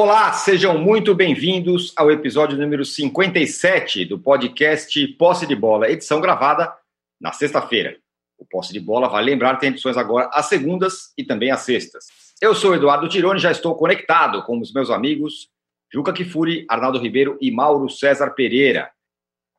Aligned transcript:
Olá, 0.00 0.32
sejam 0.32 0.78
muito 0.78 1.12
bem-vindos 1.12 1.92
ao 1.96 2.08
episódio 2.08 2.56
número 2.56 2.84
57 2.84 4.04
do 4.04 4.16
podcast 4.16 5.08
Posse 5.14 5.44
de 5.44 5.56
Bola, 5.56 5.90
edição 5.90 6.20
gravada 6.20 6.72
na 7.20 7.32
sexta-feira. 7.32 7.98
O 8.38 8.46
Posse 8.46 8.72
de 8.72 8.78
Bola, 8.78 9.08
vai 9.08 9.24
lembrar, 9.24 9.56
tem 9.56 9.70
edições 9.70 9.96
agora 9.96 10.30
às 10.32 10.46
segundas 10.46 11.12
e 11.18 11.24
também 11.24 11.50
às 11.50 11.62
sextas. 11.62 12.04
Eu 12.40 12.54
sou 12.54 12.76
Eduardo 12.76 13.08
Tironi, 13.08 13.40
já 13.40 13.50
estou 13.50 13.74
conectado 13.74 14.44
com 14.44 14.60
os 14.60 14.72
meus 14.72 14.88
amigos 14.88 15.48
Juca 15.92 16.12
Kifuri, 16.12 16.64
Arnaldo 16.68 17.00
Ribeiro 17.00 17.36
e 17.40 17.50
Mauro 17.50 17.90
César 17.90 18.30
Pereira. 18.36 18.92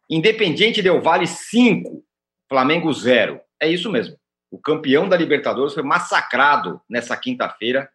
Independiente 0.10 0.82
Del 0.82 1.02
Vale 1.02 1.28
5, 1.28 2.02
Flamengo 2.48 2.94
0. 2.94 3.42
É 3.62 3.70
isso 3.70 3.92
mesmo. 3.92 4.16
O 4.50 4.58
campeão 4.58 5.10
da 5.10 5.18
Libertadores 5.18 5.74
foi 5.74 5.84
massacrado 5.84 6.80
nessa 6.90 7.18
quinta-feira 7.18 7.90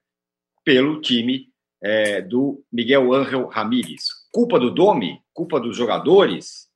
pelo 0.62 1.00
time 1.00 1.53
é, 1.84 2.22
do 2.22 2.64
Miguel 2.72 3.12
Ángel 3.12 3.46
Ramírez. 3.46 4.06
Culpa 4.32 4.58
do 4.58 4.70
Domi? 4.70 5.20
Culpa 5.34 5.60
dos 5.60 5.76
jogadores? 5.76 6.70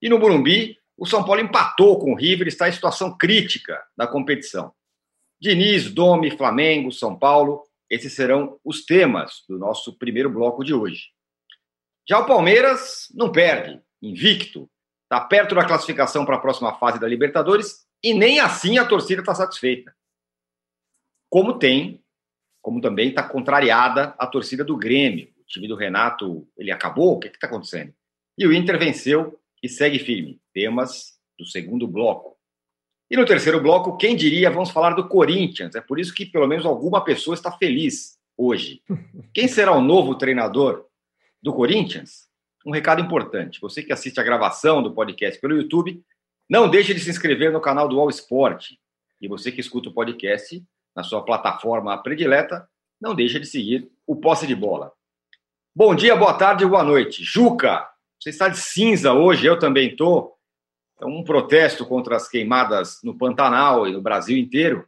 E 0.00 0.08
no 0.08 0.20
Burumbi, 0.20 0.78
o 0.96 1.04
São 1.04 1.24
Paulo 1.24 1.40
empatou 1.40 1.98
com 1.98 2.12
o 2.12 2.16
River, 2.16 2.46
está 2.46 2.68
em 2.68 2.72
situação 2.72 3.16
crítica 3.18 3.82
da 3.96 4.06
competição. 4.06 4.72
Diniz, 5.40 5.92
Domi, 5.92 6.30
Flamengo, 6.30 6.92
São 6.92 7.18
Paulo, 7.18 7.64
esses 7.90 8.14
serão 8.14 8.58
os 8.64 8.84
temas 8.84 9.42
do 9.48 9.58
nosso 9.58 9.98
primeiro 9.98 10.30
bloco 10.30 10.64
de 10.64 10.72
hoje. 10.72 11.08
Já 12.08 12.20
o 12.20 12.26
Palmeiras 12.26 13.08
não 13.14 13.32
perde, 13.32 13.80
invicto, 14.00 14.70
está 15.04 15.20
perto 15.20 15.56
da 15.56 15.66
classificação 15.66 16.24
para 16.24 16.36
a 16.36 16.40
próxima 16.40 16.78
fase 16.78 17.00
da 17.00 17.08
Libertadores 17.08 17.84
e 18.02 18.14
nem 18.14 18.38
assim 18.38 18.78
a 18.78 18.86
torcida 18.86 19.22
está 19.22 19.34
satisfeita. 19.34 19.94
Como 21.28 21.58
tem 21.58 22.01
como 22.62 22.80
também 22.80 23.08
está 23.08 23.22
contrariada 23.22 24.14
a 24.16 24.26
torcida 24.26 24.64
do 24.64 24.76
Grêmio. 24.76 25.28
O 25.40 25.44
time 25.44 25.66
do 25.66 25.74
Renato, 25.74 26.46
ele 26.56 26.70
acabou? 26.70 27.14
O 27.14 27.18
que 27.18 27.26
está 27.26 27.48
acontecendo? 27.48 27.92
E 28.38 28.46
o 28.46 28.52
Inter 28.52 28.78
venceu 28.78 29.38
e 29.62 29.68
segue 29.68 29.98
firme. 29.98 30.40
Temas 30.54 31.18
do 31.38 31.44
segundo 31.44 31.86
bloco. 31.86 32.36
E 33.10 33.16
no 33.16 33.26
terceiro 33.26 33.60
bloco, 33.60 33.98
quem 33.98 34.16
diria, 34.16 34.50
vamos 34.50 34.70
falar 34.70 34.94
do 34.94 35.06
Corinthians. 35.06 35.74
É 35.74 35.80
por 35.80 35.98
isso 35.98 36.14
que 36.14 36.24
pelo 36.24 36.46
menos 36.46 36.64
alguma 36.64 37.04
pessoa 37.04 37.34
está 37.34 37.52
feliz 37.52 38.16
hoje. 38.36 38.80
Quem 39.34 39.48
será 39.48 39.72
o 39.72 39.82
novo 39.82 40.14
treinador 40.14 40.86
do 41.42 41.52
Corinthians? 41.52 42.28
Um 42.64 42.70
recado 42.70 43.02
importante. 43.02 43.60
Você 43.60 43.82
que 43.82 43.92
assiste 43.92 44.18
a 44.18 44.22
gravação 44.22 44.82
do 44.82 44.94
podcast 44.94 45.38
pelo 45.40 45.56
YouTube, 45.56 46.02
não 46.48 46.70
deixe 46.70 46.94
de 46.94 47.00
se 47.00 47.10
inscrever 47.10 47.52
no 47.52 47.60
canal 47.60 47.88
do 47.88 47.98
All 47.98 48.08
Sport. 48.08 48.70
E 49.20 49.28
você 49.28 49.52
que 49.52 49.60
escuta 49.60 49.88
o 49.88 49.92
podcast, 49.92 50.62
na 50.94 51.02
sua 51.02 51.24
plataforma 51.24 52.00
predileta, 52.02 52.68
não 53.00 53.14
deixa 53.14 53.40
de 53.40 53.46
seguir 53.46 53.90
o 54.06 54.16
Posse 54.16 54.46
de 54.46 54.54
Bola. 54.54 54.92
Bom 55.74 55.94
dia, 55.94 56.14
boa 56.14 56.34
tarde, 56.34 56.66
boa 56.66 56.84
noite. 56.84 57.24
Juca, 57.24 57.88
você 58.20 58.30
está 58.30 58.48
de 58.48 58.58
cinza 58.58 59.12
hoje, 59.12 59.46
eu 59.46 59.58
também 59.58 59.90
estou. 59.90 60.36
É 61.00 61.06
um 61.06 61.24
protesto 61.24 61.84
contra 61.86 62.16
as 62.16 62.28
queimadas 62.28 62.98
no 63.02 63.16
Pantanal 63.16 63.88
e 63.88 63.92
no 63.92 64.00
Brasil 64.00 64.36
inteiro, 64.38 64.86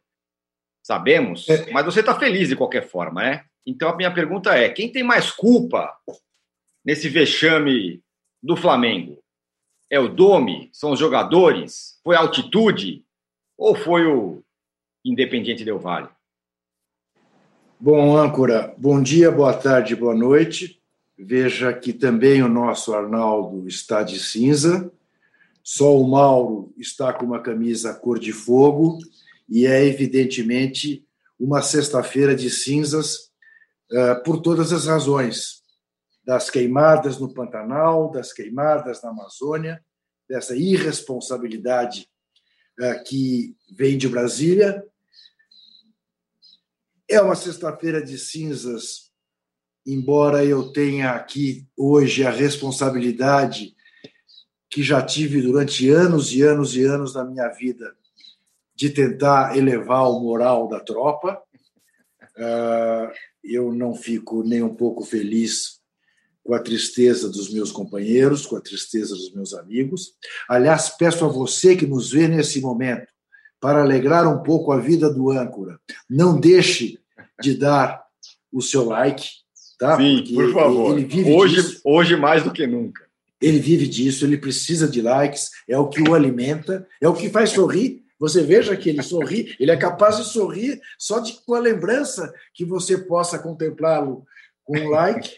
sabemos, 0.84 1.48
é. 1.48 1.72
mas 1.72 1.84
você 1.84 2.00
está 2.00 2.16
feliz 2.16 2.48
de 2.48 2.56
qualquer 2.56 2.86
forma, 2.86 3.22
né? 3.22 3.44
Então 3.66 3.88
a 3.88 3.97
minha 3.97 4.12
pergunta 4.12 4.55
é: 4.55 4.69
quem 4.69 4.92
tem 4.92 5.02
mais 5.02 5.30
culpa 5.30 5.97
nesse 6.84 7.08
vexame 7.08 8.02
do 8.42 8.56
Flamengo? 8.56 9.19
É 9.91 9.98
o 9.98 10.08
Domi? 10.08 10.70
São 10.72 10.92
os 10.92 10.98
jogadores? 10.98 11.98
Foi 12.05 12.14
a 12.14 12.20
altitude? 12.20 13.05
Ou 13.56 13.75
foi 13.75 14.06
o 14.06 14.44
Independiente 15.05 15.64
Del 15.64 15.78
Vale. 15.78 16.08
Bom, 17.78 18.16
âncora, 18.16 18.75
bom 18.78 19.03
dia, 19.03 19.31
boa 19.31 19.53
tarde, 19.53 19.94
boa 19.94 20.15
noite. 20.15 20.81
Veja 21.19 21.75
que 21.75 21.92
também 21.92 22.42
o 22.42 22.48
nosso 22.48 22.94
Arnaldo 22.94 23.69
está 23.69 24.03
de 24.03 24.19
cinza, 24.19 24.91
só 25.62 25.94
o 25.94 26.09
Mauro 26.09 26.72
está 26.78 27.12
com 27.12 27.26
uma 27.26 27.43
camisa 27.43 27.93
cor 27.93 28.19
de 28.19 28.32
fogo 28.32 28.98
e 29.47 29.66
é 29.66 29.84
evidentemente 29.84 31.06
uma 31.38 31.60
sexta-feira 31.60 32.34
de 32.34 32.48
cinzas 32.48 33.31
uh, 33.93 34.22
por 34.25 34.41
todas 34.41 34.72
as 34.72 34.87
razões 34.87 35.62
das 36.25 36.48
queimadas 36.48 37.19
no 37.19 37.32
Pantanal, 37.32 38.10
das 38.10 38.32
queimadas 38.32 39.03
na 39.03 39.10
Amazônia, 39.10 39.84
dessa 40.26 40.56
irresponsabilidade 40.56 42.09
uh, 42.81 43.04
que 43.04 43.54
vem 43.76 43.98
de 43.98 44.09
Brasília 44.09 44.82
é 47.14 47.20
uma 47.20 47.36
sexta-feira 47.36 48.02
de 48.02 48.19
cinzas, 48.19 49.12
embora 49.86 50.44
eu 50.44 50.72
tenha 50.72 51.12
aqui 51.12 51.64
hoje 51.76 52.25
a 52.25 52.30
responsabilidade 52.30 53.75
que 54.69 54.82
já 54.82 55.00
tive 55.00 55.41
durante 55.41 55.88
anos 55.88 56.32
e 56.32 56.42
anos 56.42 56.75
e 56.75 56.82
anos 56.82 57.12
da 57.12 57.25
minha 57.25 57.48
vida 57.50 57.94
de 58.75 58.91
tentar 58.91 59.56
elevar 59.56 60.10
o 60.10 60.19
moral 60.19 60.66
da 60.66 60.80
tropa. 60.80 61.41
Uh, 62.36 63.12
eu 63.44 63.72
não 63.72 63.94
fico 63.94 64.42
nem 64.42 64.64
um 64.64 64.75
pouco 64.75 65.04
feliz 65.04 65.81
com 66.42 66.52
a 66.52 66.58
tristeza 66.58 67.31
dos 67.31 67.52
meus 67.52 67.70
companheiros, 67.70 68.44
com 68.44 68.56
a 68.56 68.60
tristeza 68.60 69.14
dos 69.14 69.32
meus 69.32 69.54
amigos. 69.54 70.14
Aliás, 70.48 70.88
peço 70.91 71.25
a 71.25 71.28
você 71.28 71.76
que 71.76 71.86
nos 71.86 72.10
vê 72.10 72.26
nesse 72.26 72.60
momento 72.60 73.06
para 73.60 73.82
alegrar 73.82 74.26
um 74.26 74.42
pouco 74.42 74.72
a 74.72 74.81
vida 74.81 75.08
do 75.08 75.31
âncora. 75.31 75.81
Não 76.10 76.38
deixe 76.38 76.98
de 77.41 77.56
dar 77.56 78.05
o 78.53 78.62
seu 78.62 78.84
like, 78.84 79.28
tá? 79.78 79.97
Sim, 79.97 80.19
Porque 80.19 80.34
por 80.34 80.53
favor. 80.53 80.99
Ele 80.99 81.06
vive 81.06 81.33
hoje, 81.33 81.56
disso. 81.56 81.81
hoje 81.84 82.17
mais 82.17 82.43
do 82.43 82.53
que 82.53 82.67
nunca. 82.67 83.05
Ele 83.41 83.59
vive 83.59 83.87
disso, 83.87 84.25
ele 84.25 84.39
precisa 84.39 84.89
de 84.89 85.03
likes, 85.03 85.50
é 85.69 85.77
o 85.77 85.89
que 85.89 86.00
o 86.00 86.15
alimenta, 86.15 86.87
é 87.00 87.09
o 87.09 87.15
que 87.15 87.28
faz 87.28 87.50
sorrir. 87.50 88.03
Você 88.19 88.43
veja 88.43 88.77
que 88.77 88.89
ele 88.89 89.03
sorri, 89.03 89.55
ele 89.59 89.71
é 89.71 89.77
capaz 89.77 90.17
de 90.17 90.25
sorrir 90.25 90.81
só 90.99 91.19
de, 91.19 91.34
com 91.44 91.55
a 91.55 91.59
lembrança 91.59 92.33
que 92.55 92.65
você 92.65 92.97
possa 92.97 93.39
contemplá-lo 93.39 94.25
com 94.65 94.78
um 94.78 94.89
like. 94.91 95.37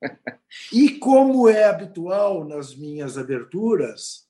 E 0.70 0.98
como 0.98 1.48
é 1.48 1.64
habitual 1.64 2.44
nas 2.44 2.76
minhas 2.76 3.16
aberturas, 3.16 4.26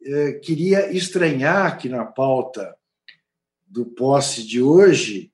eh, 0.00 0.34
queria 0.34 0.92
estranhar 0.92 1.76
que 1.76 1.88
na 1.88 2.04
pauta 2.04 2.76
do 3.66 3.84
posse 3.84 4.46
de 4.46 4.62
hoje 4.62 5.32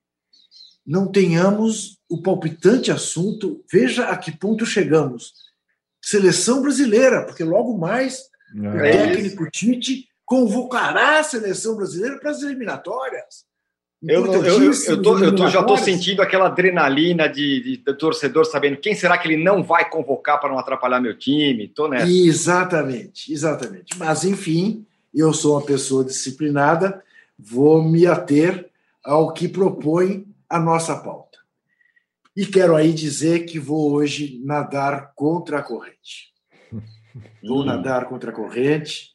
não 0.91 1.07
tenhamos 1.07 2.01
o 2.09 2.21
palpitante 2.21 2.91
assunto, 2.91 3.65
veja 3.73 4.09
a 4.09 4.17
que 4.17 4.37
ponto 4.37 4.67
chegamos. 4.67 5.35
Seleção 6.03 6.61
brasileira, 6.61 7.25
porque 7.25 7.45
logo 7.45 7.79
mais 7.79 8.25
é 8.57 8.69
o 8.69 8.73
técnico 8.73 9.49
Tite 9.49 10.09
convocará 10.25 11.21
a 11.21 11.23
seleção 11.23 11.77
brasileira 11.77 12.19
para 12.19 12.33
as 12.33 12.43
eliminatórias. 12.43 13.45
Eu, 14.03 14.27
eu, 14.27 14.45
eu, 14.45 14.73
eu, 14.73 15.03
tô, 15.03 15.19
eu 15.21 15.37
tô, 15.37 15.49
já 15.49 15.61
estou 15.61 15.77
sentindo 15.77 16.23
aquela 16.23 16.47
adrenalina 16.47 17.29
de, 17.29 17.63
de, 17.63 17.77
de, 17.77 17.95
torcedor 17.95 18.45
sabendo 18.45 18.79
quem 18.79 18.95
será 18.95 19.17
que 19.17 19.29
ele 19.29 19.41
não 19.41 19.63
vai 19.63 19.89
convocar 19.89 20.41
para 20.41 20.49
não 20.51 20.59
atrapalhar 20.59 21.01
meu 21.01 21.17
time. 21.17 21.69
Tô 21.69 21.87
nessa. 21.87 22.11
Exatamente, 22.11 23.33
exatamente. 23.33 23.97
Mas, 23.97 24.25
enfim, 24.25 24.85
eu 25.15 25.33
sou 25.33 25.53
uma 25.53 25.65
pessoa 25.65 26.05
disciplinada, 26.05 27.01
vou 27.39 27.81
me 27.81 28.09
ater 28.09 28.69
ao 29.05 29.33
que 29.33 29.47
propõe 29.47 30.27
a 30.51 30.59
nossa 30.59 30.97
pauta. 30.97 31.39
E 32.37 32.45
quero 32.45 32.75
aí 32.75 32.93
dizer 32.93 33.47
que 33.47 33.59
vou 33.59 33.93
hoje 33.93 34.41
nadar 34.45 35.13
contra 35.15 35.61
a 35.61 35.63
corrente. 35.63 36.35
Vou 37.43 37.65
nadar 37.65 38.09
contra 38.09 38.31
a 38.31 38.35
corrente, 38.35 39.11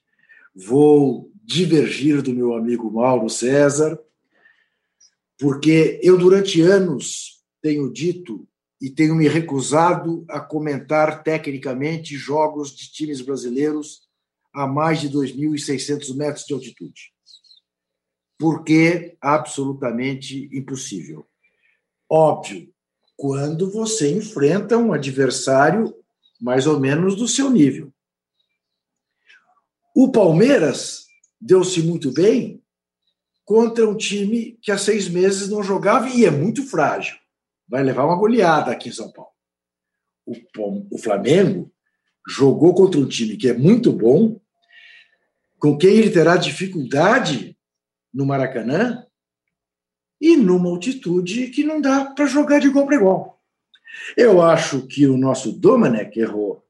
vou 0.54 1.32
divergir 1.42 2.22
do 2.22 2.34
meu 2.34 2.54
amigo 2.54 2.92
Mauro 2.92 3.30
César, 3.30 3.98
porque 5.40 5.98
eu, 6.04 6.18
durante 6.18 6.60
anos, 6.62 7.42
tenho 7.62 7.90
dito 7.92 8.46
e 8.82 8.90
tenho 8.90 9.16
me 9.16 9.30
recusado 9.30 10.26
a 10.30 10.42
comentar 10.42 11.24
tecnicamente 11.24 12.18
jogos 12.18 12.76
de 12.76 12.92
times 12.92 13.22
brasileiros 13.22 14.02
a 14.54 14.68
mais 14.68 15.00
de 15.00 15.10
2.600 15.10 16.14
metros 16.16 16.46
de 16.46 16.54
altitude. 16.54 17.15
Porque 18.38 19.18
absolutamente 19.22 20.50
impossível. 20.52 21.26
Óbvio, 22.10 22.74
quando 23.16 23.72
você 23.72 24.12
enfrenta 24.16 24.78
um 24.78 24.92
adversário 24.92 25.96
mais 26.40 26.68
ou 26.68 26.80
menos 26.80 27.16
do 27.16 27.28
seu 27.28 27.50
nível. 27.50 27.94
O 29.96 30.12
Palmeiras 30.12 31.06
deu-se 31.40 31.82
muito 31.82 32.12
bem 32.12 32.62
contra 33.46 33.88
um 33.88 33.96
time 33.96 34.58
que 34.62 34.72
há 34.72 34.78
seis 34.78 35.08
meses 35.08 35.50
não 35.50 35.64
jogava 35.64 36.10
e 36.10 36.26
é 36.26 36.32
muito 36.32 36.66
frágil. 36.66 37.16
Vai 37.68 37.84
levar 37.84 38.06
uma 38.06 38.18
goleada 38.18 38.72
aqui 38.72 38.90
em 38.90 38.94
São 38.94 39.12
Paulo. 39.12 39.32
O, 40.92 40.98
Flamengo 40.98 41.72
jogou 42.28 42.74
contra 42.74 43.00
um 43.00 43.08
time 43.08 43.38
que 43.38 43.48
é 43.48 43.54
muito 43.54 43.94
bom, 43.94 44.42
com 45.60 45.78
quem 45.78 45.96
ele 45.96 46.10
terá 46.10 46.36
dificuldade 46.36 47.55
no 48.16 48.26
Maracanã, 48.26 49.06
e 50.22 50.38
numa 50.38 50.70
altitude 50.70 51.50
que 51.50 51.66
não 51.66 51.82
dá 51.82 52.06
para 52.06 52.26
jogar 52.26 52.60
de 52.60 52.68
igual 52.68 52.86
para 52.86 52.96
igual. 52.96 53.42
Eu 54.16 54.42
acho 54.42 54.88
que 54.88 55.06
o 55.06 55.18
nosso 55.18 55.52
Domenech 55.52 56.18
errou. 56.18 56.64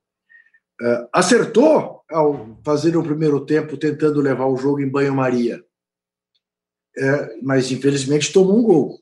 Uh, 0.82 1.08
acertou 1.14 2.04
ao 2.10 2.60
fazer 2.66 2.98
o 2.98 3.04
primeiro 3.04 3.46
tempo 3.46 3.78
tentando 3.78 4.20
levar 4.20 4.48
o 4.48 4.58
jogo 4.58 4.82
em 4.82 4.90
banho-maria. 4.90 5.64
É, 6.98 7.40
mas, 7.42 7.72
infelizmente, 7.72 8.34
tomou 8.34 8.58
um 8.58 8.64
gol. 8.64 9.00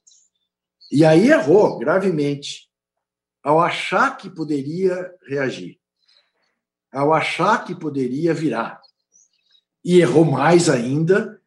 E 0.91 1.05
aí 1.05 1.29
errou 1.29 1.77
gravemente 1.77 2.69
ao 3.43 3.59
achar 3.59 4.17
que 4.17 4.29
poderia 4.29 5.11
reagir, 5.27 5.79
ao 6.91 7.13
achar 7.13 7.63
que 7.65 7.75
poderia 7.75 8.33
virar. 8.33 8.81
E 9.83 9.99
errou 9.99 10.25
mais 10.25 10.69
ainda 10.69 11.41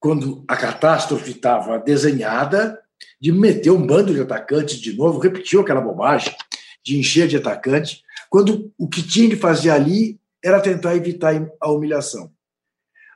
quando 0.00 0.42
a 0.48 0.56
catástrofe 0.56 1.32
estava 1.32 1.78
desenhada 1.78 2.80
de 3.20 3.30
meter 3.30 3.70
um 3.70 3.86
bando 3.86 4.14
de 4.14 4.20
atacantes 4.22 4.78
de 4.78 4.96
novo, 4.96 5.18
repetiu 5.18 5.60
aquela 5.60 5.80
bobagem 5.80 6.34
de 6.82 6.98
encher 6.98 7.28
de 7.28 7.36
atacante, 7.36 8.02
quando 8.30 8.72
o 8.78 8.88
que 8.88 9.02
tinha 9.02 9.28
que 9.28 9.36
fazer 9.36 9.70
ali 9.70 10.18
era 10.42 10.60
tentar 10.60 10.96
evitar 10.96 11.34
a 11.60 11.70
humilhação. 11.70 12.32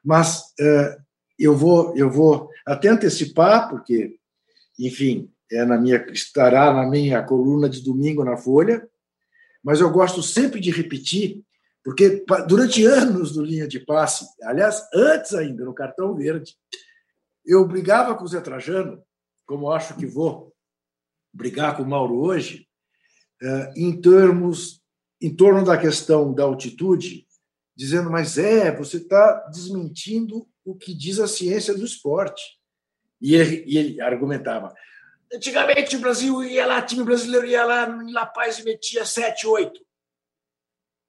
Mas 0.05 0.53
uh, 0.61 1.03
eu 1.39 1.57
vou 1.57 1.97
eu 1.97 2.11
vou 2.11 2.51
até 2.67 2.89
antecipar, 2.89 3.71
porque, 3.71 4.17
enfim, 4.79 5.31
é 5.51 5.65
na 5.65 5.79
minha 5.79 6.05
estará 6.13 6.73
na 6.75 6.87
minha 6.87 7.23
coluna 7.23 7.69
de 7.69 7.83
domingo 7.83 8.23
na 8.23 8.37
Folha, 8.37 8.87
mas 9.63 9.81
eu 9.81 9.91
gosto 9.91 10.23
sempre 10.23 10.61
de 10.61 10.71
repetir, 10.71 11.43
porque 11.85 12.25
durante 12.49 12.85
anos 12.85 13.37
no 13.37 13.43
linha 13.43 13.69
de 13.69 13.79
passe, 13.79 14.27
aliás, 14.43 14.83
antes 14.95 15.35
ainda 15.35 15.65
no 15.65 15.75
cartão 15.75 16.15
verde, 16.15 16.57
eu 17.45 17.67
brigava 17.67 18.15
com 18.15 18.25
o 18.25 18.29
Zé 18.29 18.41
Trajano, 18.41 19.03
como 19.47 19.71
acho 19.71 19.95
que 19.95 20.07
vou 20.07 20.55
brigar 21.33 21.77
com 21.77 21.83
o 21.83 21.87
Mauro 21.87 22.17
hoje, 22.17 22.67
eh, 23.43 23.73
em 23.77 24.01
termos 24.01 24.83
em 25.21 25.35
torno 25.35 25.65
da 25.65 25.77
questão 25.77 26.33
da 26.33 26.45
altitude, 26.45 27.27
dizendo, 27.77 28.11
mas 28.11 28.39
é, 28.39 28.75
você 28.75 28.99
está 28.99 29.49
desmentindo 29.53 30.47
o 30.65 30.75
que 30.75 30.95
diz 30.95 31.19
a 31.19 31.29
ciência 31.29 31.75
do 31.75 31.85
esporte. 31.85 32.43
E 33.21 33.35
ele, 33.35 33.65
e 33.67 33.79
ele 33.79 34.01
argumentava, 34.01 34.75
Antigamente 35.35 35.97
o 35.97 36.01
Brasil 36.01 36.45
ia 36.45 36.65
lá, 36.65 36.81
time 36.81 37.03
brasileiro 37.03 37.47
ia 37.47 37.65
lá 37.65 37.89
em 37.89 38.13
La 38.13 38.25
Paz 38.25 38.59
e 38.59 38.65
metia 38.65 39.05
7, 39.05 39.47
8. 39.47 39.81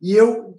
E 0.02 0.14
eu 0.14 0.58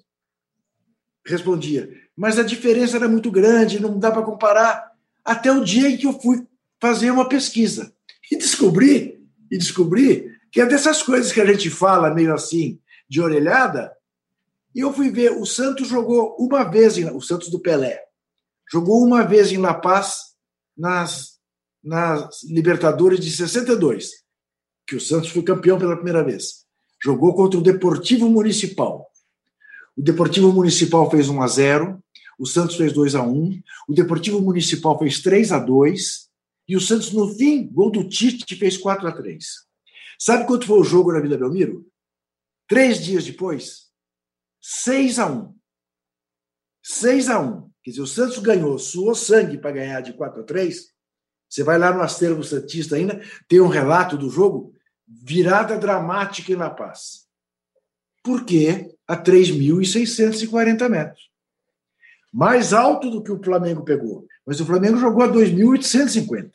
respondia, 1.26 1.90
mas 2.16 2.38
a 2.38 2.42
diferença 2.42 2.96
era 2.96 3.08
muito 3.08 3.30
grande, 3.30 3.80
não 3.80 3.98
dá 3.98 4.10
para 4.10 4.22
comparar. 4.22 4.92
Até 5.24 5.50
o 5.50 5.64
dia 5.64 5.88
em 5.88 5.96
que 5.96 6.06
eu 6.06 6.18
fui 6.18 6.46
fazer 6.80 7.10
uma 7.10 7.28
pesquisa 7.28 7.92
e 8.30 8.36
descobri, 8.36 9.22
e 9.50 9.58
descobri 9.58 10.32
que 10.50 10.60
é 10.60 10.66
dessas 10.66 11.02
coisas 11.02 11.32
que 11.32 11.40
a 11.40 11.46
gente 11.46 11.68
fala 11.68 12.14
meio 12.14 12.32
assim, 12.32 12.80
de 13.08 13.20
orelhada. 13.20 13.92
E 14.74 14.80
eu 14.80 14.92
fui 14.92 15.10
ver, 15.10 15.32
o 15.32 15.44
Santos 15.44 15.88
jogou 15.88 16.36
uma 16.38 16.64
vez, 16.64 16.96
o 16.96 17.20
Santos 17.20 17.50
do 17.50 17.60
Pelé, 17.60 18.02
jogou 18.70 19.04
uma 19.04 19.22
vez 19.22 19.52
em 19.52 19.58
La 19.58 19.74
Paz 19.74 20.34
nas 20.76 21.36
nas 21.86 22.42
Libertadores 22.42 23.20
de 23.20 23.30
62, 23.30 24.10
que 24.84 24.96
o 24.96 25.00
Santos 25.00 25.30
foi 25.30 25.42
campeão 25.42 25.78
pela 25.78 25.94
primeira 25.94 26.24
vez. 26.24 26.66
Jogou 27.02 27.32
contra 27.32 27.60
o 27.60 27.62
Deportivo 27.62 28.28
Municipal. 28.28 29.05
O 29.96 30.02
Deportivo 30.02 30.52
Municipal 30.52 31.10
fez 31.10 31.28
1 31.28 31.42
a 31.42 31.46
0, 31.46 32.04
o 32.38 32.46
Santos 32.46 32.76
fez 32.76 32.92
2 32.92 33.14
a 33.14 33.22
1, 33.22 33.62
o 33.88 33.94
Deportivo 33.94 34.40
Municipal 34.40 34.98
fez 34.98 35.20
3 35.22 35.52
a 35.52 35.58
2 35.58 36.28
e 36.68 36.76
o 36.76 36.80
Santos 36.80 37.12
no 37.12 37.34
fim, 37.34 37.66
gol 37.66 37.90
do 37.90 38.08
Tite 38.08 38.56
fez 38.56 38.76
4 38.76 39.08
a 39.08 39.12
3. 39.12 39.46
Sabe 40.18 40.46
quanto 40.46 40.66
foi 40.66 40.78
o 40.78 40.84
jogo 40.84 41.12
na 41.12 41.20
Vila 41.20 41.38
Belmiro? 41.38 41.86
Três 42.68 43.02
dias 43.02 43.24
depois, 43.24 43.86
6 44.60 45.18
a 45.18 45.30
1. 45.30 45.54
6 46.82 47.28
a 47.30 47.40
1. 47.40 47.70
Quer 47.82 47.90
dizer, 47.90 48.02
o 48.02 48.06
Santos 48.06 48.38
ganhou, 48.38 48.78
suou 48.78 49.14
sangue 49.14 49.58
para 49.58 49.72
ganhar 49.72 50.00
de 50.00 50.12
4 50.12 50.40
a 50.40 50.44
3 50.44 50.96
você 51.48 51.62
vai 51.62 51.78
lá 51.78 51.92
no 51.92 52.02
Acervo 52.02 52.42
Santista 52.42 52.96
ainda, 52.96 53.20
tem 53.48 53.60
um 53.60 53.68
relato 53.68 54.16
do 54.16 54.28
jogo, 54.28 54.74
virada 55.06 55.78
dramática 55.78 56.52
em 56.52 56.56
La 56.56 56.70
Paz. 56.70 57.26
Por 58.22 58.44
quê? 58.44 58.95
A 59.06 59.16
3.640 59.16 60.88
metros. 60.88 61.30
Mais 62.32 62.72
alto 62.72 63.10
do 63.10 63.22
que 63.22 63.32
o 63.32 63.42
Flamengo 63.42 63.84
pegou. 63.84 64.26
Mas 64.44 64.60
o 64.60 64.66
Flamengo 64.66 64.98
jogou 64.98 65.22
a 65.22 65.28
2.850. 65.28 66.50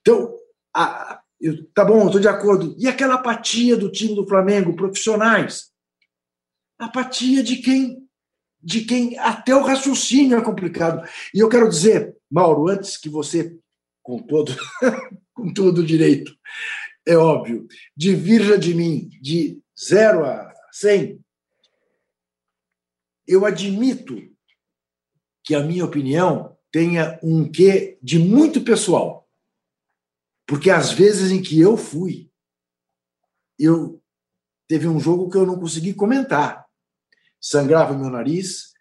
Então, 0.00 0.34
a, 0.74 1.20
eu, 1.40 1.64
tá 1.72 1.84
bom, 1.84 2.06
estou 2.06 2.20
de 2.20 2.28
acordo. 2.28 2.74
E 2.78 2.88
aquela 2.88 3.14
apatia 3.14 3.76
do 3.76 3.90
time 3.90 4.14
do 4.14 4.26
Flamengo, 4.26 4.74
profissionais? 4.74 5.70
Apatia 6.78 7.42
de 7.42 7.56
quem 7.56 8.08
de 8.60 8.82
quem 8.82 9.16
até 9.18 9.54
o 9.54 9.62
raciocínio 9.62 10.36
é 10.36 10.42
complicado. 10.42 11.08
E 11.32 11.38
eu 11.38 11.48
quero 11.48 11.68
dizer, 11.68 12.16
Mauro, 12.30 12.68
antes 12.68 12.96
que 12.96 13.08
você, 13.08 13.56
com 14.02 14.18
todo, 14.18 14.54
com 15.32 15.52
todo 15.52 15.84
direito, 15.84 16.36
é 17.06 17.16
óbvio, 17.16 17.66
divirja 17.96 18.58
de 18.58 18.74
mim 18.74 19.08
de 19.22 19.60
zero 19.78 20.24
a 20.24 20.47
cem, 20.80 21.24
eu 23.26 23.44
admito 23.44 24.16
que 25.44 25.54
a 25.54 25.62
minha 25.62 25.84
opinião 25.84 26.56
tenha 26.70 27.18
um 27.22 27.50
quê 27.50 27.98
de 28.02 28.18
muito 28.18 28.62
pessoal. 28.62 29.28
Porque 30.46 30.70
às 30.70 30.90
vezes 30.90 31.30
em 31.30 31.42
que 31.42 31.60
eu 31.60 31.76
fui, 31.76 32.30
eu 33.58 34.02
teve 34.66 34.88
um 34.88 34.98
jogo 34.98 35.30
que 35.30 35.36
eu 35.36 35.46
não 35.46 35.58
consegui 35.58 35.92
comentar 35.92 36.68
sangrava 37.40 37.96
meu 37.96 38.10
nariz, 38.10 38.72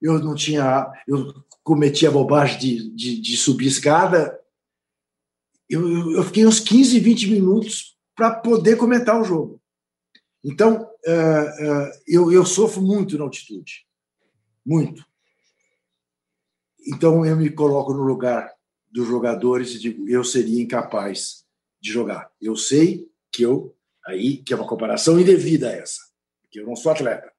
eu 0.00 0.18
não 0.18 0.34
tinha, 0.34 0.90
eu 1.06 1.32
cometia 1.62 2.08
a 2.08 2.12
bobagem 2.12 2.58
de, 2.58 2.90
de, 2.94 3.20
de 3.20 3.36
subir 3.36 3.66
escada. 3.66 4.38
Eu, 5.68 6.12
eu 6.12 6.22
fiquei 6.24 6.46
uns 6.46 6.60
15, 6.60 6.98
20 7.00 7.30
minutos 7.30 7.96
para 8.14 8.34
poder 8.34 8.76
comentar 8.76 9.20
o 9.20 9.24
jogo. 9.24 9.60
Então, 10.46 10.82
uh, 10.82 11.88
uh, 11.88 11.90
eu, 12.06 12.32
eu 12.32 12.46
sofro 12.46 12.80
muito 12.80 13.18
na 13.18 13.24
altitude. 13.24 13.84
Muito. 14.64 15.04
Então, 16.86 17.26
eu 17.26 17.36
me 17.36 17.50
coloco 17.50 17.92
no 17.92 18.02
lugar 18.02 18.54
dos 18.90 19.08
jogadores 19.08 19.74
e 19.74 19.78
digo, 19.80 20.08
eu 20.08 20.22
seria 20.22 20.62
incapaz 20.62 21.44
de 21.80 21.90
jogar. 21.90 22.30
Eu 22.40 22.56
sei 22.56 23.10
que 23.32 23.42
eu, 23.42 23.74
aí, 24.06 24.36
que 24.36 24.52
é 24.52 24.56
uma 24.56 24.68
comparação 24.68 25.18
indevida 25.18 25.70
essa, 25.70 26.00
que 26.48 26.60
eu 26.60 26.66
não 26.66 26.76
sou 26.76 26.92
atleta 26.92 27.36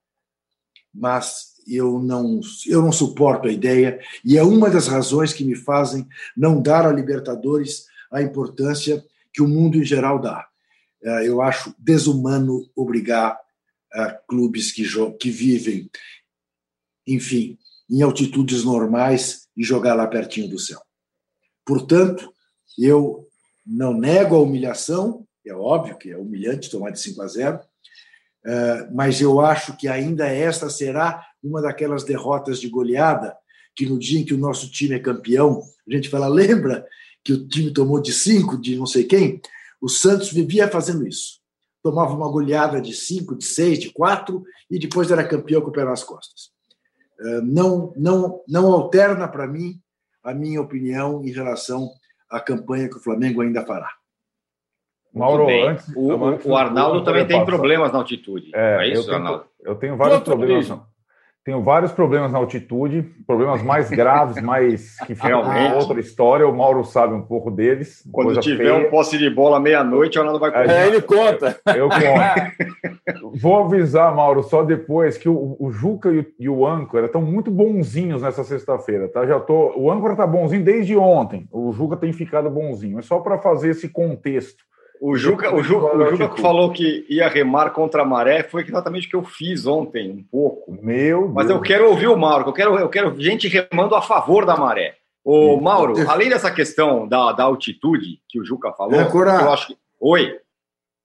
mas 0.92 1.54
eu 1.66 2.00
não, 2.00 2.40
eu 2.66 2.82
não 2.82 2.90
suporto 2.90 3.46
a 3.46 3.52
ideia, 3.52 4.00
e 4.24 4.38
é 4.38 4.42
uma 4.42 4.70
das 4.70 4.88
razões 4.88 5.32
que 5.32 5.44
me 5.44 5.54
fazem 5.54 6.06
não 6.36 6.60
dar 6.60 6.86
à 6.86 6.92
Libertadores 6.92 7.86
a 8.10 8.22
importância 8.22 9.04
que 9.32 9.42
o 9.42 9.48
mundo 9.48 9.76
em 9.76 9.84
geral 9.84 10.18
dá. 10.18 10.48
É, 11.02 11.28
eu 11.28 11.40
acho 11.40 11.74
desumano 11.78 12.68
obrigar 12.74 13.38
é, 13.94 14.18
clubes 14.28 14.72
que, 14.72 14.84
que 15.18 15.30
vivem, 15.30 15.90
enfim, 17.06 17.58
em 17.90 18.02
altitudes 18.02 18.64
normais 18.64 19.48
e 19.56 19.64
jogar 19.64 19.94
lá 19.94 20.06
pertinho 20.06 20.48
do 20.48 20.58
céu. 20.58 20.80
Portanto, 21.64 22.32
eu 22.78 23.26
não 23.66 23.92
nego 23.92 24.36
a 24.36 24.40
humilhação, 24.40 25.26
é 25.46 25.52
óbvio 25.52 25.96
que 25.96 26.10
é 26.10 26.16
humilhante 26.16 26.70
tomar 26.70 26.90
de 26.90 27.00
5 27.00 27.22
a 27.22 27.26
0, 27.26 27.60
eh, 28.46 28.88
mas 28.92 29.20
eu 29.20 29.40
acho 29.40 29.76
que 29.76 29.88
ainda 29.88 30.26
esta 30.26 30.70
será 30.70 31.26
uma 31.42 31.60
daquelas 31.60 32.04
derrotas 32.04 32.60
de 32.60 32.68
goleada 32.68 33.36
que 33.74 33.86
no 33.86 33.98
dia 33.98 34.20
em 34.20 34.24
que 34.24 34.34
o 34.34 34.38
nosso 34.38 34.70
time 34.70 34.94
é 34.94 34.98
campeão, 34.98 35.62
a 35.86 35.94
gente 35.94 36.08
fala, 36.08 36.28
lembra 36.28 36.86
que 37.22 37.32
o 37.32 37.46
time 37.46 37.72
tomou 37.72 38.00
de 38.00 38.12
cinco, 38.12 38.60
de 38.60 38.76
não 38.76 38.86
sei 38.86 39.04
quem? 39.04 39.40
O 39.80 39.88
Santos 39.88 40.32
vivia 40.32 40.68
fazendo 40.68 41.06
isso. 41.06 41.38
Tomava 41.82 42.14
uma 42.14 42.30
goleada 42.30 42.80
de 42.80 42.92
cinco, 42.92 43.36
de 43.36 43.44
seis, 43.44 43.78
de 43.78 43.92
quatro, 43.92 44.42
e 44.70 44.78
depois 44.78 45.10
era 45.10 45.26
campeão 45.26 45.60
com 45.60 45.68
o 45.68 45.72
pé 45.72 45.84
nas 45.84 46.02
costas. 46.02 46.50
Eh, 47.20 47.40
não, 47.42 47.92
não, 47.96 48.42
não 48.48 48.72
alterna 48.72 49.28
para 49.28 49.46
mim 49.46 49.80
a 50.22 50.34
minha 50.34 50.60
opinião 50.60 51.24
em 51.24 51.30
relação 51.30 51.90
à 52.30 52.40
campanha 52.40 52.88
que 52.88 52.96
o 52.96 53.00
Flamengo 53.00 53.40
ainda 53.40 53.64
fará. 53.64 53.90
Mauro, 55.12 55.48
antes, 55.48 55.88
o, 55.96 56.24
antes, 56.24 56.46
o 56.46 56.54
Arnaldo 56.54 57.02
também 57.02 57.26
tem 57.26 57.44
problemas 57.44 57.92
na 57.92 57.98
altitude. 57.98 58.50
É, 58.54 58.84
é 58.84 58.92
isso, 58.92 59.02
eu 59.02 59.04
tenho, 59.04 59.16
Arnaldo? 59.16 59.44
Eu 59.60 59.74
tenho 59.76 59.96
vários 59.96 60.20
problemas. 60.20 60.68
Tenho 61.48 61.62
vários 61.62 61.92
problemas 61.92 62.30
na 62.30 62.36
altitude, 62.36 63.00
problemas 63.26 63.62
mais 63.62 63.88
graves, 63.88 64.38
mais 64.42 65.00
que 65.06 65.14
ficam 65.14 65.40
outra 65.76 65.98
história. 65.98 66.46
O 66.46 66.54
Mauro 66.54 66.84
sabe 66.84 67.14
um 67.14 67.22
pouco 67.22 67.50
deles. 67.50 68.06
Quando 68.12 68.38
tiver 68.38 68.64
feia. 68.64 68.74
um 68.74 68.90
posse 68.90 69.16
de 69.16 69.30
bola 69.30 69.58
meia-noite, 69.58 70.18
o 70.18 70.20
Arnaldo 70.20 70.40
vai 70.40 70.50
contar. 70.50 70.70
É, 70.70 70.86
ele 70.88 71.00
conta. 71.00 71.58
Eu 71.74 71.88
conto. 71.88 73.32
Vou 73.40 73.64
avisar, 73.64 74.14
Mauro, 74.14 74.42
só 74.42 74.62
depois 74.62 75.16
que 75.16 75.26
o, 75.26 75.56
o 75.58 75.70
Juca 75.70 76.10
e 76.10 76.18
o, 76.18 76.26
e 76.38 76.48
o 76.50 76.66
Âncora 76.66 77.06
estão 77.06 77.22
muito 77.22 77.50
bonzinhos 77.50 78.20
nessa 78.20 78.44
sexta-feira, 78.44 79.08
tá? 79.08 79.26
Já 79.26 79.40
tô. 79.40 79.72
O 79.74 79.90
Âncora 79.90 80.14
tá 80.14 80.26
bonzinho 80.26 80.62
desde 80.62 80.98
ontem. 80.98 81.48
O 81.50 81.72
Juca 81.72 81.96
tem 81.96 82.12
ficado 82.12 82.50
bonzinho. 82.50 82.98
É 82.98 83.02
só 83.02 83.20
para 83.20 83.38
fazer 83.38 83.70
esse 83.70 83.88
contexto 83.88 84.68
O 85.00 85.16
Juca, 85.16 85.54
o 85.54 85.62
Juca, 85.62 85.96
o 85.96 86.10
Juca 86.10 86.28
que 86.28 86.40
falou 86.40 86.72
que 86.72 87.06
ia 87.08 87.28
remar 87.28 87.70
contra 87.70 88.02
a 88.02 88.04
maré 88.04 88.42
foi 88.42 88.62
exatamente 88.62 89.06
o 89.06 89.10
que 89.10 89.16
eu 89.16 89.24
fiz 89.24 89.66
ontem, 89.66 90.10
um 90.10 90.22
pouco. 90.22 90.76
Meu 90.82 91.28
Mas 91.28 91.46
Deus. 91.46 91.58
eu 91.58 91.62
quero 91.62 91.88
ouvir 91.88 92.08
o 92.08 92.16
Mauro, 92.16 92.48
eu 92.48 92.52
quero, 92.52 92.78
eu 92.78 92.88
quero 92.88 93.20
gente 93.20 93.48
remando 93.48 93.94
a 93.94 94.02
favor 94.02 94.44
da 94.44 94.56
maré. 94.56 94.96
Ô, 95.24 95.60
Mauro, 95.60 95.94
além 96.08 96.30
dessa 96.30 96.50
questão 96.50 97.06
da, 97.06 97.32
da 97.32 97.44
altitude 97.44 98.20
que 98.28 98.40
o 98.40 98.44
Juca 98.44 98.72
falou, 98.72 98.98
é, 98.98 99.04
Cora, 99.04 99.42
eu 99.42 99.52
acho 99.52 99.66
que. 99.66 99.76
Oi. 100.00 100.38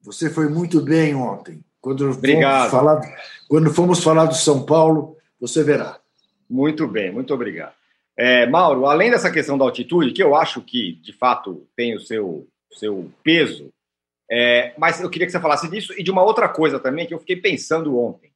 Você 0.01 0.29
foi 0.29 0.47
muito 0.47 0.79
bem 0.81 1.13
ontem. 1.13 1.59
Quando 1.81 2.09
Obrigado. 2.09 2.69
Fomos 2.69 2.71
falar, 2.71 3.01
quando 3.49 3.73
fomos 3.73 4.03
falar 4.03 4.25
do 4.25 4.35
São 4.35 4.65
Paulo, 4.65 5.17
você 5.39 5.61
verá. 5.61 5.99
Muito 6.49 6.87
bem, 6.87 7.11
muito 7.11 7.33
obrigado. 7.33 7.73
É, 8.15 8.45
Mauro, 8.45 8.85
além 8.85 9.11
dessa 9.11 9.29
questão 9.29 9.57
da 9.57 9.65
altitude, 9.65 10.13
que 10.13 10.23
eu 10.23 10.35
acho 10.35 10.61
que 10.61 10.93
de 11.01 11.11
fato 11.11 11.67
tem 11.75 11.95
o 11.95 11.99
seu, 11.99 12.47
seu 12.71 13.11
peso, 13.23 13.72
é, 14.35 14.73
mas 14.79 14.99
eu 14.99 15.11
queria 15.11 15.27
que 15.27 15.31
você 15.31 15.39
falasse 15.39 15.69
disso 15.69 15.93
e 15.95 16.01
de 16.01 16.09
uma 16.09 16.23
outra 16.23 16.49
coisa 16.49 16.79
também 16.79 17.05
que 17.05 17.13
eu 17.13 17.19
fiquei 17.19 17.35
pensando 17.35 17.99
ontem, 17.99 18.33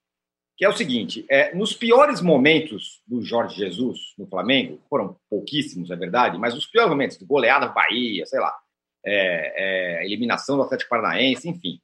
que 0.55 0.63
é 0.63 0.69
o 0.69 0.77
seguinte: 0.77 1.25
é, 1.27 1.55
nos 1.55 1.73
piores 1.73 2.21
momentos 2.21 3.01
do 3.07 3.19
Jorge 3.23 3.55
Jesus 3.55 4.13
no 4.15 4.27
Flamengo, 4.27 4.79
foram 4.87 5.17
pouquíssimos, 5.27 5.89
é 5.89 5.95
verdade, 5.95 6.37
mas 6.37 6.53
os 6.53 6.67
piores 6.67 6.91
momentos, 6.91 7.17
goleada 7.23 7.69
Bahia, 7.69 8.27
sei 8.27 8.39
lá, 8.39 8.55
é, 9.03 10.01
é, 10.01 10.05
eliminação 10.05 10.55
do 10.55 10.61
Atlético 10.61 10.91
Paranaense, 10.91 11.49
enfim. 11.49 11.81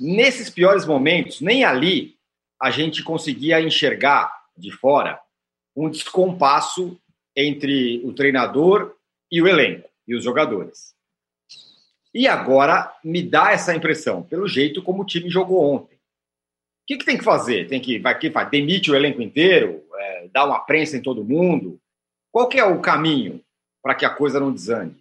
Nesses 0.00 0.48
piores 0.48 0.86
momentos, 0.86 1.42
nem 1.42 1.64
ali 1.64 2.16
a 2.58 2.70
gente 2.70 3.02
conseguia 3.02 3.60
enxergar 3.60 4.32
de 4.56 4.70
fora 4.70 5.20
um 5.76 5.90
descompasso 5.90 6.98
entre 7.36 8.00
o 8.06 8.14
treinador 8.14 8.96
e 9.30 9.42
o 9.42 9.46
elenco 9.46 9.86
e 10.08 10.14
os 10.14 10.24
jogadores. 10.24 10.94
E 12.14 12.28
agora 12.28 12.92
me 13.02 13.22
dá 13.22 13.52
essa 13.52 13.74
impressão, 13.74 14.22
pelo 14.22 14.46
jeito 14.46 14.82
como 14.82 15.02
o 15.02 15.06
time 15.06 15.30
jogou 15.30 15.64
ontem. 15.64 15.94
O 15.94 16.86
que, 16.86 16.98
que 16.98 17.04
tem 17.04 17.16
que 17.16 17.24
fazer? 17.24 17.68
Tem 17.68 17.80
que 17.80 17.98
vai 17.98 18.18
que 18.18 18.28
vai 18.28 18.48
demite 18.48 18.90
o 18.90 18.94
elenco 18.94 19.22
inteiro, 19.22 19.82
é, 19.94 20.28
dá 20.32 20.44
uma 20.44 20.60
prensa 20.60 20.96
em 20.96 21.02
todo 21.02 21.24
mundo. 21.24 21.78
Qual 22.30 22.48
que 22.48 22.58
é 22.58 22.64
o 22.64 22.80
caminho 22.80 23.40
para 23.82 23.94
que 23.94 24.04
a 24.04 24.10
coisa 24.10 24.40
não 24.40 24.52
desande? 24.52 24.96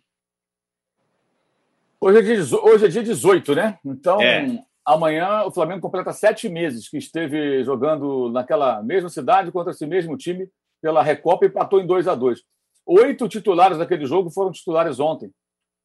Hoje 1.99 2.19
é, 2.19 2.21
dia, 2.21 2.59
hoje 2.63 2.85
é 2.85 2.87
dia 2.87 3.03
18, 3.03 3.55
né? 3.55 3.79
Então, 3.85 4.21
é. 4.21 4.63
amanhã 4.85 5.43
o 5.43 5.51
Flamengo 5.51 5.81
completa 5.81 6.13
sete 6.13 6.49
meses 6.49 6.87
que 6.87 6.97
esteve 6.97 7.63
jogando 7.63 8.29
naquela 8.31 8.81
mesma 8.81 9.09
cidade 9.09 9.51
contra 9.51 9.71
esse 9.71 9.85
mesmo 9.85 10.17
time 10.17 10.49
pela 10.81 11.03
Recopa 11.03 11.45
e 11.45 11.47
empatou 11.47 11.79
em 11.79 11.85
2 11.85 12.07
a 12.07 12.15
2 12.15 12.39
Oito 12.87 13.29
titulares 13.29 13.77
daquele 13.77 14.05
jogo 14.05 14.31
foram 14.31 14.51
titulares 14.51 14.99
ontem. 14.99 15.31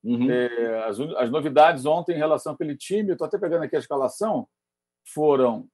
Uhum. 0.06 0.30
É, 0.30 0.84
as, 0.84 1.00
as, 1.00 1.30
novidades 1.30 1.84
ontem 1.84 2.14
em 2.14 2.18
relação 2.18 2.52
àquele 2.52 2.76
time, 2.76 3.10
estou 3.10 3.26
até 3.26 3.36
pegando 3.36 3.64
aqui 3.64 3.74
a 3.74 3.80
escalação, 3.80 4.46
foram 5.12 5.66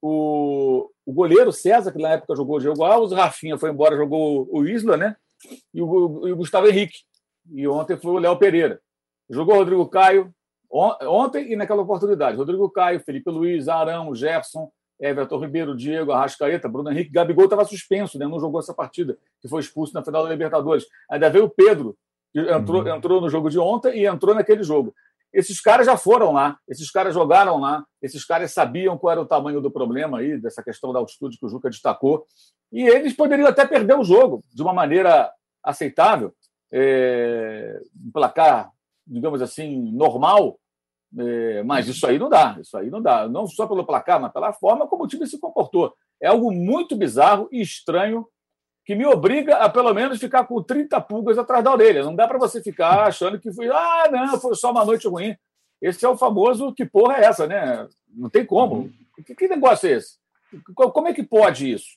o, 0.00 0.88
o 1.04 1.12
goleiro 1.12 1.52
César, 1.52 1.90
que 1.90 2.00
na 2.00 2.10
época 2.10 2.36
jogou 2.36 2.56
o 2.56 2.60
Diego 2.60 2.84
Alves, 2.84 3.10
o 3.10 3.16
Rafinha 3.16 3.58
foi 3.58 3.70
embora, 3.70 3.96
jogou 3.96 4.48
o 4.48 4.64
Isla, 4.64 4.96
né? 4.96 5.16
E 5.74 5.82
o, 5.82 6.28
e 6.28 6.32
o 6.32 6.36
Gustavo 6.36 6.68
Henrique. 6.68 6.98
E 7.52 7.66
ontem 7.66 7.96
foi 7.96 8.12
o 8.12 8.18
Léo 8.18 8.38
Pereira. 8.38 8.80
Jogou 9.28 9.56
o 9.56 9.58
Rodrigo 9.58 9.88
Caio 9.88 10.32
ontem 10.70 11.52
e 11.52 11.56
naquela 11.56 11.82
oportunidade. 11.82 12.36
Rodrigo 12.36 12.70
Caio, 12.70 13.00
Felipe 13.00 13.28
Luiz, 13.28 13.68
Arão, 13.68 14.14
Jefferson, 14.14 14.70
Everton 15.00 15.38
Ribeiro, 15.38 15.76
Diego, 15.76 16.12
Arrascaeta, 16.12 16.68
Bruno 16.68 16.90
Henrique, 16.90 17.10
Gabigol 17.10 17.44
estava 17.44 17.64
suspenso, 17.64 18.18
né? 18.18 18.26
não 18.26 18.38
jogou 18.38 18.60
essa 18.60 18.72
partida, 18.72 19.18
que 19.40 19.48
foi 19.48 19.60
expulso 19.60 19.92
na 19.92 20.04
final 20.04 20.22
da 20.22 20.30
Libertadores. 20.30 20.86
Ainda 21.10 21.28
veio 21.28 21.44
o 21.44 21.50
Pedro, 21.50 21.96
entrou, 22.34 22.82
uhum. 22.82 22.96
entrou 22.96 23.20
no 23.20 23.30
jogo 23.30 23.48
de 23.48 23.58
ontem 23.58 24.00
e 24.00 24.06
entrou 24.06 24.34
naquele 24.34 24.62
jogo. 24.62 24.94
Esses 25.32 25.60
caras 25.60 25.86
já 25.86 25.96
foram 25.96 26.32
lá, 26.32 26.56
esses 26.68 26.90
caras 26.90 27.12
jogaram 27.12 27.58
lá, 27.58 27.84
esses 28.00 28.24
caras 28.24 28.52
sabiam 28.52 28.96
qual 28.96 29.12
era 29.12 29.20
o 29.20 29.26
tamanho 29.26 29.60
do 29.60 29.70
problema 29.70 30.18
aí, 30.18 30.40
dessa 30.40 30.62
questão 30.62 30.92
da 30.92 31.00
altitude 31.00 31.38
que 31.38 31.44
o 31.44 31.48
Juca 31.48 31.68
destacou, 31.68 32.24
e 32.72 32.86
eles 32.86 33.14
poderiam 33.14 33.48
até 33.48 33.66
perder 33.66 33.98
o 33.98 34.04
jogo 34.04 34.44
de 34.52 34.62
uma 34.62 34.72
maneira 34.72 35.30
aceitável, 35.62 36.32
é, 36.72 37.80
um 38.04 38.12
placar, 38.12 38.70
digamos 39.06 39.42
assim, 39.42 39.90
normal, 39.92 40.58
é, 41.16 41.62
mas 41.62 41.86
isso 41.88 42.06
aí 42.06 42.18
não 42.18 42.28
dá, 42.28 42.56
isso 42.60 42.76
aí 42.76 42.90
não 42.90 43.00
dá. 43.00 43.28
Não 43.28 43.46
só 43.46 43.66
pelo 43.66 43.86
placar, 43.86 44.20
mas 44.20 44.32
pela 44.32 44.52
forma 44.52 44.86
como 44.86 45.04
o 45.04 45.06
time 45.06 45.26
se 45.26 45.38
comportou. 45.38 45.94
É 46.20 46.26
algo 46.26 46.50
muito 46.50 46.96
bizarro 46.96 47.48
e 47.52 47.60
estranho 47.60 48.26
que 48.84 48.94
me 48.94 49.06
obriga 49.06 49.56
a, 49.56 49.68
pelo 49.68 49.92
menos, 49.94 50.20
ficar 50.20 50.44
com 50.44 50.62
30 50.62 51.00
pulgas 51.00 51.38
atrás 51.38 51.64
da 51.64 51.72
orelha. 51.72 52.04
Não 52.04 52.14
dá 52.14 52.28
para 52.28 52.38
você 52.38 52.62
ficar 52.62 53.06
achando 53.06 53.40
que 53.40 53.52
foi, 53.52 53.68
ah, 53.68 54.08
não, 54.12 54.38
foi 54.38 54.54
só 54.54 54.70
uma 54.70 54.84
noite 54.84 55.08
ruim. 55.08 55.36
Esse 55.80 56.04
é 56.04 56.08
o 56.08 56.16
famoso 56.16 56.72
que 56.74 56.84
porra 56.84 57.16
é 57.16 57.24
essa, 57.24 57.46
né? 57.46 57.88
Não 58.08 58.28
tem 58.28 58.44
como. 58.44 58.74
Uhum. 58.74 58.92
Que, 59.24 59.34
que 59.34 59.48
negócio 59.48 59.88
é 59.88 59.92
esse? 59.92 60.18
Como 60.74 61.08
é 61.08 61.14
que 61.14 61.22
pode 61.22 61.72
isso? 61.72 61.96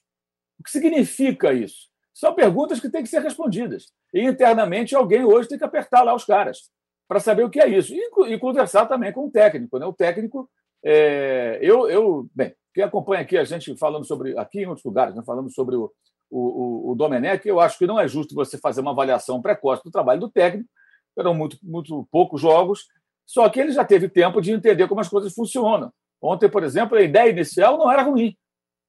O 0.60 0.64
que 0.64 0.72
significa 0.72 1.54
isso? 1.54 1.88
São 2.14 2.34
perguntas 2.34 2.80
que 2.80 2.90
têm 2.90 3.04
que 3.04 3.10
ser 3.10 3.22
respondidas. 3.22 3.92
E 4.14 4.22
internamente 4.22 4.96
alguém 4.96 5.24
hoje 5.24 5.50
tem 5.50 5.58
que 5.58 5.64
apertar 5.64 6.02
lá 6.04 6.16
os 6.16 6.26
caras 6.26 6.72
para 7.08 7.20
saber 7.20 7.44
o 7.44 7.50
que 7.50 7.60
é 7.60 7.68
isso. 7.68 7.94
E, 7.94 8.34
e, 8.34 8.40
conversar 8.40 8.86
também 8.88 9.12
com 9.12 9.28
o 9.28 9.32
técnico. 9.32 9.78
Né? 9.78 9.86
O 9.86 9.94
técnico, 9.94 10.50
é, 10.84 11.60
eu, 11.62 11.90
eu, 11.90 12.28
bem, 12.34 12.56
quem 12.78 12.84
acompanha 12.84 13.24
aqui 13.24 13.36
a 13.36 13.44
gente 13.44 13.76
falando 13.76 14.06
sobre, 14.06 14.38
aqui 14.38 14.60
em 14.60 14.68
outros 14.68 14.86
lugares, 14.86 15.16
né? 15.16 15.24
falando 15.26 15.50
sobre 15.50 15.76
o, 15.76 15.92
o, 16.30 16.92
o, 16.92 16.96
Domenech, 16.96 17.48
eu 17.48 17.60
acho 17.60 17.76
que 17.76 17.88
não 17.88 18.00
é 18.00 18.08
justo 18.08 18.36
você 18.36 18.56
fazer 18.56 18.82
uma 18.82 18.92
avaliação 18.92 19.42
precoce 19.42 19.84
do 19.84 19.90
trabalho 19.90 20.20
do 20.20 20.30
técnico. 20.30 20.70
Eram 21.18 21.34
muito, 21.34 21.58
muito 21.64 22.08
poucos 22.12 22.40
jogos, 22.40 22.86
só 23.26 23.50
que 23.50 23.60
ele 23.60 23.72
já 23.72 23.84
teve 23.84 24.08
tempo 24.08 24.40
de 24.40 24.52
entender 24.52 24.88
como 24.88 25.02
as 25.02 25.10
coisas 25.10 25.34
funcionam. 25.34 25.92
Ontem, 26.22 26.48
por 26.48 26.64
exemplo, 26.64 26.96
a 26.96 27.02
ideia 27.02 27.32
inicial 27.32 27.80
não 27.80 27.92
era 27.92 28.04
ruim. 28.04 28.38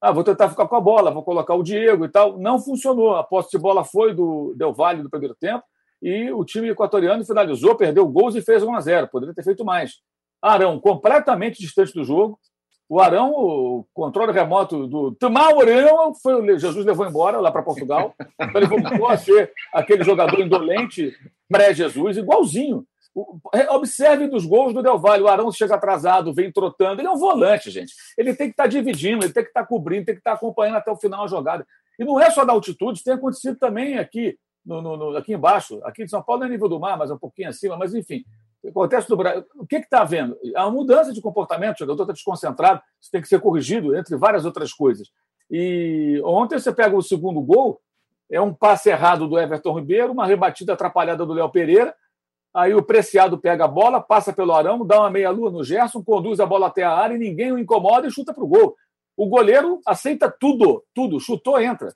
Ah, 0.02 0.12
vou 0.12 0.23
tentar 0.23 0.50
ficar 0.50 0.68
com 0.68 0.76
a 0.76 0.80
bola, 0.83 1.11
vou 1.11 1.23
colocar 1.23 1.54
o 1.54 1.62
Diego 1.62 2.04
e 2.04 2.11
tal. 2.11 2.38
Não 2.38 2.61
funcionou. 2.61 3.16
A 3.16 3.25
posse 3.25 3.52
de 3.52 3.59
bola 3.59 3.85
foi 3.85 4.14
do 4.14 4.54
Del 4.54 4.75
Valle 4.75 5.02
do 5.02 5.09
primeiro 5.09 5.35
tempo 5.35 5.64
e 6.02 6.30
o 6.30 6.45
time 6.45 6.68
equatoriano 6.68 7.25
finalizou, 7.25 7.75
perdeu 7.75 8.07
gols 8.07 8.35
e 8.35 8.42
fez 8.42 8.62
1 8.62 8.75
a 8.75 8.80
0 8.83 9.09
Poderia 9.09 9.35
ter 9.35 9.42
feito 9.42 9.64
mais. 9.64 9.95
Arão, 10.42 10.78
completamente 10.78 11.59
distante 11.59 11.95
do 11.95 12.04
jogo. 12.04 12.38
O 12.88 13.00
Arão, 13.00 13.33
o 13.33 13.87
controle 13.92 14.33
remoto 14.33 14.87
do 14.87 15.12
Tomar 15.12 15.52
Arão, 15.52 16.14
foi, 16.14 16.59
Jesus 16.59 16.87
levou 16.87 17.07
embora 17.07 17.38
lá 17.38 17.50
para 17.52 17.62
Portugal. 17.62 18.14
Ele 18.54 18.66
voltou 18.66 19.09
a 19.09 19.16
ser 19.16 19.52
aquele 19.73 20.02
jogador 20.02 20.40
indolente 20.40 21.14
pré-Jesus, 21.49 22.16
igualzinho. 22.16 22.87
Observe 23.71 24.28
dos 24.28 24.47
gols 24.47 24.73
do 24.73 24.83
Del 24.83 24.99
Valle. 24.99 25.23
O 25.23 25.28
Arão 25.28 25.52
chega 25.52 25.75
atrasado, 25.75 26.33
vem 26.33 26.50
trotando. 26.50 27.00
Ele 27.00 27.09
é 27.09 27.11
um 27.11 27.18
volante, 27.18 27.71
gente. 27.71 27.92
Ele 28.16 28.35
tem 28.35 28.47
que 28.47 28.52
estar 28.52 28.64
tá 28.64 28.68
dividindo, 28.68 29.25
ele 29.25 29.33
tem 29.33 29.42
que 29.42 29.50
estar 29.50 29.62
tá 29.62 29.66
cobrindo, 29.66 30.07
tem 30.07 30.14
que 30.14 30.21
estar 30.21 30.30
tá 30.30 30.37
acompanhando 30.37 30.76
até 30.76 30.90
o 30.90 30.97
final 30.97 31.25
a 31.25 31.28
jogada. 31.28 31.66
E 31.99 32.04
não 32.04 32.18
é 32.18 32.30
só 32.30 32.45
da 32.45 32.52
altitude, 32.52 33.02
tem 33.04 33.14
acontecido 33.14 33.59
também 33.59 33.99
aqui 33.99 34.38
no, 34.64 34.83
no, 34.83 35.16
aqui 35.16 35.33
embaixo, 35.33 35.80
aqui 35.83 36.02
em 36.02 36.09
São 36.09 36.23
Paulo 36.23 36.40
não 36.40 36.47
é 36.47 36.50
nível 36.50 36.68
do 36.68 36.78
mar, 36.78 36.97
mas 36.97 37.11
é 37.11 37.14
um 37.14 37.18
pouquinho 37.18 37.49
acima, 37.49 37.76
mas 37.76 37.95
enfim, 37.95 38.23
acontece 38.67 39.09
no 39.09 39.17
Brasil. 39.17 39.45
O 39.57 39.67
que 39.67 39.77
está 39.77 40.00
havendo? 40.00 40.37
Há 40.55 40.67
uma 40.67 40.73
mudança 40.73 41.12
de 41.12 41.21
comportamento, 41.21 41.77
o 41.77 41.79
jogador 41.81 42.03
está 42.03 42.12
desconcentrado, 42.12 42.81
isso 43.00 43.11
tem 43.11 43.21
que 43.21 43.29
ser 43.29 43.41
corrigido, 43.41 43.97
entre 43.97 44.17
várias 44.17 44.45
outras 44.45 44.73
coisas. 44.73 45.09
E 45.50 46.21
ontem 46.25 46.59
você 46.59 46.73
pega 46.73 46.97
o 46.97 47.03
segundo 47.03 47.41
gol, 47.41 47.81
é 48.31 48.41
um 48.41 48.53
passe 48.53 48.91
errado 48.91 49.27
do 49.27 49.38
Everton 49.38 49.79
Ribeiro, 49.79 50.12
uma 50.12 50.27
rebatida 50.27 50.73
atrapalhada 50.73 51.25
do 51.25 51.33
Léo 51.33 51.50
Pereira, 51.50 51.95
aí 52.53 52.75
o 52.75 52.83
Preciado 52.83 53.38
pega 53.38 53.65
a 53.65 53.69
bola, 53.69 54.00
passa 54.00 54.33
pelo 54.33 54.53
Arão, 54.53 54.85
dá 54.85 55.00
uma 55.00 55.11
meia-lua 55.11 55.50
no 55.50 55.62
Gerson, 55.62 56.03
conduz 56.03 56.41
a 56.41 56.47
bola 56.47 56.67
até 56.67 56.83
a 56.83 56.93
área 56.93 57.15
e 57.15 57.19
ninguém 57.19 57.53
o 57.53 57.59
incomoda 57.59 58.07
e 58.07 58.11
chuta 58.11 58.35
para 58.35 58.45
o 58.45 58.49
gol. 58.49 58.77
O 59.17 59.27
goleiro 59.27 59.81
aceita 59.87 60.31
tudo, 60.31 60.85
tudo, 60.95 61.21
chutou, 61.21 61.61
entra. 61.61 61.95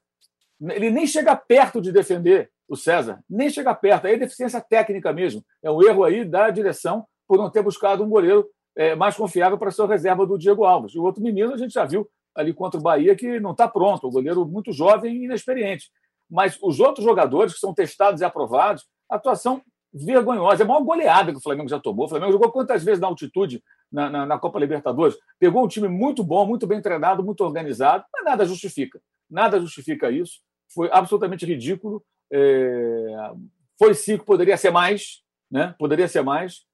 Ele 0.61 0.90
nem 0.90 1.07
chega 1.07 1.35
perto 1.35 1.81
de 1.81 1.90
defender 1.90 2.51
o 2.72 2.76
César, 2.76 3.22
nem 3.28 3.50
chega 3.50 3.74
perto. 3.74 4.06
Aí 4.06 4.14
é 4.14 4.18
deficiência 4.18 4.60
técnica 4.60 5.12
mesmo. 5.12 5.44
É 5.62 5.70
um 5.70 5.82
erro 5.82 6.04
aí 6.04 6.24
da 6.24 6.50
direção 6.50 7.04
por 7.28 7.38
não 7.38 7.50
ter 7.50 7.62
buscado 7.62 8.02
um 8.02 8.08
goleiro 8.08 8.48
é, 8.76 8.94
mais 8.94 9.16
confiável 9.16 9.58
para 9.58 9.70
ser 9.70 9.86
reserva 9.86 10.26
do 10.26 10.38
Diego 10.38 10.64
Alves. 10.64 10.94
O 10.94 11.02
outro 11.02 11.22
menino 11.22 11.52
a 11.52 11.56
gente 11.56 11.72
já 11.72 11.84
viu 11.84 12.08
ali 12.34 12.52
contra 12.54 12.80
o 12.80 12.82
Bahia 12.82 13.14
que 13.14 13.38
não 13.38 13.52
está 13.52 13.68
pronto, 13.68 14.06
o 14.06 14.10
goleiro 14.10 14.46
muito 14.46 14.72
jovem 14.72 15.14
e 15.14 15.24
inexperiente. 15.26 15.90
Mas 16.30 16.58
os 16.62 16.80
outros 16.80 17.04
jogadores 17.04 17.52
que 17.52 17.60
são 17.60 17.74
testados 17.74 18.22
e 18.22 18.24
aprovados, 18.24 18.86
atuação 19.08 19.60
vergonhosa. 19.92 20.62
É 20.62 20.64
a 20.64 20.68
maior 20.68 20.82
goleada 20.82 21.30
que 21.30 21.38
o 21.38 21.42
Flamengo 21.42 21.68
já 21.68 21.78
tomou. 21.78 22.06
O 22.06 22.08
Flamengo 22.08 22.32
jogou 22.32 22.50
quantas 22.50 22.82
vezes 22.82 23.00
na 23.00 23.06
altitude 23.06 23.62
na, 23.92 24.08
na, 24.08 24.24
na 24.24 24.38
Copa 24.38 24.58
Libertadores? 24.58 25.18
Pegou 25.38 25.62
um 25.62 25.68
time 25.68 25.88
muito 25.88 26.24
bom, 26.24 26.46
muito 26.46 26.66
bem 26.66 26.80
treinado, 26.80 27.22
muito 27.22 27.44
organizado, 27.44 28.04
mas 28.10 28.24
nada 28.24 28.46
justifica. 28.46 28.98
Nada 29.30 29.60
justifica 29.60 30.10
isso. 30.10 30.40
Foi 30.74 30.88
absolutamente 30.90 31.44
ridículo. 31.44 32.02
É, 32.32 33.32
foi 33.78 33.94
cinco, 33.94 34.24
poderia 34.24 34.56
ser 34.56 34.70
mais, 34.70 35.22
né? 35.50 35.74
Poderia 35.78 36.08
ser 36.08 36.22
mais. 36.22 36.64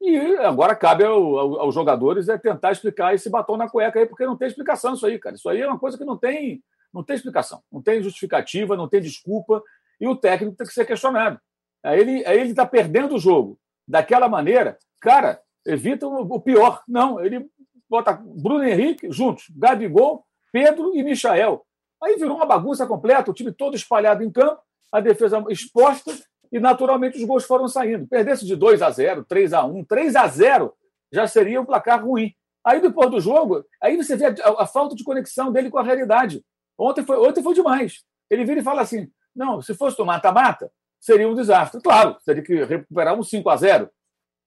E 0.00 0.16
agora 0.36 0.76
cabe 0.76 1.04
ao, 1.04 1.38
ao, 1.38 1.60
aos 1.60 1.74
jogadores 1.74 2.28
é 2.28 2.36
tentar 2.36 2.72
explicar 2.72 3.14
esse 3.14 3.30
batom 3.30 3.56
na 3.56 3.68
cueca 3.68 3.98
aí, 3.98 4.06
porque 4.06 4.26
não 4.26 4.36
tem 4.36 4.48
explicação 4.48 4.94
isso 4.94 5.06
aí, 5.06 5.18
cara. 5.18 5.34
Isso 5.34 5.48
aí 5.48 5.60
é 5.60 5.66
uma 5.66 5.78
coisa 5.78 5.96
que 5.96 6.04
não 6.04 6.16
tem, 6.16 6.62
não 6.92 7.02
tem 7.02 7.16
explicação, 7.16 7.62
não 7.72 7.82
tem 7.82 8.02
justificativa, 8.02 8.76
não 8.76 8.88
tem 8.88 9.00
desculpa, 9.00 9.62
e 10.00 10.06
o 10.06 10.14
técnico 10.14 10.56
tem 10.56 10.66
que 10.66 10.72
ser 10.72 10.84
questionado. 10.84 11.40
Aí 11.82 12.00
ele 12.00 12.50
está 12.50 12.66
perdendo 12.66 13.14
o 13.14 13.18
jogo 13.18 13.58
daquela 13.86 14.28
maneira. 14.28 14.78
cara, 15.00 15.40
evita 15.66 16.06
o 16.06 16.40
pior. 16.40 16.82
Não, 16.86 17.22
ele 17.24 17.48
bota 17.88 18.12
Bruno 18.12 18.64
Henrique 18.64 19.10
juntos, 19.10 19.46
Gabigol, 19.56 20.24
Pedro 20.52 20.94
e 20.94 21.02
Michael. 21.02 21.64
Aí 22.02 22.16
virou 22.16 22.36
uma 22.36 22.46
bagunça 22.46 22.86
completa, 22.86 23.30
o 23.30 23.34
time 23.34 23.52
todo 23.52 23.76
espalhado 23.76 24.22
em 24.22 24.30
campo, 24.30 24.60
a 24.94 25.00
defesa 25.00 25.44
exposta 25.48 26.16
e, 26.52 26.60
naturalmente, 26.60 27.18
os 27.18 27.24
gols 27.24 27.44
foram 27.44 27.66
saindo. 27.66 28.06
Perdesse 28.06 28.46
de 28.46 28.54
2 28.54 28.80
a 28.80 28.90
0 28.92 29.24
3 29.24 29.52
a 29.52 29.64
1 29.64 29.84
3 29.84 30.14
a 30.14 30.28
0 30.28 30.72
já 31.12 31.26
seria 31.26 31.60
um 31.60 31.64
placar 31.64 32.04
ruim. 32.04 32.32
Aí, 32.64 32.80
depois 32.80 33.10
do 33.10 33.20
jogo, 33.20 33.64
aí 33.82 33.96
você 33.96 34.16
vê 34.16 34.26
a, 34.26 34.62
a, 34.62 34.66
falta 34.66 34.94
de 34.94 35.02
conexão 35.02 35.50
dele 35.50 35.68
com 35.68 35.78
a 35.78 35.82
realidade. 35.82 36.44
Ontem 36.78 37.04
foi, 37.04 37.16
ontem 37.18 37.42
foi 37.42 37.54
demais. 37.54 38.04
Ele 38.30 38.44
vira 38.44 38.60
e 38.60 38.62
fala 38.62 38.82
assim: 38.82 39.10
não, 39.34 39.60
se 39.60 39.74
fosse 39.74 39.96
do 39.96 40.06
mata-mata, 40.06 40.70
seria 41.00 41.28
um 41.28 41.34
desastre. 41.34 41.80
Claro, 41.82 42.16
teria 42.24 42.42
que 42.42 42.64
recuperar 42.64 43.18
um 43.18 43.22
5 43.22 43.50
a 43.50 43.56
0 43.56 43.90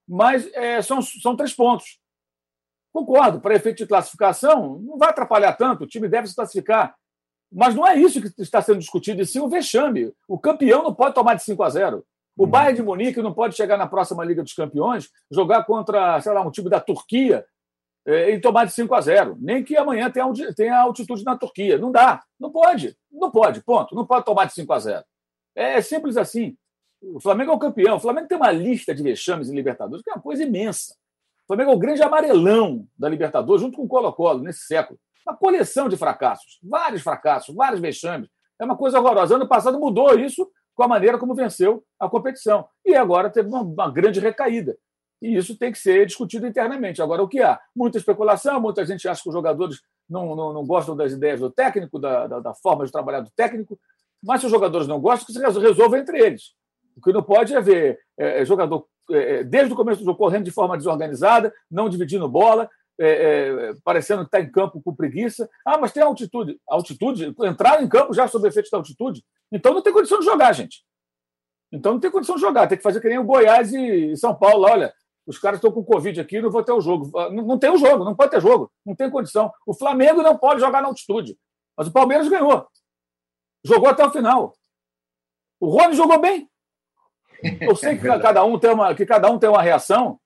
mas 0.07 0.49
é, 0.53 0.81
são, 0.81 1.01
são 1.01 1.35
três 1.35 1.53
pontos. 1.53 1.99
Concordo, 2.93 3.41
para 3.41 3.55
efeito 3.55 3.79
de 3.79 3.85
classificação, 3.85 4.79
não 4.79 4.97
vai 4.97 5.09
atrapalhar 5.09 5.51
tanto, 5.53 5.83
o 5.83 5.87
time 5.87 6.07
deve 6.07 6.29
se 6.29 6.35
classificar. 6.35 6.95
Mas 7.51 7.73
não 7.75 7.87
é 7.87 7.95
isso 7.95 8.21
que 8.21 8.41
está 8.41 8.61
sendo 8.61 8.79
discutido, 8.79 9.21
e 9.21 9.25
sim 9.25 9.39
o 9.39 9.47
vexame. 9.47 10.11
O 10.27 10.37
campeão 10.37 10.83
não 10.83 10.93
pode 10.93 11.15
tomar 11.15 11.35
de 11.35 11.43
5 11.43 11.63
a 11.63 11.69
0. 11.69 12.05
O 12.37 12.43
uhum. 12.43 12.49
Bayern 12.49 12.75
de 12.75 12.83
Munique 12.83 13.21
não 13.21 13.33
pode 13.33 13.55
chegar 13.55 13.77
na 13.77 13.87
próxima 13.87 14.23
Liga 14.23 14.43
dos 14.43 14.53
Campeões, 14.53 15.09
jogar 15.31 15.63
contra, 15.63 16.21
sei 16.21 16.31
lá, 16.33 16.41
um 16.41 16.51
time 16.51 16.69
da 16.69 16.79
Turquia 16.79 17.43
é, 18.05 18.31
e 18.31 18.39
tomar 18.39 18.65
de 18.65 18.73
5 18.73 18.93
a 18.93 19.01
0. 19.01 19.37
Nem 19.39 19.63
que 19.63 19.75
amanhã 19.75 20.09
tenha, 20.09 20.31
tenha 20.55 20.79
altitude 20.79 21.23
na 21.23 21.37
Turquia. 21.37 21.77
Não 21.77 21.91
dá. 21.91 22.23
Não 22.39 22.51
pode. 22.51 22.95
Não 23.11 23.31
pode, 23.31 23.63
ponto. 23.63 23.95
Não 23.95 24.05
pode 24.05 24.23
tomar 24.23 24.45
de 24.45 24.53
5 24.53 24.71
a 24.71 24.79
0. 24.79 25.05
É 25.55 25.81
simples 25.81 26.15
assim. 26.15 26.55
O 27.01 27.19
Flamengo 27.19 27.51
é 27.51 27.55
o 27.55 27.59
campeão. 27.59 27.97
O 27.97 27.99
Flamengo 27.99 28.27
tem 28.27 28.37
uma 28.37 28.51
lista 28.51 28.93
de 28.93 29.01
vexames 29.01 29.49
em 29.49 29.55
Libertadores 29.55 30.03
que 30.03 30.09
é 30.09 30.13
uma 30.13 30.21
coisa 30.21 30.43
imensa. 30.43 30.93
O 31.43 31.47
Flamengo 31.47 31.71
é 31.71 31.75
o 31.75 31.79
grande 31.79 32.03
amarelão 32.03 32.87
da 32.97 33.09
Libertadores, 33.09 33.61
junto 33.61 33.77
com 33.77 33.83
o 33.83 33.87
Colo-Colo, 33.87 34.43
nesse 34.43 34.65
século. 34.65 34.99
Uma 35.25 35.35
coleção 35.35 35.87
de 35.89 35.97
fracassos, 35.97 36.59
vários 36.63 37.01
fracassos, 37.01 37.55
vários 37.55 37.79
vexames. 37.79 38.29
É 38.59 38.65
uma 38.65 38.77
coisa 38.77 38.99
horrorosa. 38.99 39.35
Ano 39.35 39.47
passado 39.47 39.79
mudou 39.79 40.17
isso 40.17 40.49
com 40.75 40.83
a 40.83 40.87
maneira 40.87 41.17
como 41.17 41.35
venceu 41.35 41.83
a 41.99 42.09
competição. 42.09 42.67
E 42.85 42.95
agora 42.95 43.29
teve 43.29 43.49
uma, 43.49 43.61
uma 43.61 43.91
grande 43.91 44.19
recaída. 44.19 44.77
E 45.21 45.35
isso 45.35 45.57
tem 45.57 45.71
que 45.71 45.79
ser 45.79 46.05
discutido 46.05 46.45
internamente. 46.45 47.01
Agora, 47.01 47.23
o 47.23 47.27
que 47.27 47.41
há? 47.41 47.59
Muita 47.75 47.97
especulação, 47.97 48.61
muita 48.61 48.85
gente 48.85 49.07
acha 49.07 49.21
que 49.21 49.29
os 49.29 49.33
jogadores 49.33 49.81
não, 50.09 50.35
não, 50.35 50.53
não 50.53 50.65
gostam 50.65 50.95
das 50.95 51.11
ideias 51.11 51.39
do 51.39 51.49
técnico, 51.49 51.99
da, 51.99 52.27
da, 52.27 52.39
da, 52.39 52.53
forma 52.53 52.85
de 52.85 52.91
trabalhar 52.91 53.21
do 53.21 53.31
técnico, 53.31 53.79
mas 54.23 54.39
se 54.39 54.45
os 54.45 54.51
jogadores 54.51 54.87
não 54.87 55.01
gostam, 55.01 55.25
que 55.25 55.33
se 55.33 55.59
resolva 55.59 55.97
entre 55.97 56.19
eles. 56.19 56.53
O 56.95 57.01
que 57.01 57.11
não 57.11 57.23
pode 57.23 57.53
é 57.53 57.61
ver 57.61 57.99
é, 58.17 58.41
é 58.41 58.45
jogador, 58.45 58.85
é, 59.11 59.37
é, 59.37 59.43
desde 59.43 59.73
o 59.73 59.75
começo 59.75 60.01
do 60.01 60.05
jogo, 60.05 60.17
correndo 60.17 60.45
de 60.45 60.51
forma 60.51 60.77
desorganizada, 60.77 61.53
não 61.69 61.89
dividindo 61.89 62.29
bola, 62.29 62.69
é, 62.99 63.09
é, 63.09 63.73
parecendo 63.83 64.21
que 64.23 64.27
está 64.27 64.39
em 64.39 64.51
campo 64.51 64.81
com 64.81 64.95
preguiça. 64.95 65.49
Ah, 65.65 65.77
mas 65.77 65.91
tem 65.91 66.03
altitude. 66.03 66.59
Altitude? 66.67 67.35
Entraram 67.43 67.83
em 67.83 67.89
campo 67.89 68.13
já 68.13 68.27
sob 68.27 68.47
efeito 68.47 68.69
da 68.71 68.77
altitude. 68.77 69.23
Então 69.51 69.73
não 69.73 69.81
tem 69.81 69.93
condição 69.93 70.19
de 70.19 70.25
jogar, 70.25 70.53
gente. 70.53 70.83
Então 71.71 71.93
não 71.93 71.99
tem 71.99 72.11
condição 72.11 72.35
de 72.35 72.41
jogar. 72.41 72.67
Tem 72.67 72.77
que 72.77 72.83
fazer 72.83 72.99
que 72.99 73.09
nem 73.09 73.19
o 73.19 73.23
Goiás 73.23 73.73
e 73.73 74.15
São 74.15 74.33
Paulo. 74.33 74.65
Olha, 74.65 74.93
os 75.25 75.37
caras 75.37 75.57
estão 75.57 75.71
com 75.71 75.83
Covid 75.83 76.19
aqui, 76.19 76.41
não 76.41 76.49
vou 76.49 76.63
ter 76.63 76.71
o 76.71 76.81
jogo. 76.81 77.17
Ah, 77.17 77.29
não, 77.29 77.43
não 77.43 77.59
tem 77.59 77.69
o 77.69 77.77
jogo, 77.77 78.03
não 78.03 78.15
pode 78.15 78.31
ter 78.31 78.41
jogo. 78.41 78.71
Não 78.85 78.95
tem 78.95 79.09
condição. 79.09 79.51
O 79.65 79.73
Flamengo 79.73 80.21
não 80.21 80.37
pode 80.37 80.61
jogar 80.61 80.81
na 80.81 80.87
altitude. 80.87 81.37
Mas 81.77 81.87
o 81.87 81.91
Palmeiras 81.91 82.27
ganhou. 82.27 82.67
Jogou 83.63 83.89
até 83.89 84.05
o 84.05 84.11
final. 84.11 84.53
O 85.59 85.69
Rony 85.69 85.95
jogou 85.95 86.19
bem. 86.19 86.49
Eu 87.61 87.75
sei 87.75 87.97
que 87.97 88.07
cada 88.19 88.43
um 88.43 88.57
tem 88.57 88.71
uma, 88.71 88.95
que 88.95 89.05
cada 89.05 89.29
um 89.29 89.37
tem 89.37 89.49
uma 89.49 89.61
reação. 89.61 90.19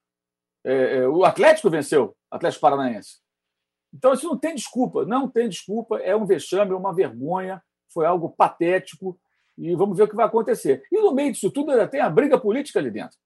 É, 0.63 0.97
é, 0.97 1.07
o 1.07 1.23
Atlético 1.23 1.69
venceu. 1.69 2.15
Atlético 2.29 2.61
Paranaense. 2.61 3.19
Então, 3.93 4.13
isso 4.13 4.27
não 4.27 4.37
tem 4.37 4.55
desculpa, 4.55 5.05
não 5.05 5.27
tem 5.27 5.49
desculpa, 5.49 5.97
é 5.97 6.15
um 6.15 6.25
vexame, 6.25 6.71
é 6.71 6.75
uma 6.75 6.93
vergonha, 6.93 7.61
foi 7.93 8.05
algo 8.05 8.29
patético, 8.29 9.19
e 9.57 9.75
vamos 9.75 9.97
ver 9.97 10.03
o 10.03 10.07
que 10.07 10.15
vai 10.15 10.25
acontecer. 10.25 10.83
E 10.91 10.99
no 10.99 11.13
meio 11.13 11.31
disso 11.31 11.51
tudo 11.51 11.71
ainda 11.71 11.87
tem 11.87 11.99
a 11.99 12.09
briga 12.09 12.39
política 12.39 12.79
ali 12.79 12.89
dentro. 12.89 13.17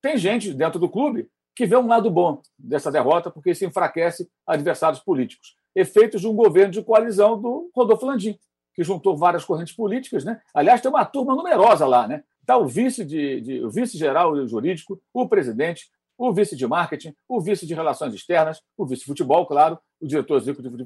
Tem 0.00 0.16
gente 0.16 0.54
dentro 0.54 0.78
do 0.78 0.88
clube 0.88 1.28
que 1.54 1.66
vê 1.66 1.76
um 1.76 1.88
lado 1.88 2.10
bom 2.10 2.40
dessa 2.56 2.90
derrota, 2.90 3.30
porque 3.30 3.50
isso 3.50 3.64
enfraquece 3.64 4.30
adversários 4.46 5.00
políticos. 5.00 5.56
Efeitos 5.74 6.20
de 6.20 6.28
um 6.28 6.34
governo 6.34 6.72
de 6.72 6.82
coalizão 6.82 7.40
do 7.40 7.70
Rodolfo 7.74 8.06
Landim, 8.06 8.38
que 8.74 8.84
juntou 8.84 9.16
várias 9.16 9.44
correntes 9.44 9.74
políticas. 9.74 10.24
Né? 10.24 10.40
Aliás, 10.54 10.80
tem 10.80 10.88
uma 10.88 11.04
turma 11.04 11.34
numerosa 11.34 11.84
lá. 11.84 12.06
Né? 12.06 12.22
Está 12.40 12.56
o 12.56 12.66
vice 12.66 13.04
de, 13.04 13.40
de 13.40 13.68
vice-geral 13.68 14.46
jurídico, 14.46 15.02
o 15.12 15.28
presidente, 15.28 15.90
o 16.18 16.32
vice 16.32 16.56
de 16.56 16.66
marketing, 16.66 17.14
o 17.28 17.40
vice 17.40 17.64
de 17.64 17.72
relações 17.72 18.12
externas, 18.12 18.60
o 18.76 18.84
vice 18.84 19.02
de 19.02 19.06
futebol, 19.06 19.46
claro, 19.46 19.78
o 20.00 20.06
diretor 20.06 20.42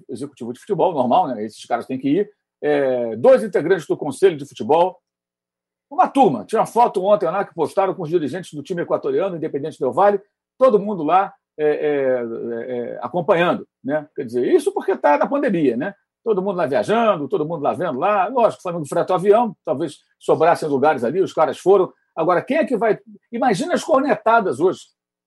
executivo 0.08 0.52
de, 0.52 0.60
futebol, 0.60 0.92
normal, 0.92 1.28
né? 1.28 1.42
Esses 1.44 1.64
caras 1.64 1.86
têm 1.86 1.98
que 1.98 2.08
ir. 2.08 2.30
É, 2.60 3.16
dois 3.16 3.42
integrantes 3.42 3.86
do 3.86 3.96
conselho 3.96 4.36
de 4.36 4.46
futebol. 4.46 5.00
Uma 5.90 6.06
turma. 6.06 6.44
Tinha 6.44 6.60
uma 6.60 6.66
foto 6.66 7.02
ontem 7.02 7.26
lá 7.26 7.44
que 7.44 7.54
postaram 7.54 7.94
com 7.94 8.02
os 8.02 8.10
dirigentes 8.10 8.52
do 8.52 8.62
time 8.62 8.82
equatoriano, 8.82 9.36
Independente 9.36 9.78
Del 9.78 9.92
Vale, 9.92 10.20
todo 10.58 10.78
mundo 10.78 11.02
lá 11.02 11.32
é, 11.58 11.66
é, 11.66 12.94
é 12.94 12.98
acompanhando. 13.02 13.66
Né? 13.82 14.06
Quer 14.14 14.26
dizer, 14.26 14.46
isso 14.46 14.70
porque 14.72 14.92
está 14.92 15.16
na 15.16 15.26
pandemia, 15.26 15.76
né? 15.76 15.94
Todo 16.22 16.42
mundo 16.42 16.56
lá 16.56 16.66
viajando, 16.66 17.26
todo 17.26 17.46
mundo 17.46 17.62
lá 17.62 17.72
vendo 17.72 17.98
lá. 17.98 18.28
Lógico, 18.28 18.60
o 18.60 18.62
Flamengo 18.62 18.86
fretou 18.86 19.16
avião, 19.16 19.56
talvez 19.64 19.98
sobrassem 20.20 20.68
lugares 20.68 21.02
ali, 21.02 21.20
os 21.20 21.32
caras 21.32 21.58
foram. 21.58 21.92
Agora, 22.14 22.42
quem 22.42 22.58
é 22.58 22.64
que 22.64 22.76
vai. 22.76 22.98
Imagina 23.32 23.74
as 23.74 23.82
cornetadas 23.82 24.60
hoje. 24.60 24.80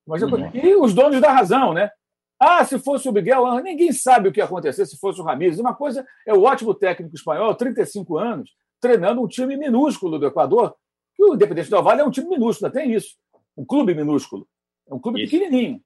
Uhum. 0.06 0.50
E 0.54 0.76
os 0.76 0.94
donos 0.94 1.20
da 1.20 1.32
razão, 1.32 1.74
né? 1.74 1.90
Ah, 2.38 2.64
se 2.64 2.78
fosse 2.78 3.08
o 3.08 3.12
Miguel, 3.12 3.44
ninguém 3.62 3.92
sabe 3.92 4.28
o 4.28 4.32
que 4.32 4.40
ia 4.40 4.44
acontecer 4.44 4.84
se 4.86 4.98
fosse 4.98 5.20
o 5.20 5.24
Ramírez. 5.24 5.58
Uma 5.58 5.74
coisa 5.74 6.06
é 6.26 6.34
o 6.34 6.42
ótimo 6.42 6.74
técnico 6.74 7.14
espanhol, 7.14 7.54
35 7.54 8.18
anos, 8.18 8.50
treinando 8.80 9.22
um 9.22 9.26
time 9.26 9.56
minúsculo 9.56 10.18
do 10.18 10.26
Equador, 10.26 10.74
que 11.14 11.24
o 11.24 11.34
Independente 11.34 11.70
do 11.70 11.82
Vale 11.82 12.02
é 12.02 12.04
um 12.04 12.10
time 12.10 12.28
minúsculo, 12.28 12.70
tem 12.70 12.92
isso. 12.92 13.16
Um 13.56 13.64
clube 13.64 13.94
minúsculo. 13.94 14.46
É 14.88 14.94
um 14.94 14.98
clube 14.98 15.22
isso. 15.22 15.30
pequenininho. 15.30 15.80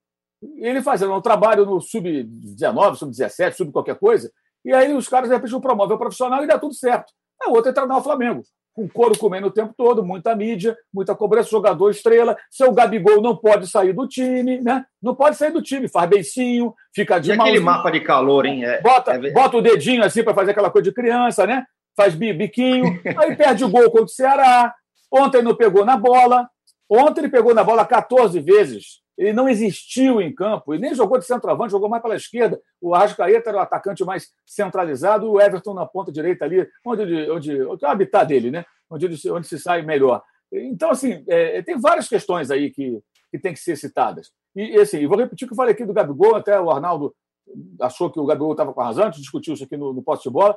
Ele 0.56 0.82
fazendo 0.82 1.14
um 1.14 1.20
trabalho 1.20 1.64
no 1.64 1.80
sub-19, 1.80 2.96
sub-17, 2.96 3.52
sub 3.52 3.70
qualquer 3.70 3.96
coisa, 3.96 4.30
e 4.64 4.72
aí 4.72 4.92
os 4.92 5.08
caras, 5.08 5.28
de 5.28 5.34
repente, 5.34 5.58
promovem 5.60 5.94
o 5.94 5.98
profissional 5.98 6.42
e 6.42 6.46
dá 6.46 6.58
tudo 6.58 6.74
certo. 6.74 7.12
A 7.40 7.50
outra 7.50 7.70
é 7.70 7.74
treinar 7.74 7.98
o 7.98 8.02
Flamengo 8.02 8.42
com 8.80 8.88
couro 8.88 9.18
comendo 9.18 9.48
o 9.48 9.50
tempo 9.50 9.74
todo, 9.76 10.04
muita 10.04 10.34
mídia, 10.34 10.76
muita 10.92 11.14
cobrança, 11.14 11.50
jogador 11.50 11.90
estrela. 11.90 12.36
Seu 12.50 12.72
Gabigol 12.72 13.20
não 13.20 13.36
pode 13.36 13.66
sair 13.66 13.92
do 13.92 14.06
time, 14.08 14.60
né? 14.60 14.84
Não 15.02 15.14
pode 15.14 15.36
sair 15.36 15.52
do 15.52 15.60
time, 15.60 15.88
faz 15.88 16.08
beicinho, 16.08 16.74
fica 16.94 17.18
de 17.18 17.30
E 17.30 17.32
aquele 17.32 17.60
mapa 17.60 17.90
de 17.90 18.00
calor, 18.00 18.46
hein? 18.46 18.64
É, 18.64 18.80
bota, 18.80 19.12
é... 19.12 19.30
bota 19.32 19.56
o 19.58 19.62
dedinho 19.62 20.02
assim 20.02 20.22
para 20.22 20.34
fazer 20.34 20.52
aquela 20.52 20.70
coisa 20.70 20.88
de 20.88 20.94
criança, 20.94 21.46
né? 21.46 21.64
Faz 21.96 22.14
biquinho, 22.14 22.98
aí 23.18 23.36
perde 23.36 23.64
o 23.64 23.68
gol 23.68 23.90
contra 23.90 24.04
o 24.04 24.08
Ceará. 24.08 24.74
Ontem 25.12 25.42
não 25.42 25.54
pegou 25.54 25.84
na 25.84 25.96
bola. 25.96 26.48
Ontem 26.88 27.20
ele 27.22 27.28
pegou 27.28 27.54
na 27.54 27.62
bola 27.62 27.84
14 27.84 28.40
vezes. 28.40 28.99
Ele 29.20 29.34
não 29.34 29.46
existiu 29.46 30.18
em 30.22 30.34
campo, 30.34 30.72
ele 30.72 30.80
nem 30.80 30.94
jogou 30.94 31.18
de 31.18 31.26
centroavante, 31.26 31.72
jogou 31.72 31.90
mais 31.90 32.02
pela 32.02 32.16
esquerda. 32.16 32.58
O 32.80 32.94
Arrascaeta 32.94 33.50
era 33.50 33.58
o 33.58 33.60
atacante 33.60 34.02
mais 34.02 34.30
centralizado, 34.46 35.30
o 35.30 35.38
Everton 35.38 35.74
na 35.74 35.84
ponta 35.84 36.10
direita 36.10 36.46
ali, 36.46 36.66
onde, 36.82 37.30
onde, 37.30 37.62
onde 37.64 37.84
é 37.84 37.88
o 37.88 37.90
habitat 37.90 38.26
dele, 38.26 38.50
né? 38.50 38.64
onde, 38.88 39.06
onde 39.30 39.46
se 39.46 39.58
sai 39.58 39.82
melhor. 39.82 40.22
Então, 40.50 40.90
assim, 40.90 41.22
é, 41.28 41.60
tem 41.60 41.78
várias 41.78 42.08
questões 42.08 42.50
aí 42.50 42.70
que, 42.70 42.98
que 43.30 43.38
têm 43.38 43.52
que 43.52 43.60
ser 43.60 43.76
citadas. 43.76 44.32
E, 44.56 44.74
assim, 44.80 45.06
vou 45.06 45.18
repetir 45.18 45.44
o 45.44 45.48
que 45.48 45.52
eu 45.52 45.56
falei 45.56 45.74
aqui 45.74 45.84
do 45.84 45.92
Gabigol, 45.92 46.36
até 46.36 46.58
o 46.58 46.70
Arnaldo 46.70 47.14
achou 47.78 48.10
que 48.10 48.18
o 48.18 48.24
Gabigol 48.24 48.52
estava 48.52 48.72
com 48.72 48.80
a 48.80 48.86
razão, 48.86 49.04
a 49.04 49.10
gente 49.10 49.20
discutiu 49.20 49.52
isso 49.52 49.64
aqui 49.64 49.76
no, 49.76 49.92
no 49.92 50.02
poste 50.02 50.30
de 50.30 50.32
bola. 50.32 50.56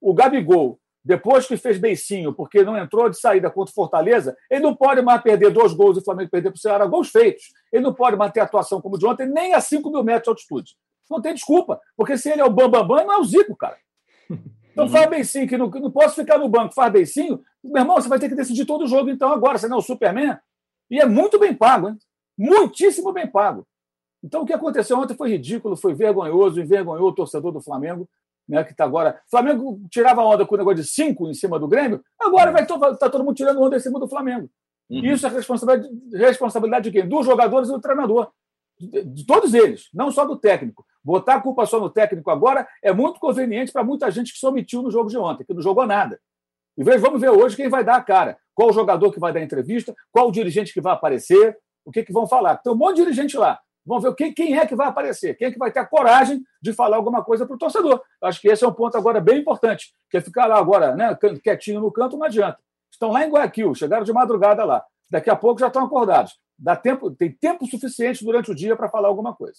O 0.00 0.14
Gabigol, 0.14 0.78
depois 1.04 1.46
que 1.46 1.56
fez 1.56 1.76
beicinho, 1.76 2.32
porque 2.32 2.62
não 2.62 2.78
entrou 2.78 3.10
de 3.10 3.20
saída 3.20 3.50
contra 3.50 3.70
o 3.70 3.74
Fortaleza, 3.74 4.34
ele 4.50 4.62
não 4.62 4.74
pode 4.74 5.02
mais 5.02 5.20
perder 5.20 5.50
dois 5.50 5.74
gols 5.74 5.96
e 5.96 6.00
o 6.00 6.04
Flamengo 6.04 6.30
perder 6.30 6.50
para 6.50 6.56
o 6.56 6.60
Ceará, 6.60 6.86
gols 6.86 7.10
feitos. 7.10 7.52
Ele 7.70 7.82
não 7.82 7.92
pode 7.92 8.16
manter 8.16 8.40
a 8.40 8.44
atuação 8.44 8.80
como 8.80 8.98
de 8.98 9.04
ontem, 9.04 9.26
nem 9.26 9.52
a 9.52 9.60
5 9.60 9.90
mil 9.90 10.02
metros 10.02 10.24
de 10.24 10.30
altitude. 10.30 10.76
Não 11.10 11.20
tem 11.20 11.34
desculpa, 11.34 11.78
porque 11.94 12.16
se 12.16 12.30
ele 12.30 12.40
é 12.40 12.44
o 12.44 12.50
Bambambam, 12.50 12.86
Bam, 12.86 12.96
Bam, 12.96 13.04
não 13.04 13.14
é 13.14 13.18
o 13.18 13.24
Zico, 13.24 13.54
cara. 13.54 13.76
Então 14.72 14.86
uhum. 14.86 14.90
faz 14.90 15.08
beicinho, 15.08 15.46
que 15.46 15.56
não, 15.56 15.68
não 15.68 15.90
posso 15.90 16.16
ficar 16.16 16.36
no 16.36 16.48
banco, 16.48 16.74
faz 16.74 16.92
beicinho. 16.92 17.40
Meu 17.62 17.82
irmão, 17.82 17.94
você 17.94 18.08
vai 18.08 18.18
ter 18.18 18.28
que 18.28 18.34
decidir 18.34 18.64
todo 18.64 18.82
o 18.82 18.88
jogo 18.88 19.08
então 19.08 19.30
agora, 19.30 19.56
você 19.56 19.68
não 19.68 19.76
é 19.76 19.78
o 19.78 19.82
Superman. 19.82 20.36
E 20.90 20.98
é 21.00 21.06
muito 21.06 21.38
bem 21.38 21.54
pago, 21.54 21.90
hein? 21.90 21.98
Muitíssimo 22.36 23.12
bem 23.12 23.30
pago. 23.30 23.64
Então 24.22 24.42
o 24.42 24.46
que 24.46 24.52
aconteceu 24.52 24.98
ontem 24.98 25.14
foi 25.14 25.30
ridículo, 25.30 25.76
foi 25.76 25.94
vergonhoso, 25.94 26.60
envergonhou 26.60 27.08
o 27.08 27.14
torcedor 27.14 27.52
do 27.52 27.60
Flamengo 27.60 28.08
né, 28.48 28.62
que 28.64 28.72
está 28.72 28.84
agora. 28.84 29.20
O 29.26 29.30
Flamengo 29.30 29.80
tirava 29.90 30.22
onda 30.22 30.46
com 30.46 30.54
o 30.54 30.58
negócio 30.58 30.82
de 30.82 30.88
cinco 30.88 31.28
em 31.28 31.34
cima 31.34 31.58
do 31.58 31.68
Grêmio, 31.68 32.02
agora 32.20 32.52
vai 32.52 32.62
estar 32.62 32.78
tá 32.96 33.10
todo 33.10 33.24
mundo 33.24 33.36
tirando 33.36 33.60
onda 33.60 33.76
em 33.76 33.80
cima 33.80 33.98
do 33.98 34.08
Flamengo. 34.08 34.48
Uhum. 34.90 35.04
Isso 35.04 35.26
é 35.26 35.30
responsabilidade, 35.30 35.94
responsabilidade 36.12 36.90
de 36.90 36.92
quem? 36.92 37.08
Dos 37.08 37.24
jogadores 37.24 37.68
e 37.68 37.72
do 37.72 37.80
treinador. 37.80 38.30
De, 38.78 39.04
de, 39.04 39.26
todos 39.26 39.54
eles, 39.54 39.88
não 39.94 40.10
só 40.10 40.24
do 40.24 40.36
técnico. 40.36 40.84
Botar 41.02 41.36
a 41.36 41.40
culpa 41.40 41.64
só 41.64 41.80
no 41.80 41.88
técnico 41.88 42.30
agora 42.30 42.66
é 42.82 42.92
muito 42.92 43.20
conveniente 43.20 43.72
para 43.72 43.84
muita 43.84 44.10
gente 44.10 44.32
que 44.32 44.38
se 44.38 44.46
omitiu 44.46 44.82
no 44.82 44.90
jogo 44.90 45.08
de 45.08 45.16
ontem, 45.16 45.44
que 45.44 45.54
não 45.54 45.62
jogou 45.62 45.86
nada. 45.86 46.20
E 46.76 46.82
vamos 46.82 47.20
ver 47.20 47.30
hoje 47.30 47.56
quem 47.56 47.68
vai 47.68 47.84
dar 47.84 47.96
a 47.96 48.02
cara. 48.02 48.36
Qual 48.52 48.70
o 48.70 48.72
jogador 48.72 49.12
que 49.12 49.20
vai 49.20 49.32
dar 49.32 49.40
entrevista, 49.40 49.94
qual 50.12 50.28
o 50.28 50.32
dirigente 50.32 50.72
que 50.72 50.80
vai 50.80 50.92
aparecer. 50.92 51.56
o 51.84 51.90
que, 51.90 52.02
que 52.02 52.12
vão 52.12 52.26
falar. 52.26 52.56
Tem 52.58 52.72
um 52.72 52.76
monte 52.76 52.96
de 52.96 53.02
dirigente 53.02 53.36
lá. 53.36 53.60
Vamos 53.86 54.02
ver 54.02 54.14
quem, 54.14 54.32
quem 54.32 54.58
é 54.58 54.66
que 54.66 54.74
vai 54.74 54.88
aparecer, 54.88 55.36
quem 55.36 55.48
é 55.48 55.50
que 55.50 55.58
vai 55.58 55.70
ter 55.70 55.80
a 55.80 55.86
coragem 55.86 56.42
de 56.60 56.72
falar 56.72 56.96
alguma 56.96 57.22
coisa 57.22 57.46
para 57.46 57.54
o 57.54 57.58
torcedor. 57.58 58.00
Acho 58.22 58.40
que 58.40 58.48
esse 58.48 58.64
é 58.64 58.68
um 58.68 58.72
ponto 58.72 58.96
agora 58.96 59.20
bem 59.20 59.40
importante, 59.40 59.92
que 60.10 60.16
é 60.16 60.20
ficar 60.20 60.46
lá 60.46 60.58
agora, 60.58 60.94
né, 60.96 61.16
quietinho 61.42 61.80
no 61.80 61.92
canto, 61.92 62.16
não 62.16 62.24
adianta. 62.24 62.58
Estão 62.90 63.10
lá 63.10 63.26
em 63.26 63.30
Guayaquil, 63.30 63.74
chegaram 63.74 64.04
de 64.04 64.12
madrugada 64.12 64.64
lá. 64.64 64.82
Daqui 65.10 65.28
a 65.28 65.36
pouco 65.36 65.60
já 65.60 65.66
estão 65.66 65.84
acordados. 65.84 66.38
Dá 66.58 66.76
tempo, 66.76 67.10
tem 67.10 67.30
tempo 67.30 67.66
suficiente 67.66 68.24
durante 68.24 68.50
o 68.50 68.54
dia 68.54 68.76
para 68.76 68.88
falar 68.88 69.08
alguma 69.08 69.34
coisa. 69.34 69.58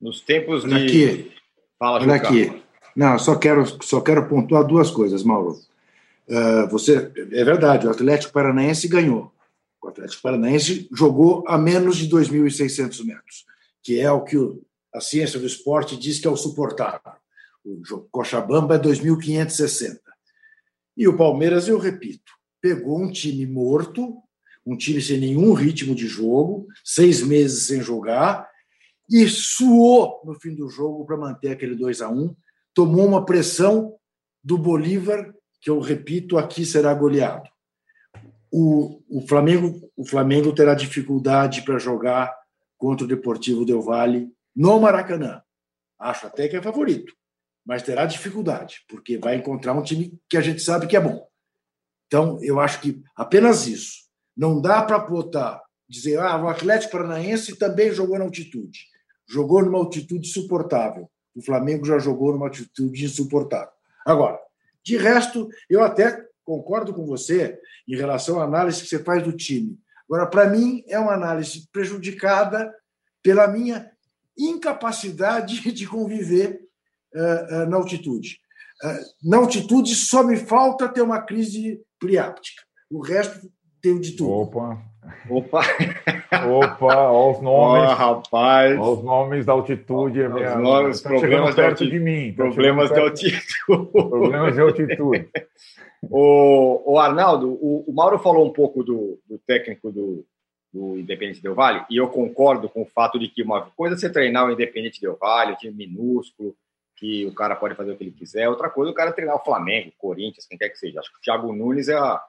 Nos 0.00 0.20
tempos 0.20 0.64
de. 0.64 0.74
Aqui. 0.74 1.32
Fala, 1.78 2.00
Olha 2.00 2.14
aqui. 2.14 2.62
Não, 2.94 3.18
só 3.18 3.36
quero, 3.36 3.64
só 3.82 4.00
quero 4.00 4.28
pontuar 4.28 4.64
duas 4.64 4.90
coisas, 4.90 5.22
Mauro. 5.22 5.58
Uh, 6.28 6.68
você, 6.70 7.10
é 7.32 7.44
verdade, 7.44 7.86
o 7.86 7.90
Atlético 7.90 8.32
Paranaense 8.32 8.86
ganhou. 8.88 9.32
O 9.82 9.88
Atlético 9.88 10.22
Paranaense 10.22 10.88
jogou 10.92 11.44
a 11.48 11.58
menos 11.58 11.96
de 11.96 12.08
2.600 12.08 13.04
metros, 13.04 13.44
que 13.82 13.98
é 13.98 14.10
o 14.10 14.22
que 14.22 14.36
a 14.94 15.00
ciência 15.00 15.40
do 15.40 15.46
esporte 15.46 15.96
diz 15.96 16.20
que 16.20 16.26
é 16.26 16.30
o 16.30 16.36
suportável. 16.36 17.12
O 17.64 17.80
Cochabamba 18.10 18.76
é 18.76 18.78
2.560. 18.78 19.98
E 20.96 21.08
o 21.08 21.16
Palmeiras, 21.16 21.68
eu 21.68 21.78
repito, 21.78 22.32
pegou 22.60 23.00
um 23.00 23.10
time 23.10 23.46
morto, 23.46 24.18
um 24.64 24.76
time 24.76 25.00
sem 25.00 25.18
nenhum 25.18 25.52
ritmo 25.52 25.94
de 25.94 26.06
jogo, 26.06 26.68
seis 26.84 27.22
meses 27.22 27.66
sem 27.66 27.80
jogar, 27.80 28.48
e 29.10 29.26
suou 29.28 30.22
no 30.24 30.34
fim 30.38 30.54
do 30.54 30.68
jogo 30.68 31.04
para 31.04 31.16
manter 31.16 31.50
aquele 31.50 31.74
2 31.74 32.02
a 32.02 32.08
1 32.08 32.34
tomou 32.74 33.06
uma 33.06 33.24
pressão 33.24 33.96
do 34.42 34.56
Bolívar, 34.56 35.34
que 35.60 35.70
eu 35.70 35.78
repito, 35.80 36.38
aqui 36.38 36.64
será 36.64 36.92
goleado. 36.94 37.48
O, 38.54 39.02
o, 39.08 39.26
Flamengo, 39.26 39.90
o 39.96 40.06
Flamengo 40.06 40.54
terá 40.54 40.74
dificuldade 40.74 41.62
para 41.62 41.78
jogar 41.78 42.36
contra 42.76 43.06
o 43.06 43.08
Deportivo 43.08 43.64
Del 43.64 43.80
Valle 43.80 44.30
no 44.54 44.78
Maracanã. 44.78 45.42
Acho 45.98 46.26
até 46.26 46.46
que 46.48 46.56
é 46.56 46.60
favorito, 46.60 47.14
mas 47.64 47.82
terá 47.82 48.04
dificuldade, 48.04 48.84
porque 48.88 49.16
vai 49.16 49.36
encontrar 49.36 49.72
um 49.72 49.82
time 49.82 50.20
que 50.28 50.36
a 50.36 50.42
gente 50.42 50.60
sabe 50.60 50.86
que 50.86 50.96
é 50.96 51.00
bom. 51.00 51.26
Então, 52.06 52.38
eu 52.42 52.60
acho 52.60 52.82
que 52.82 53.02
apenas 53.16 53.66
isso. 53.66 54.02
Não 54.36 54.60
dá 54.60 54.82
para 54.82 54.98
botar, 54.98 55.62
dizer, 55.88 56.18
ah, 56.18 56.36
o 56.36 56.48
Atlético 56.48 56.92
Paranaense 56.92 57.56
também 57.56 57.90
jogou 57.90 58.18
na 58.18 58.24
altitude. 58.24 58.80
Jogou 59.26 59.64
numa 59.64 59.78
altitude 59.78 60.28
suportável. 60.28 61.10
O 61.34 61.42
Flamengo 61.42 61.86
já 61.86 61.98
jogou 61.98 62.32
numa 62.32 62.48
altitude 62.48 63.02
insuportável. 63.02 63.72
Agora, 64.04 64.38
de 64.84 64.98
resto, 64.98 65.48
eu 65.70 65.82
até 65.82 66.22
concordo 66.44 66.92
com 66.92 67.06
você 67.06 67.58
em 67.88 67.96
relação 67.96 68.40
à 68.40 68.44
análise 68.44 68.82
que 68.82 68.88
você 68.88 69.02
faz 69.02 69.22
do 69.22 69.32
time. 69.32 69.78
Agora, 70.08 70.26
para 70.26 70.48
mim, 70.48 70.82
é 70.88 70.98
uma 70.98 71.14
análise 71.14 71.68
prejudicada 71.72 72.72
pela 73.22 73.46
minha 73.46 73.90
incapacidade 74.38 75.60
de 75.72 75.86
conviver 75.86 76.60
uh, 77.14 77.62
uh, 77.62 77.66
na 77.66 77.76
altitude. 77.76 78.38
Uh, 78.84 79.30
na 79.30 79.38
altitude 79.38 79.94
só 79.94 80.22
me 80.22 80.36
falta 80.36 80.88
ter 80.88 81.02
uma 81.02 81.20
crise 81.20 81.80
priáptica. 81.98 82.62
O 82.90 83.00
resto 83.00 83.50
tem 83.80 83.98
de 84.00 84.12
tudo. 84.12 84.30
Opa! 84.30 84.82
Opa! 85.28 85.62
Opa, 86.46 87.10
olha 87.10 87.36
os 87.36 87.42
nomes. 87.42 87.90
Oh, 87.90 87.94
rapaz! 87.94 88.78
Olha 88.78 88.90
os 88.90 89.04
nomes 89.04 89.46
da 89.46 89.52
altitude. 89.52 90.20
Os 90.20 90.34
minha, 90.34 90.56
nomes, 90.56 91.00
tá 91.00 91.08
problemas 91.08 91.54
de 91.54 91.60
altitude. 91.62 91.90
De 91.90 92.00
mim, 92.00 92.32
tá 92.32 92.44
problemas 92.44 92.90
de 92.90 93.00
altitude. 93.00 93.42
Problemas 93.92 94.54
de 94.54 94.60
altitude. 94.60 95.30
o, 96.02 96.92
o 96.92 96.98
Arnaldo, 96.98 97.52
o, 97.52 97.84
o, 97.86 97.92
Mauro 97.92 98.18
falou 98.18 98.46
um 98.46 98.52
pouco 98.52 98.82
do, 98.82 99.20
do 99.26 99.38
técnico 99.38 99.92
do, 99.92 100.26
do 100.72 100.98
Independente 100.98 101.42
Del 101.42 101.54
Vale, 101.54 101.84
e 101.88 101.96
eu 101.96 102.08
concordo 102.08 102.68
com 102.68 102.82
o 102.82 102.86
fato 102.86 103.18
de 103.18 103.28
que 103.28 103.42
uma 103.42 103.70
coisa 103.70 103.94
é 103.94 103.98
você 103.98 104.10
treinar 104.10 104.46
o 104.46 104.50
Independente 104.50 105.00
Del 105.00 105.16
Vale, 105.16 105.56
time 105.56 105.86
minúsculo, 105.86 106.56
que 106.96 107.26
o 107.26 107.34
cara 107.34 107.56
pode 107.56 107.74
fazer 107.74 107.92
o 107.92 107.96
que 107.96 108.04
ele 108.04 108.10
quiser, 108.12 108.48
outra 108.48 108.70
coisa 108.70 108.90
é 108.90 108.92
o 108.92 108.96
cara 108.96 109.12
treinar 109.12 109.36
o 109.36 109.44
Flamengo, 109.44 109.88
o 109.90 110.00
Corinthians, 110.00 110.46
quem 110.46 110.58
quer 110.58 110.68
que 110.68 110.78
seja. 110.78 111.00
Acho 111.00 111.10
que 111.10 111.18
o 111.18 111.20
Thiago 111.20 111.52
Nunes 111.52 111.88
é 111.88 111.96
a, 111.96 112.22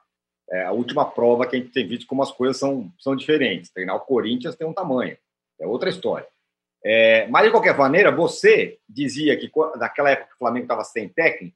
é 0.49 0.65
a 0.65 0.71
última 0.71 1.09
prova 1.09 1.47
que 1.47 1.55
a 1.55 1.59
gente 1.59 1.71
tem 1.71 1.87
visto 1.87 2.07
como 2.07 2.23
as 2.23 2.31
coisas 2.31 2.57
são, 2.57 2.91
são 2.99 3.15
diferentes. 3.15 3.71
Treinar 3.71 3.95
o 3.95 4.01
Corinthians 4.01 4.55
tem 4.55 4.67
um 4.67 4.73
tamanho, 4.73 5.17
é 5.59 5.65
outra 5.67 5.89
história. 5.89 6.27
É, 6.85 7.27
mas, 7.27 7.45
de 7.45 7.51
qualquer 7.51 7.77
maneira, 7.77 8.11
você 8.11 8.77
dizia 8.89 9.37
que 9.37 9.49
naquela 9.77 10.11
época 10.11 10.29
que 10.29 10.35
o 10.35 10.39
Flamengo 10.39 10.65
estava 10.65 10.83
sem 10.83 11.07
técnico, 11.07 11.55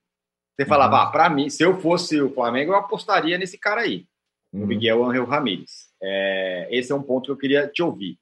você 0.58 0.66
falava, 0.66 0.96
uhum. 0.96 1.02
ah, 1.04 1.12
para 1.12 1.30
mim, 1.30 1.50
se 1.50 1.64
eu 1.64 1.80
fosse 1.80 2.20
o 2.20 2.34
Flamengo, 2.34 2.72
eu 2.72 2.78
apostaria 2.78 3.38
nesse 3.38 3.60
cara 3.60 3.82
aí, 3.82 4.08
uhum. 4.52 4.66
Miguel 4.66 5.06
Angel 5.06 5.26
Ramírez. 5.26 5.88
É, 6.02 6.68
esse 6.72 6.92
é 6.92 6.96
um 6.96 7.04
ponto 7.04 7.26
que 7.26 7.32
eu 7.32 7.38
queria 7.38 7.68
te 7.68 7.84
ouvir. 7.84 8.18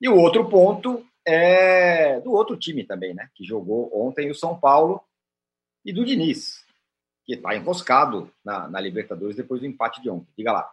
E 0.00 0.08
o 0.08 0.16
outro 0.16 0.48
ponto 0.48 1.06
é 1.26 2.20
do 2.20 2.32
outro 2.32 2.56
time 2.56 2.84
também, 2.84 3.14
né? 3.14 3.28
Que 3.34 3.44
jogou 3.44 3.90
ontem 3.94 4.30
o 4.30 4.34
São 4.34 4.58
Paulo 4.58 5.00
e 5.84 5.92
do 5.92 6.04
Diniz 6.04 6.66
que 7.28 7.34
está 7.34 7.54
enroscado 7.54 8.30
na, 8.42 8.66
na, 8.68 8.80
Libertadores 8.80 9.36
depois 9.36 9.60
do 9.60 9.66
empate 9.66 10.00
de 10.00 10.08
ontem. 10.08 10.32
Diga 10.36 10.50
lá. 10.50 10.70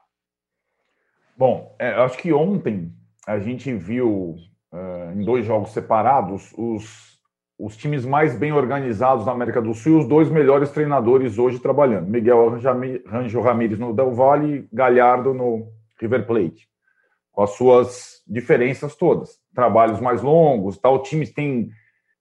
Bom, 1.35 1.75
é, 1.77 1.89
acho 1.89 2.17
que 2.17 2.31
ontem 2.31 2.93
a 3.27 3.37
gente 3.39 3.73
viu 3.73 4.37
uh, 4.71 5.11
em 5.13 5.25
dois 5.25 5.45
jogos 5.45 5.71
separados 5.71 6.53
os, 6.57 7.14
os 7.57 7.77
times 7.77 8.05
mais 8.05 8.37
bem 8.37 8.51
organizados 8.51 9.25
da 9.25 9.31
América 9.31 9.61
do 9.61 9.73
Sul 9.73 9.93
e 9.93 9.99
os 9.99 10.07
dois 10.07 10.29
melhores 10.29 10.71
treinadores 10.71 11.37
hoje 11.37 11.59
trabalhando. 11.59 12.07
Miguel 12.07 12.59
Ranjo 13.05 13.41
Ramírez 13.41 13.79
no 13.79 13.93
Del 13.93 14.13
Valle 14.13 14.55
e 14.55 14.75
Galhardo 14.75 15.33
no 15.33 15.67
River 15.99 16.25
Plate. 16.25 16.67
Com 17.31 17.43
as 17.43 17.51
suas 17.51 18.21
diferenças 18.27 18.95
todas. 18.95 19.39
Trabalhos 19.53 20.01
mais 20.01 20.21
longos, 20.21 20.77
tal. 20.77 21.01
Times 21.01 21.31
têm 21.31 21.69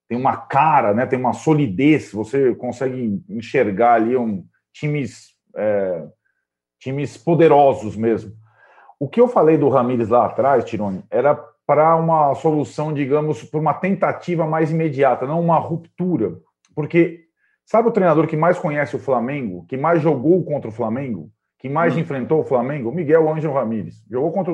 tem 0.07 0.19
uma 0.19 0.37
cara, 0.37 0.93
né, 0.93 1.07
tem 1.07 1.19
uma 1.19 1.33
solidez, 1.33 2.13
você 2.13 2.55
consegue 2.55 3.25
enxergar 3.27 3.95
ali 3.95 4.15
um, 4.15 4.45
times, 4.75 5.31
é, 5.57 6.07
times 6.79 7.17
poderosos 7.17 7.97
mesmo. 7.97 8.33
O 8.99 9.09
que 9.09 9.21
eu 9.21 9.29
falei 9.29 9.57
do 9.57 9.69
Ramires 9.69 10.09
lá 10.09 10.27
atrás, 10.27 10.65
Tirone, 10.65 11.05
era 11.11 11.35
para 11.67 11.97
uma 11.97 12.35
solução, 12.35 12.93
digamos, 12.93 13.43
para 13.43 13.61
uma 13.61 13.75
tentativa 13.75 14.47
mais 14.47 14.71
imediata, 14.71 15.27
não 15.27 15.41
uma 15.41 15.59
ruptura. 15.59 16.39
Porque 16.75 17.25
sabe 17.65 17.89
o 17.89 17.93
treinador 17.93 18.27
que 18.27 18.37
mais 18.37 18.59
conhece 18.59 18.97
o 18.97 18.99
Flamengo, 18.99 19.65
que 19.67 19.77
mais 19.77 20.03
jogou 20.03 20.45
contra 20.45 20.69
o 20.69 20.73
Flamengo, 20.73 21.31
que 21.59 21.69
mais 21.69 21.97
hum. 21.97 22.01
enfrentou 22.01 22.41
o 22.41 22.45
Flamengo? 22.45 22.93
Miguel 22.93 23.29
Ângelo 23.29 23.55
Ramírez. 23.55 24.05
Jogou 24.11 24.33
contra 24.33 24.53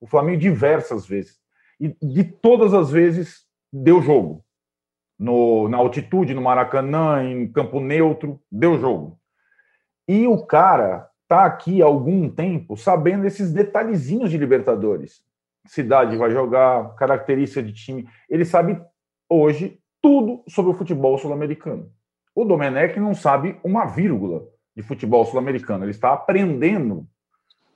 o 0.00 0.06
Flamengo 0.06 0.38
diversas 0.38 1.06
vezes. 1.06 1.38
E 1.80 1.94
de 2.02 2.24
todas 2.24 2.74
as 2.74 2.90
vezes 2.90 3.46
deu 3.72 4.02
jogo 4.02 4.44
no, 5.18 5.68
na 5.68 5.78
altitude, 5.78 6.34
no 6.34 6.42
Maracanã, 6.42 7.22
em 7.24 7.50
campo 7.50 7.80
neutro, 7.80 8.40
deu 8.50 8.78
jogo. 8.78 9.18
E 10.06 10.26
o 10.26 10.46
cara 10.46 11.08
tá 11.26 11.44
aqui 11.44 11.82
há 11.82 11.84
algum 11.84 12.30
tempo 12.30 12.76
sabendo 12.76 13.26
esses 13.26 13.52
detalhezinhos 13.52 14.30
de 14.30 14.38
Libertadores. 14.38 15.22
Cidade 15.68 16.16
vai 16.16 16.30
jogar, 16.30 16.94
característica 16.94 17.62
de 17.62 17.72
time. 17.72 18.08
Ele 18.28 18.44
sabe 18.44 18.80
hoje 19.28 19.78
tudo 20.02 20.42
sobre 20.48 20.70
o 20.70 20.74
futebol 20.74 21.18
sul-americano. 21.18 21.90
O 22.34 22.44
Domenech 22.44 22.98
não 22.98 23.14
sabe 23.14 23.58
uma 23.62 23.84
vírgula 23.84 24.42
de 24.74 24.82
futebol 24.82 25.24
sul-americano. 25.24 25.84
Ele 25.84 25.90
está 25.90 26.12
aprendendo 26.12 27.06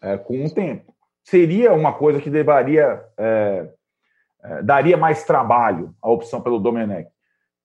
é, 0.00 0.16
com 0.16 0.44
o 0.44 0.50
tempo. 0.50 0.94
Seria 1.22 1.72
uma 1.72 1.92
coisa 1.92 2.20
que 2.20 2.31
deveria, 2.31 3.05
é, 3.18 3.68
é, 4.42 4.62
daria 4.62 4.96
mais 4.96 5.24
trabalho 5.24 5.94
a 6.00 6.11
opção 6.11 6.40
pelo 6.40 6.59
Domenech. 6.59 7.11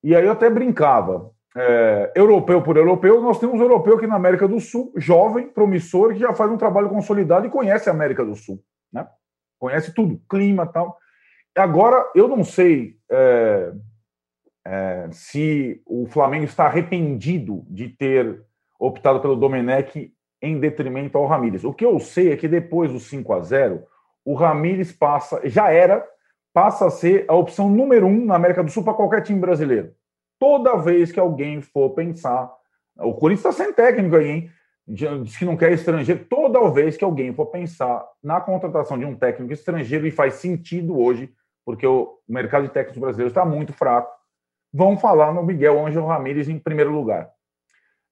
E 0.02 0.14
aí 0.14 0.24
eu 0.24 0.32
até 0.32 0.50
brincava. 0.50 1.30
É, 1.56 2.12
europeu 2.14 2.62
por 2.62 2.76
europeu, 2.76 3.20
nós 3.20 3.40
temos 3.40 3.58
um 3.58 3.62
europeu 3.62 3.96
aqui 3.96 4.06
na 4.06 4.14
América 4.14 4.46
do 4.46 4.60
Sul, 4.60 4.92
jovem, 4.96 5.48
promissor, 5.48 6.12
que 6.12 6.20
já 6.20 6.32
faz 6.34 6.50
um 6.52 6.58
trabalho 6.58 6.88
consolidado 6.88 7.46
e 7.46 7.50
conhece 7.50 7.88
a 7.88 7.92
América 7.92 8.24
do 8.24 8.36
Sul. 8.36 8.62
Né? 8.92 9.04
Conhece 9.58 9.92
tudo, 9.92 10.20
clima 10.28 10.66
tal. 10.66 10.96
Agora, 11.56 12.10
eu 12.14 12.28
não 12.28 12.44
sei 12.44 12.96
é, 13.10 13.72
é, 14.64 15.08
se 15.10 15.82
o 15.86 16.06
Flamengo 16.06 16.44
está 16.44 16.66
arrependido 16.66 17.64
de 17.68 17.88
ter 17.88 18.42
optado 18.78 19.20
pelo 19.20 19.34
Domenech 19.34 20.12
em 20.40 20.60
detrimento 20.60 21.18
ao 21.18 21.26
Ramires. 21.26 21.64
O 21.64 21.72
que 21.72 21.84
eu 21.84 21.98
sei 21.98 22.32
é 22.32 22.36
que 22.36 22.46
depois 22.46 22.92
do 22.92 23.00
5 23.00 23.32
a 23.32 23.40
0 23.40 23.82
o 24.24 24.34
Ramires 24.34 24.92
passa, 24.92 25.40
já 25.48 25.70
era 25.70 26.06
passa 26.52 26.86
a 26.86 26.90
ser 26.90 27.24
a 27.28 27.34
opção 27.34 27.68
número 27.70 28.06
um 28.06 28.24
na 28.24 28.36
América 28.36 28.62
do 28.62 28.70
Sul 28.70 28.84
para 28.84 28.94
qualquer 28.94 29.22
time 29.22 29.40
brasileiro. 29.40 29.92
Toda 30.38 30.76
vez 30.76 31.10
que 31.10 31.18
alguém 31.18 31.60
for 31.60 31.90
pensar. 31.90 32.50
O 32.96 33.14
Corinthians 33.14 33.54
está 33.54 33.64
sem 33.64 33.72
técnico 33.72 34.16
aí, 34.16 34.28
hein? 34.28 34.50
Diz 34.88 35.36
que 35.36 35.44
não 35.44 35.56
quer 35.56 35.72
estrangeiro. 35.72 36.24
Toda 36.24 36.70
vez 36.70 36.96
que 36.96 37.04
alguém 37.04 37.34
for 37.34 37.46
pensar 37.46 38.02
na 38.22 38.40
contratação 38.40 38.98
de 38.98 39.04
um 39.04 39.14
técnico 39.14 39.52
estrangeiro, 39.52 40.06
e 40.06 40.10
faz 40.10 40.34
sentido 40.34 40.98
hoje, 40.98 41.30
porque 41.62 41.86
o 41.86 42.18
mercado 42.26 42.62
de 42.62 42.72
técnicos 42.72 42.98
brasileiros 42.98 43.30
está 43.30 43.44
muito 43.44 43.74
fraco, 43.74 44.10
vão 44.72 44.96
falar 44.96 45.34
no 45.34 45.42
Miguel 45.42 45.84
Ângelo 45.84 46.06
Ramírez 46.06 46.48
em 46.48 46.58
primeiro 46.58 46.90
lugar. 46.90 47.30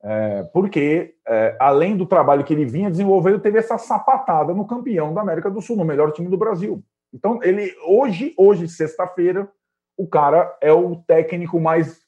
É, 0.02 0.42
porque, 0.52 1.14
é, 1.26 1.56
além 1.58 1.96
do 1.96 2.04
trabalho 2.04 2.44
que 2.44 2.52
ele 2.52 2.66
vinha 2.66 2.90
desenvolvendo, 2.90 3.40
teve 3.40 3.58
essa 3.58 3.78
sapatada 3.78 4.52
no 4.52 4.66
campeão 4.66 5.14
da 5.14 5.22
América 5.22 5.50
do 5.50 5.62
Sul, 5.62 5.76
no 5.76 5.84
melhor 5.84 6.12
time 6.12 6.28
do 6.28 6.36
Brasil. 6.36 6.84
Então, 7.12 7.42
ele 7.42 7.74
hoje, 7.86 8.34
hoje, 8.36 8.68
sexta-feira, 8.68 9.48
o 9.96 10.06
cara 10.06 10.54
é 10.60 10.70
o 10.70 10.96
técnico 10.96 11.58
mais 11.58 12.02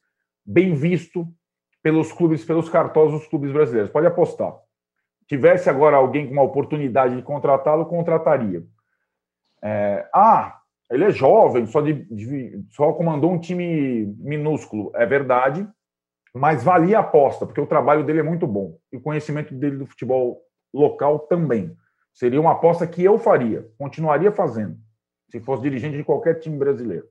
bem 0.45 0.75
visto 0.75 1.27
pelos 1.89 2.13
clubes, 2.13 2.45
pelos 2.45 2.69
cartões 2.69 3.13
dos 3.13 3.27
clubes 3.27 3.51
brasileiros. 3.51 3.91
Pode 3.91 4.07
apostar. 4.07 4.55
Tivesse 5.27 5.71
agora 5.71 5.97
alguém 5.97 6.27
com 6.27 6.35
uma 6.35 6.43
oportunidade 6.43 7.17
de 7.17 7.23
contratá-lo, 7.23 7.87
contrataria. 7.87 8.63
É, 9.63 10.07
ah, 10.15 10.59
ele 10.91 11.05
é 11.05 11.11
jovem, 11.11 11.65
só, 11.65 11.81
de, 11.81 11.95
de, 12.15 12.63
só 12.69 12.93
comandou 12.93 13.33
um 13.33 13.39
time 13.39 14.15
minúsculo. 14.19 14.93
É 14.95 15.07
verdade, 15.07 15.67
mas 16.35 16.63
valia 16.63 16.99
a 16.99 17.01
aposta, 17.01 17.47
porque 17.47 17.61
o 17.61 17.67
trabalho 17.67 18.05
dele 18.05 18.21
é 18.21 18.23
muito 18.23 18.47
bom. 18.47 18.77
E 18.93 18.99
o 18.99 19.01
conhecimento 19.01 19.55
dele 19.55 19.79
do 19.79 19.87
futebol 19.87 20.43
local 20.75 21.21
também. 21.21 21.75
Seria 22.13 22.39
uma 22.39 22.53
aposta 22.53 22.87
que 22.87 23.03
eu 23.03 23.19
faria, 23.19 23.67
continuaria 23.79 24.31
fazendo, 24.31 24.77
se 25.31 25.41
fosse 25.41 25.63
dirigente 25.63 25.97
de 25.97 26.05
qualquer 26.05 26.39
time 26.39 26.59
brasileiro. 26.59 27.09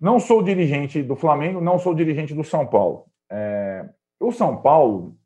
Não 0.00 0.18
sou 0.18 0.42
dirigente 0.42 1.02
do 1.02 1.14
Flamengo, 1.14 1.60
não 1.60 1.78
sou 1.78 1.94
dirigente 1.94 2.32
do 2.32 2.42
São 2.42 2.66
Paulo. 2.66 3.04
É, 3.30 3.88
o 4.20 4.32
São 4.32 4.60
Paulo 4.60 5.16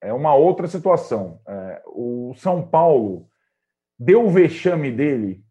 é 0.00 0.12
uma 0.12 0.34
outra 0.34 0.66
situação. 0.66 1.40
É, 1.46 1.82
o 1.86 2.32
São 2.36 2.62
Paulo 2.62 3.26
deu 3.98 4.26
o 4.26 4.30
vexame 4.30 4.90
dele 4.90 5.44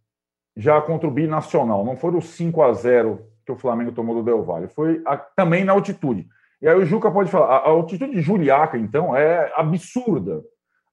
já 0.55 0.81
contra 0.81 1.07
o 1.07 1.11
Binacional. 1.11 1.85
Não 1.85 1.95
foi 1.95 2.15
o 2.15 2.21
5 2.21 2.61
a 2.61 2.73
0 2.73 3.25
que 3.45 3.51
o 3.51 3.57
Flamengo 3.57 3.91
tomou 3.91 4.15
do 4.15 4.23
Del 4.23 4.43
Valle, 4.43 4.67
foi 4.67 5.01
a, 5.05 5.17
também 5.17 5.63
na 5.63 5.73
altitude. 5.73 6.27
E 6.61 6.67
aí 6.67 6.75
o 6.75 6.85
Juca 6.85 7.09
pode 7.09 7.31
falar, 7.31 7.47
a, 7.47 7.57
a 7.57 7.69
altitude 7.69 8.13
de 8.13 8.21
Juliaca, 8.21 8.77
então, 8.77 9.15
é 9.15 9.51
absurda. 9.55 10.43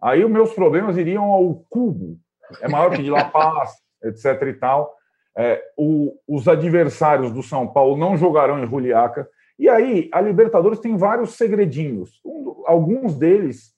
Aí 0.00 0.24
os 0.24 0.30
meus 0.30 0.52
problemas 0.52 0.96
iriam 0.96 1.24
ao 1.24 1.54
cubo. 1.68 2.18
É 2.60 2.68
maior 2.68 2.90
que 2.92 3.02
de 3.02 3.10
La 3.10 3.24
Paz, 3.24 3.72
etc 4.04 4.40
e 4.42 4.54
tal. 4.54 4.94
É, 5.36 5.62
o, 5.76 6.14
os 6.26 6.48
adversários 6.48 7.30
do 7.30 7.42
São 7.42 7.66
Paulo 7.66 7.96
não 7.96 8.16
jogarão 8.16 8.62
em 8.62 8.66
Juliaca. 8.66 9.28
E 9.58 9.68
aí, 9.68 10.08
a 10.12 10.20
Libertadores 10.20 10.78
tem 10.78 10.96
vários 10.96 11.34
segredinhos. 11.34 12.20
Um, 12.24 12.62
alguns 12.66 13.14
deles 13.14 13.74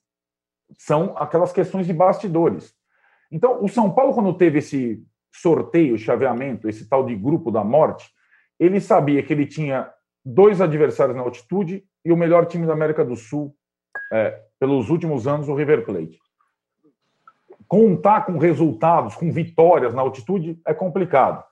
são 0.77 1.17
aquelas 1.17 1.51
questões 1.51 1.87
de 1.87 1.93
bastidores. 1.93 2.73
Então, 3.31 3.63
o 3.63 3.67
São 3.67 3.91
Paulo, 3.91 4.13
quando 4.13 4.33
teve 4.33 4.59
esse 4.59 5.03
sorteio, 5.31 5.97
chaveamento, 5.97 6.67
esse 6.67 6.87
tal 6.87 7.05
de 7.05 7.15
grupo 7.15 7.51
da 7.51 7.63
morte, 7.63 8.09
ele 8.59 8.81
sabia 8.81 9.23
que 9.23 9.31
ele 9.31 9.45
tinha 9.45 9.89
dois 10.25 10.59
adversários 10.59 11.15
na 11.15 11.23
altitude 11.23 11.83
e 12.03 12.11
o 12.11 12.17
melhor 12.17 12.45
time 12.45 12.65
da 12.65 12.73
América 12.73 13.05
do 13.05 13.15
Sul, 13.15 13.55
é, 14.11 14.41
pelos 14.59 14.89
últimos 14.89 15.27
anos, 15.27 15.47
o 15.47 15.55
River 15.55 15.85
Plate. 15.85 16.19
Contar 17.67 18.25
com 18.25 18.37
resultados, 18.37 19.15
com 19.15 19.31
vitórias 19.31 19.93
na 19.93 20.01
altitude, 20.01 20.59
é 20.65 20.73
complicado. 20.73 21.43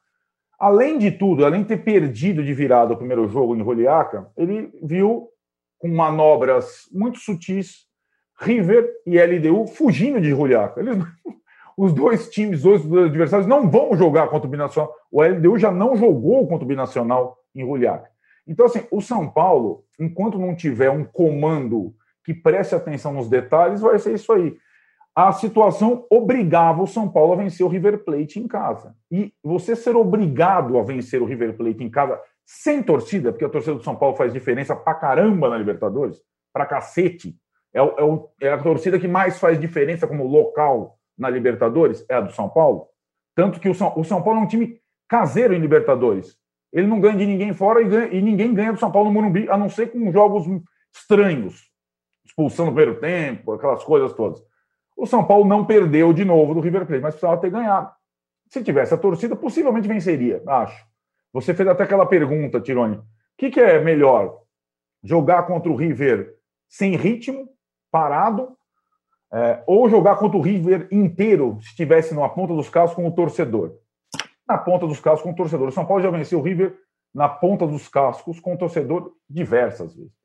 Além 0.60 0.98
de 0.98 1.12
tudo, 1.12 1.46
além 1.46 1.62
de 1.62 1.67
ter 1.67 1.84
perdido 1.84 2.43
de 2.43 2.54
virada 2.54 2.93
o 2.93 2.98
primeiro 2.98 3.28
jogo 3.28 3.56
em 3.56 3.62
Roliaca, 3.62 4.28
ele 4.36 4.72
viu 4.82 5.30
com 5.78 5.88
manobras 5.88 6.89
muito 6.91 7.20
sutis 7.20 7.86
River 8.39 8.91
e 9.06 9.20
LDU 9.20 9.67
fugindo 9.67 10.20
de 10.20 10.32
Roliaca. 10.32 10.80
Eles, 10.80 10.98
os 11.78 11.93
dois 11.93 12.30
times, 12.30 12.65
os 12.65 12.84
dois 12.84 13.06
adversários 13.06 13.48
não 13.48 13.70
vão 13.70 13.96
jogar 13.96 14.28
contra 14.30 14.48
o 14.48 14.52
Binacional. 14.52 14.93
O 15.12 15.22
LDU 15.22 15.60
já 15.60 15.72
não 15.72 15.96
jogou 15.96 16.48
contra 16.48 16.65
o 16.65 16.67
Binacional 16.67 17.38
em 17.54 17.63
Roliaca. 17.63 18.10
Então, 18.48 18.65
assim, 18.65 18.84
o 18.89 19.02
São 19.02 19.30
Paulo, 19.30 19.84
enquanto 20.00 20.39
não 20.39 20.56
tiver 20.56 20.89
um 20.89 21.04
comando 21.04 21.93
que 22.24 22.34
preste 22.34 22.74
atenção 22.74 23.13
nos 23.13 23.30
detalhes, 23.30 23.82
vai 23.82 24.00
ser 24.00 24.13
isso 24.13 24.32
aí 24.32 24.58
a 25.18 25.32
situação 25.32 26.06
obrigava 26.12 26.84
o 26.84 26.86
São 26.86 27.10
Paulo 27.10 27.34
a 27.34 27.38
vencer 27.38 27.66
o 27.66 27.70
River 27.70 28.04
Plate 28.04 28.40
em 28.40 28.48
casa. 28.48 28.96
E 29.10 29.34
você 29.44 29.76
ser 29.76 29.96
obrigado 29.96 30.78
a 30.78 30.84
vencer 30.84 31.20
o 31.20 31.26
River 31.26 31.58
Plate 31.58 31.84
em 31.84 31.90
casa 31.90 32.22
sem 32.46 32.84
torcida, 32.84 33.32
porque 33.32 33.44
a 33.44 33.50
torcida 33.50 33.74
do 33.74 33.84
São 33.84 33.96
Paulo 33.96 34.16
faz 34.16 34.32
diferença 34.32 34.76
pra 34.76 34.94
caramba 34.94 35.50
na 35.50 35.58
Libertadores, 35.58 36.22
pra 36.54 36.68
cacete. 36.68 37.36
É, 37.74 37.80
é, 37.80 38.04
o, 38.04 38.30
é 38.40 38.52
a 38.52 38.62
torcida 38.62 39.00
que 39.00 39.08
mais 39.08 39.40
faz 39.40 39.60
diferença 39.60 40.06
como 40.06 40.28
local 40.28 41.00
na 41.18 41.32
Libertadores, 41.32 42.06
é 42.08 42.14
a 42.14 42.22
do 42.22 42.32
São 42.32 42.48
Paulo. 42.48 42.86
Tanto 43.36 43.60
que 43.60 43.70
o 43.70 43.74
São, 43.74 43.94
o 43.98 44.04
São 44.04 44.22
Paulo 44.22 44.42
é 44.42 44.44
um 44.44 44.48
time 44.48 44.80
caseiro 45.10 45.56
em 45.56 45.60
Libertadores. 45.60 46.38
Ele 46.72 46.86
não 46.86 47.00
ganha 47.00 47.18
de 47.18 47.26
ninguém 47.26 47.56
fora 47.56 47.82
e, 47.82 47.86
ganha, 47.86 48.14
e 48.14 48.22
ninguém 48.22 48.54
ganha 48.54 48.72
do 48.72 48.80
São 48.80 48.92
Paulo 48.92 49.10
no 49.10 49.16
Morumbi, 49.16 49.50
a 49.50 49.58
não 49.58 49.68
ser 49.68 49.92
com 49.92 50.12
jogos 50.12 50.46
estranhos. 50.96 51.72
Expulsão 52.24 52.68
no 52.68 52.72
primeiro 52.72 53.00
tempo, 53.00 53.54
aquelas 53.54 53.84
coisas 53.84 54.14
todas. 54.14 54.46
O 54.98 55.06
São 55.06 55.24
Paulo 55.24 55.46
não 55.46 55.64
perdeu 55.64 56.12
de 56.12 56.26
novo 56.26 56.56
do 56.56 56.60
River 56.60 56.88
Plate, 56.88 57.04
mas 57.04 57.14
precisava 57.14 57.40
ter 57.40 57.52
ganhado. 57.52 57.92
Se 58.50 58.64
tivesse 58.64 58.96
a 58.96 58.98
torcida, 58.98 59.36
possivelmente 59.36 59.88
venceria, 59.88 60.42
acho. 60.48 60.84
Você 61.32 61.54
fez 61.54 61.70
até 61.70 61.84
aquela 61.84 62.08
pergunta, 62.08 62.60
Tirone. 62.60 62.98
O 62.98 63.04
que, 63.38 63.52
que 63.52 63.60
é 63.60 63.80
melhor? 63.80 64.42
Jogar 65.04 65.44
contra 65.44 65.72
o 65.72 65.76
River 65.76 66.36
sem 66.68 66.96
ritmo, 66.96 67.48
parado, 67.92 68.58
é, 69.32 69.62
ou 69.68 69.88
jogar 69.88 70.16
contra 70.16 70.38
o 70.38 70.42
River 70.42 70.88
inteiro, 70.92 71.60
se 71.62 71.70
estivesse 71.70 72.16
na 72.16 72.28
ponta 72.28 72.56
dos 72.56 72.68
carros 72.68 72.96
com 72.96 73.08
o 73.08 73.12
torcedor? 73.12 73.76
Na 74.48 74.58
ponta 74.58 74.88
dos 74.88 75.00
carros 75.00 75.22
com 75.22 75.30
o 75.30 75.36
torcedor. 75.36 75.68
O 75.68 75.72
São 75.72 75.86
Paulo 75.86 76.02
já 76.02 76.10
venceu 76.10 76.40
o 76.40 76.42
River 76.42 76.76
na 77.14 77.30
ponta 77.30 77.68
dos 77.68 77.88
cascos 77.88 78.40
com 78.40 78.56
o 78.56 78.58
torcedor 78.58 79.14
diversas 79.30 79.96
vezes 79.96 80.17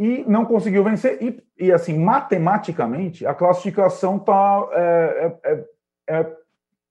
e 0.00 0.24
não 0.26 0.46
conseguiu 0.46 0.82
vencer. 0.82 1.22
E, 1.22 1.42
e 1.58 1.70
assim, 1.70 1.98
matematicamente, 1.98 3.26
a 3.26 3.34
classificação 3.34 4.18
tá, 4.18 4.66
é, 4.72 5.38
é, 5.44 5.52
é, 5.52 5.66
é, 6.08 6.36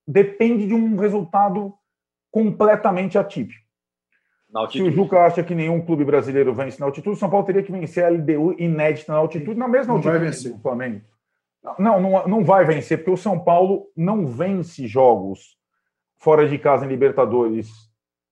depende 0.08 0.68
de 0.68 0.76
um 0.76 0.96
resultado 0.96 1.74
completamente 2.30 3.18
atípico. 3.18 3.68
Se 4.72 4.82
o 4.82 4.92
Juca 4.92 5.26
acha 5.26 5.44
que 5.44 5.56
nenhum 5.56 5.82
clube 5.82 6.06
brasileiro 6.06 6.54
vence 6.54 6.80
na 6.80 6.86
altitude, 6.86 7.16
o 7.16 7.20
São 7.20 7.30
Paulo 7.30 7.46
teria 7.46 7.64
que 7.64 7.72
vencer 7.72 8.04
a 8.04 8.10
LDU 8.10 8.56
inédita 8.60 9.12
na 9.12 9.18
altitude, 9.18 9.58
na 9.58 9.68
mesma 9.68 9.88
não 9.88 9.96
altitude 9.96 10.18
vai 10.18 10.28
vencer. 10.28 10.54
do 10.54 10.60
Flamengo. 10.60 11.02
Não, 11.80 12.00
não, 12.00 12.28
não 12.28 12.44
vai 12.44 12.64
vencer, 12.64 13.00
porque 13.00 13.12
o 13.12 13.18
São 13.18 13.40
Paulo 13.40 13.88
não 13.96 14.28
vence 14.28 14.88
jogos 14.88 15.58
fora 16.20 16.48
de 16.48 16.60
casa 16.60 16.86
em 16.86 16.90
Libertadores 16.90 17.70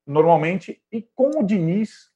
normalmente, 0.06 0.82
e 0.92 1.02
com 1.02 1.40
o 1.40 1.44
Diniz 1.44 2.12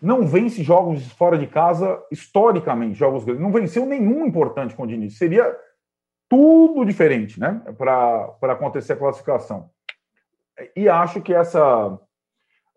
não 0.00 0.26
vence 0.26 0.62
jogos 0.62 1.06
fora 1.12 1.36
de 1.36 1.46
casa 1.46 2.02
historicamente, 2.10 2.98
jogos 2.98 3.24
grandes. 3.24 3.42
Não 3.42 3.52
venceu 3.52 3.84
nenhum 3.84 4.26
importante 4.26 4.74
com 4.74 4.84
o 4.84 4.86
Diniz. 4.86 5.18
Seria 5.18 5.54
tudo 6.28 6.84
diferente, 6.84 7.38
né? 7.38 7.60
Para 7.76 8.34
acontecer 8.42 8.94
a 8.94 8.96
classificação. 8.96 9.68
E 10.74 10.88
acho 10.88 11.20
que 11.20 11.34
essa. 11.34 11.98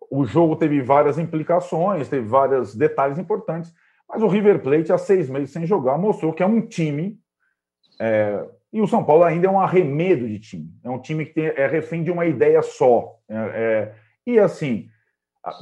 O 0.09 0.25
jogo 0.25 0.55
teve 0.55 0.81
várias 0.81 1.17
implicações, 1.17 2.09
teve 2.09 2.27
vários 2.27 2.75
detalhes 2.75 3.17
importantes, 3.17 3.73
mas 4.07 4.21
o 4.21 4.27
River 4.27 4.59
Plate, 4.62 4.93
há 4.93 4.97
seis 4.97 5.27
meses 5.27 5.51
sem 5.51 5.65
jogar, 5.65 5.97
mostrou 5.97 6.33
que 6.33 6.43
é 6.43 6.45
um 6.45 6.62
time. 6.62 7.19
É, 7.99 8.45
e 8.71 8.81
o 8.81 8.88
São 8.88 9.03
Paulo 9.03 9.23
ainda 9.23 9.47
é 9.47 9.49
um 9.49 9.59
arremedo 9.59 10.27
de 10.27 10.39
time. 10.39 10.69
É 10.83 10.89
um 10.89 10.99
time 10.99 11.25
que 11.25 11.33
tem, 11.33 11.45
é 11.45 11.67
refém 11.67 12.03
de 12.03 12.12
uma 12.12 12.25
ideia 12.25 12.62
só. 12.62 13.17
É, 13.27 13.36
é, 13.36 13.95
e 14.25 14.39
assim, 14.39 14.88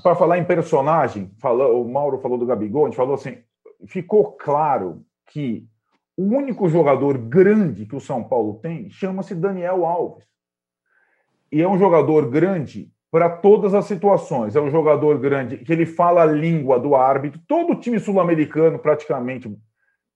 para 0.03 0.15
falar 0.15 0.37
em 0.37 0.45
personagem, 0.45 1.31
falou, 1.39 1.83
o 1.83 1.91
Mauro 1.91 2.19
falou 2.19 2.37
do 2.37 2.45
Gabigol, 2.45 2.83
a 2.83 2.87
gente 2.87 2.97
falou 2.97 3.15
assim, 3.15 3.37
ficou 3.87 4.33
claro 4.33 5.03
que 5.27 5.65
o 6.15 6.23
único 6.23 6.69
jogador 6.69 7.17
grande 7.17 7.85
que 7.85 7.95
o 7.95 8.01
São 8.01 8.23
Paulo 8.23 8.59
tem 8.61 8.89
chama-se 8.89 9.33
Daniel 9.33 9.85
Alves. 9.85 10.25
E 11.51 11.61
é 11.61 11.67
um 11.67 11.79
jogador 11.79 12.29
grande 12.29 12.91
para 13.11 13.29
todas 13.29 13.73
as 13.73 13.85
situações. 13.85 14.55
É 14.55 14.61
um 14.61 14.69
jogador 14.69 15.17
grande 15.19 15.57
que 15.57 15.73
ele 15.73 15.85
fala 15.85 16.21
a 16.21 16.25
língua 16.25 16.79
do 16.79 16.95
árbitro. 16.95 17.41
Todo 17.47 17.75
time 17.75 17.99
sul-americano, 17.99 18.79
praticamente, 18.79 19.53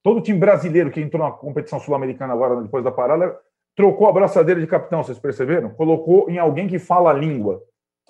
todo 0.01 0.21
time 0.21 0.39
brasileiro 0.39 0.89
que 0.89 1.01
entrou 1.01 1.23
na 1.23 1.31
competição 1.31 1.79
sul-americana 1.79 2.33
agora, 2.33 2.61
depois 2.61 2.83
da 2.83 2.91
parada, 2.91 3.37
trocou 3.75 4.07
a 4.07 4.13
braçadeira 4.13 4.61
de 4.61 4.67
capitão, 4.67 5.03
vocês 5.03 5.19
perceberam? 5.19 5.71
Colocou 5.71 6.29
em 6.29 6.37
alguém 6.37 6.67
que 6.67 6.79
fala 6.79 7.09
a 7.09 7.13
língua. 7.13 7.61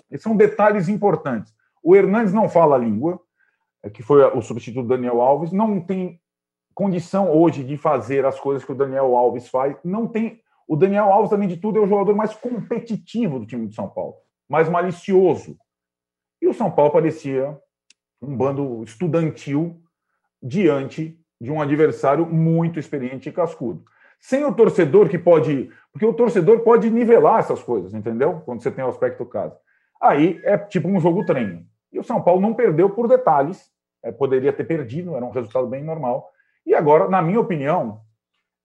Esses 0.09 0.23
são 0.23 0.35
detalhes 0.35 0.87
importantes. 0.87 1.53
O 1.83 1.95
Hernandes 1.95 2.33
não 2.33 2.49
fala 2.49 2.75
a 2.75 2.79
língua, 2.79 3.19
é, 3.83 3.89
que 3.89 4.01
foi 4.01 4.23
o 4.23 4.41
substituto 4.41 4.83
do 4.83 4.89
Daniel 4.89 5.21
Alves, 5.21 5.51
não 5.51 5.79
tem 5.79 6.19
condição 6.73 7.31
hoje 7.31 7.63
de 7.63 7.77
fazer 7.77 8.25
as 8.25 8.39
coisas 8.39 8.65
que 8.65 8.71
o 8.71 8.75
Daniel 8.75 9.15
Alves 9.15 9.47
faz. 9.47 9.77
Não 9.83 10.07
tem. 10.07 10.41
O 10.67 10.75
Daniel 10.75 11.05
Alves, 11.05 11.31
além 11.31 11.47
de 11.47 11.57
tudo, 11.57 11.79
é 11.79 11.81
o 11.81 11.87
jogador 11.87 12.15
mais 12.15 12.33
competitivo 12.33 13.39
do 13.39 13.45
time 13.45 13.67
de 13.67 13.75
São 13.75 13.87
Paulo, 13.87 14.15
mais 14.49 14.67
malicioso. 14.67 15.57
E 16.41 16.47
o 16.47 16.53
São 16.53 16.69
Paulo 16.69 16.91
parecia 16.91 17.57
um 18.21 18.35
bando 18.35 18.83
estudantil 18.83 19.81
diante 20.41 21.19
de 21.39 21.51
um 21.51 21.61
adversário 21.61 22.25
muito 22.25 22.79
experiente 22.79 23.29
e 23.29 23.31
cascudo. 23.31 23.83
Sem 24.19 24.43
o 24.43 24.53
torcedor 24.53 25.07
que 25.07 25.19
pode. 25.19 25.69
Porque 25.91 26.05
o 26.05 26.13
torcedor 26.13 26.61
pode 26.61 26.89
nivelar 26.89 27.39
essas 27.39 27.61
coisas, 27.61 27.93
entendeu? 27.93 28.41
Quando 28.45 28.61
você 28.61 28.71
tem 28.71 28.83
o 28.83 28.89
aspecto 28.89 29.25
caso. 29.25 29.55
Aí 30.01 30.39
é 30.43 30.57
tipo 30.57 30.87
um 30.87 30.99
jogo 30.99 31.25
treino. 31.25 31.65
E 31.91 31.99
o 31.99 32.03
São 32.03 32.21
Paulo 32.21 32.41
não 32.41 32.53
perdeu 32.53 32.89
por 32.89 33.07
detalhes, 33.07 33.71
é, 34.03 34.11
poderia 34.11 34.53
ter 34.53 34.65
perdido, 34.65 35.15
era 35.15 35.25
um 35.25 35.31
resultado 35.31 35.67
bem 35.67 35.83
normal. 35.83 36.29
E 36.65 36.73
agora, 36.73 37.07
na 37.07 37.21
minha 37.21 37.39
opinião, 37.39 38.01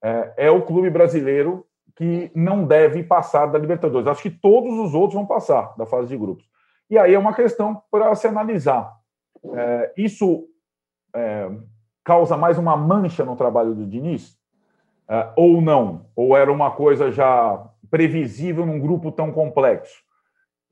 é, 0.03 0.33
é 0.37 0.51
o 0.51 0.62
clube 0.62 0.90
brasileiro 0.90 1.66
que 1.97 2.31
não 2.35 2.64
deve 2.64 3.03
passar 3.03 3.47
da 3.47 3.59
Libertadores. 3.59 4.07
Acho 4.07 4.23
que 4.23 4.31
todos 4.31 4.79
os 4.79 4.95
outros 4.95 5.14
vão 5.14 5.27
passar 5.27 5.75
da 5.77 5.85
fase 5.85 6.09
de 6.09 6.16
grupos. 6.16 6.49
E 6.88 6.99
aí 6.99 7.14
é 7.14 7.19
uma 7.19 7.35
questão 7.35 7.83
para 7.90 8.14
se 8.14 8.27
analisar. 8.27 8.93
É, 9.55 9.93
isso 9.97 10.47
é, 11.14 11.51
causa 12.05 12.37
mais 12.37 12.59
uma 12.59 12.77
mancha 12.77 13.25
no 13.25 13.37
trabalho 13.37 13.75
do 13.75 13.87
Diniz? 13.87 14.37
É, 15.09 15.29
ou 15.37 15.61
não? 15.61 16.07
Ou 16.16 16.37
era 16.37 16.51
uma 16.51 16.71
coisa 16.71 17.12
já 17.12 17.64
previsível 17.90 18.64
num 18.64 18.81
grupo 18.81 19.12
tão 19.12 19.31
complexo? 19.31 20.03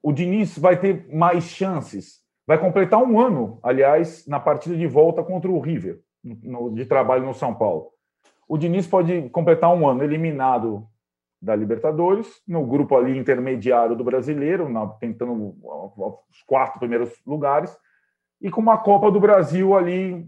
O 0.02 0.12
Diniz 0.12 0.58
vai 0.58 0.78
ter 0.78 1.06
mais 1.12 1.44
chances. 1.44 2.20
Vai 2.46 2.58
completar 2.58 3.02
um 3.02 3.20
ano, 3.20 3.58
aliás, 3.62 4.26
na 4.26 4.40
partida 4.40 4.76
de 4.76 4.87
volta 4.87 5.22
contra 5.22 5.50
o 5.50 5.61
River, 5.61 6.00
no, 6.24 6.74
de 6.74 6.87
trabalho 6.87 7.26
no 7.26 7.34
São 7.34 7.54
Paulo. 7.54 7.90
O 8.48 8.56
Diniz 8.56 8.87
pode 8.87 9.28
completar 9.30 9.74
um 9.74 9.87
ano 9.87 10.02
eliminado 10.02 10.87
da 11.40 11.54
Libertadores, 11.54 12.26
no 12.46 12.66
grupo 12.66 12.96
ali 12.96 13.16
intermediário 13.16 13.94
do 13.94 14.02
brasileiro, 14.02 14.68
na, 14.68 14.87
tentando 14.87 15.54
os 15.62 16.42
quatro 16.46 16.78
primeiros 16.78 17.12
lugares, 17.26 17.76
e 18.40 18.50
com 18.50 18.61
uma 18.61 18.78
Copa 18.78 19.11
do 19.11 19.20
Brasil 19.20 19.76
ali 19.76 20.26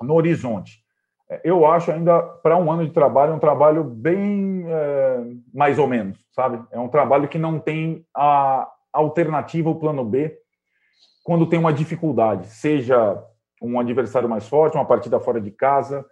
no 0.00 0.14
horizonte. 0.14 0.84
É, 1.28 1.40
eu 1.44 1.66
acho 1.66 1.90
ainda 1.90 2.22
para 2.22 2.56
um 2.56 2.70
ano 2.70 2.86
de 2.86 2.92
trabalho 2.92 3.34
um 3.34 3.38
trabalho 3.38 3.82
bem 3.84 4.64
é, 4.66 5.24
mais 5.52 5.78
ou 5.78 5.86
menos, 5.86 6.18
sabe? 6.32 6.64
É 6.70 6.78
um 6.78 6.88
trabalho 6.88 7.28
que 7.28 7.38
não 7.38 7.58
tem 7.58 8.04
a 8.14 8.68
alternativa, 8.96 9.70
o 9.70 9.78
plano 9.78 10.04
B, 10.04 10.36
quando 11.24 11.48
tem 11.48 11.58
uma 11.58 11.72
dificuldade, 11.72 12.46
seja 12.48 13.22
um 13.60 13.80
adversário 13.80 14.28
mais 14.28 14.46
forte, 14.48 14.76
uma 14.76 14.84
partida 14.84 15.18
fora 15.18 15.40
de 15.40 15.50
casa, 15.50 16.04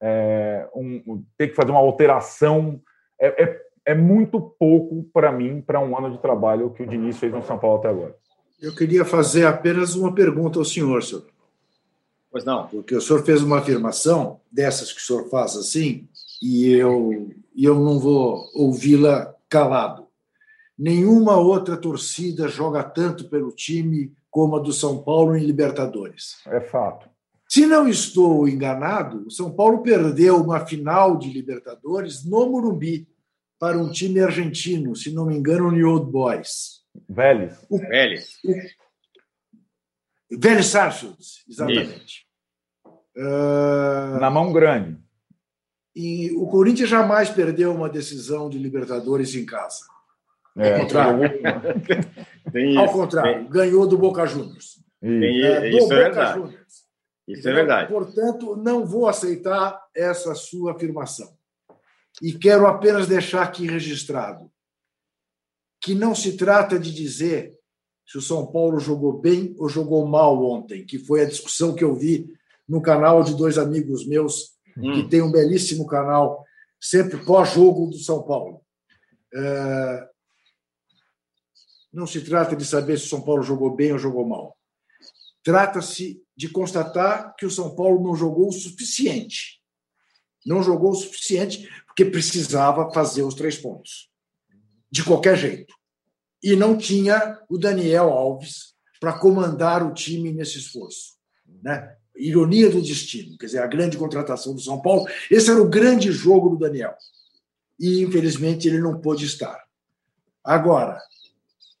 é, 0.00 0.68
um, 0.74 1.24
ter 1.36 1.48
que 1.48 1.54
fazer 1.54 1.70
uma 1.70 1.80
alteração. 1.80 2.80
É, 3.20 3.44
é, 3.44 3.62
é 3.84 3.94
muito 3.94 4.40
pouco 4.40 5.04
para 5.12 5.30
mim, 5.32 5.60
para 5.60 5.80
um 5.80 5.96
ano 5.96 6.10
de 6.10 6.18
trabalho 6.18 6.70
que 6.70 6.82
o 6.82 6.86
Diniz 6.86 7.18
fez 7.18 7.32
no 7.32 7.42
São 7.42 7.58
Paulo 7.58 7.78
até 7.78 7.88
agora. 7.88 8.16
Eu 8.60 8.74
queria 8.74 9.04
fazer 9.04 9.44
apenas 9.44 9.96
uma 9.96 10.14
pergunta 10.14 10.58
ao 10.58 10.64
senhor, 10.64 11.02
senhor. 11.02 11.26
Pois 12.30 12.44
não. 12.44 12.66
Porque 12.68 12.94
o 12.94 13.00
senhor 13.00 13.24
fez 13.24 13.42
uma 13.42 13.58
afirmação 13.58 14.40
dessas 14.50 14.92
que 14.92 15.00
o 15.00 15.02
senhor 15.02 15.28
faz 15.28 15.56
assim, 15.56 16.08
e 16.40 16.72
eu, 16.72 17.30
e 17.54 17.64
eu 17.64 17.74
não 17.74 17.98
vou 17.98 18.48
ouvi-la 18.54 19.34
calado. 19.48 20.01
Nenhuma 20.78 21.36
outra 21.36 21.76
torcida 21.76 22.48
joga 22.48 22.82
tanto 22.82 23.28
pelo 23.28 23.52
time 23.52 24.12
como 24.30 24.56
a 24.56 24.60
do 24.60 24.72
São 24.72 25.02
Paulo 25.02 25.36
em 25.36 25.44
Libertadores. 25.44 26.36
É 26.46 26.60
fato. 26.60 27.08
Se 27.48 27.66
não 27.66 27.86
estou 27.86 28.48
enganado, 28.48 29.26
o 29.26 29.30
São 29.30 29.52
Paulo 29.52 29.82
perdeu 29.82 30.36
uma 30.36 30.64
final 30.64 31.18
de 31.18 31.30
Libertadores 31.30 32.24
no 32.24 32.50
Morumbi 32.50 33.06
para 33.58 33.78
um 33.78 33.92
time 33.92 34.20
argentino, 34.20 34.96
se 34.96 35.12
não 35.12 35.26
me 35.26 35.36
engano, 35.36 35.68
o 35.68 35.70
New 35.70 35.88
Old 35.88 36.10
Boys. 36.10 36.82
Vélez. 37.08 37.64
O, 37.68 37.78
Vélez. 37.78 38.38
O, 38.42 40.38
Vélez 40.38 40.66
Sarsfield, 40.66 41.18
exatamente. 41.48 42.26
Uh, 43.14 44.18
Na 44.18 44.30
mão 44.30 44.52
grande. 44.52 44.98
E 45.94 46.30
o 46.32 46.46
Corinthians 46.46 46.88
jamais 46.88 47.28
perdeu 47.28 47.74
uma 47.74 47.88
decisão 47.88 48.48
de 48.48 48.56
Libertadores 48.58 49.34
em 49.34 49.44
casa. 49.44 49.84
É, 50.56 50.74
Ao 50.74 50.80
contrário. 50.80 51.20
Ao 52.78 52.92
contrário, 52.92 53.48
ganhou 53.48 53.86
do 53.86 53.96
Boca 53.96 54.26
Juniors. 54.26 54.82
Tem, 55.00 55.42
é, 55.42 55.60
do 55.60 55.66
isso 55.68 55.80
Boca 55.80 55.94
é 55.94 56.02
verdade. 56.04 56.38
Juniors. 56.38 56.72
Isso 57.28 57.40
então, 57.40 57.52
é 57.52 57.54
verdade. 57.54 57.92
Portanto, 57.92 58.56
não 58.56 58.84
vou 58.84 59.08
aceitar 59.08 59.80
essa 59.94 60.34
sua 60.34 60.72
afirmação. 60.72 61.32
E 62.20 62.32
quero 62.32 62.66
apenas 62.66 63.06
deixar 63.06 63.42
aqui 63.42 63.66
registrado 63.66 64.50
que 65.80 65.94
não 65.94 66.14
se 66.14 66.36
trata 66.36 66.78
de 66.78 66.92
dizer 66.92 67.58
se 68.06 68.18
o 68.18 68.22
São 68.22 68.46
Paulo 68.46 68.78
jogou 68.78 69.20
bem 69.20 69.54
ou 69.58 69.68
jogou 69.68 70.06
mal 70.06 70.42
ontem, 70.44 70.84
que 70.84 70.98
foi 70.98 71.22
a 71.22 71.28
discussão 71.28 71.74
que 71.74 71.82
eu 71.82 71.94
vi 71.94 72.32
no 72.68 72.80
canal 72.80 73.22
de 73.22 73.34
dois 73.34 73.58
amigos 73.58 74.06
meus, 74.06 74.52
hum. 74.76 74.92
que 74.92 75.08
tem 75.08 75.22
um 75.22 75.32
belíssimo 75.32 75.86
canal, 75.86 76.44
sempre 76.80 77.24
pós-jogo 77.24 77.86
do 77.86 77.98
São 77.98 78.22
Paulo. 78.22 78.60
É... 79.34 80.08
Não 81.92 82.06
se 82.06 82.22
trata 82.22 82.56
de 82.56 82.64
saber 82.64 82.98
se 82.98 83.06
o 83.06 83.08
São 83.08 83.20
Paulo 83.20 83.42
jogou 83.42 83.74
bem 83.74 83.92
ou 83.92 83.98
jogou 83.98 84.26
mal. 84.26 84.56
Trata-se 85.44 86.22
de 86.36 86.48
constatar 86.48 87.34
que 87.36 87.44
o 87.44 87.50
São 87.50 87.74
Paulo 87.74 88.02
não 88.02 88.16
jogou 88.16 88.48
o 88.48 88.52
suficiente. 88.52 89.60
Não 90.46 90.62
jogou 90.62 90.90
o 90.90 90.94
suficiente 90.94 91.68
porque 91.86 92.04
precisava 92.04 92.90
fazer 92.92 93.22
os 93.22 93.34
três 93.34 93.58
pontos. 93.58 94.08
De 94.90 95.04
qualquer 95.04 95.36
jeito. 95.36 95.74
E 96.42 96.56
não 96.56 96.76
tinha 96.76 97.38
o 97.48 97.58
Daniel 97.58 98.10
Alves 98.10 98.74
para 98.98 99.18
comandar 99.18 99.86
o 99.86 99.92
time 99.92 100.32
nesse 100.32 100.58
esforço. 100.58 101.14
Né? 101.62 101.96
Ironia 102.16 102.70
do 102.70 102.80
destino, 102.80 103.36
quer 103.36 103.46
dizer, 103.46 103.62
a 103.62 103.66
grande 103.66 103.96
contratação 103.96 104.54
do 104.54 104.60
São 104.60 104.80
Paulo. 104.80 105.06
Esse 105.30 105.50
era 105.50 105.60
o 105.60 105.68
grande 105.68 106.10
jogo 106.10 106.50
do 106.50 106.58
Daniel. 106.58 106.94
E, 107.78 108.02
infelizmente, 108.02 108.68
ele 108.68 108.80
não 108.80 109.00
pôde 109.00 109.24
estar. 109.24 109.60
Agora, 110.44 111.00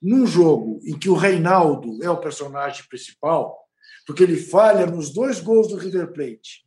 num 0.02 0.26
jogo 0.26 0.80
em 0.84 0.98
que 0.98 1.08
o 1.08 1.14
Reinaldo 1.14 2.02
é 2.02 2.10
o 2.10 2.20
personagem 2.20 2.84
principal, 2.88 3.56
porque 4.04 4.22
ele 4.24 4.36
falha 4.36 4.84
nos 4.84 5.12
dois 5.12 5.40
gols 5.40 5.68
do 5.68 5.76
River 5.76 6.12
Plate 6.12 6.66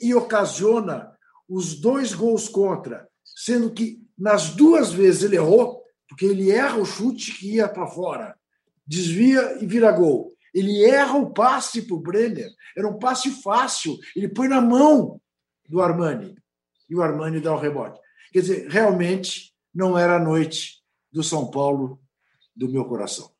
e 0.00 0.14
ocasiona 0.14 1.12
os 1.48 1.78
dois 1.78 2.14
gols 2.14 2.48
contra, 2.48 3.06
sendo 3.22 3.70
que 3.72 4.00
nas 4.18 4.50
duas 4.50 4.90
vezes 4.90 5.22
ele 5.22 5.36
errou, 5.36 5.82
porque 6.08 6.24
ele 6.24 6.50
erra 6.50 6.78
o 6.78 6.86
chute 6.86 7.32
que 7.32 7.56
ia 7.56 7.68
para 7.68 7.86
fora, 7.86 8.34
desvia 8.86 9.62
e 9.62 9.66
vira 9.66 9.92
gol. 9.92 10.34
Ele 10.54 10.84
erra 10.84 11.18
o 11.18 11.32
passe 11.32 11.82
para 11.82 11.94
o 11.94 12.00
Brenner, 12.00 12.48
era 12.74 12.88
um 12.88 12.98
passe 12.98 13.30
fácil, 13.42 13.98
ele 14.14 14.28
põe 14.28 14.48
na 14.48 14.60
mão 14.60 15.20
do 15.68 15.82
Armani 15.82 16.36
e 16.88 16.94
o 16.94 17.02
Armani 17.02 17.40
dá 17.40 17.52
o 17.52 17.58
rebote. 17.58 18.00
Quer 18.32 18.40
dizer, 18.40 18.68
realmente 18.68 19.52
não 19.74 19.98
era 19.98 20.16
a 20.16 20.22
noite 20.22 20.82
do 21.12 21.22
São 21.22 21.50
Paulo 21.50 22.00
do 22.56 22.68
meu 22.68 22.84
coração. 22.86 23.30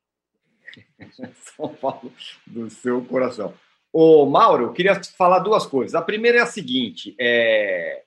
São 1.56 1.74
Paulo 1.74 2.12
do 2.46 2.68
seu 2.68 3.02
coração. 3.04 3.54
Ô, 3.92 4.26
Mauro, 4.26 4.64
eu 4.64 4.72
queria 4.72 5.02
falar 5.02 5.38
duas 5.38 5.64
coisas. 5.64 5.94
A 5.94 6.02
primeira 6.02 6.38
é 6.38 6.42
a 6.42 6.46
seguinte: 6.46 7.16
é... 7.18 8.02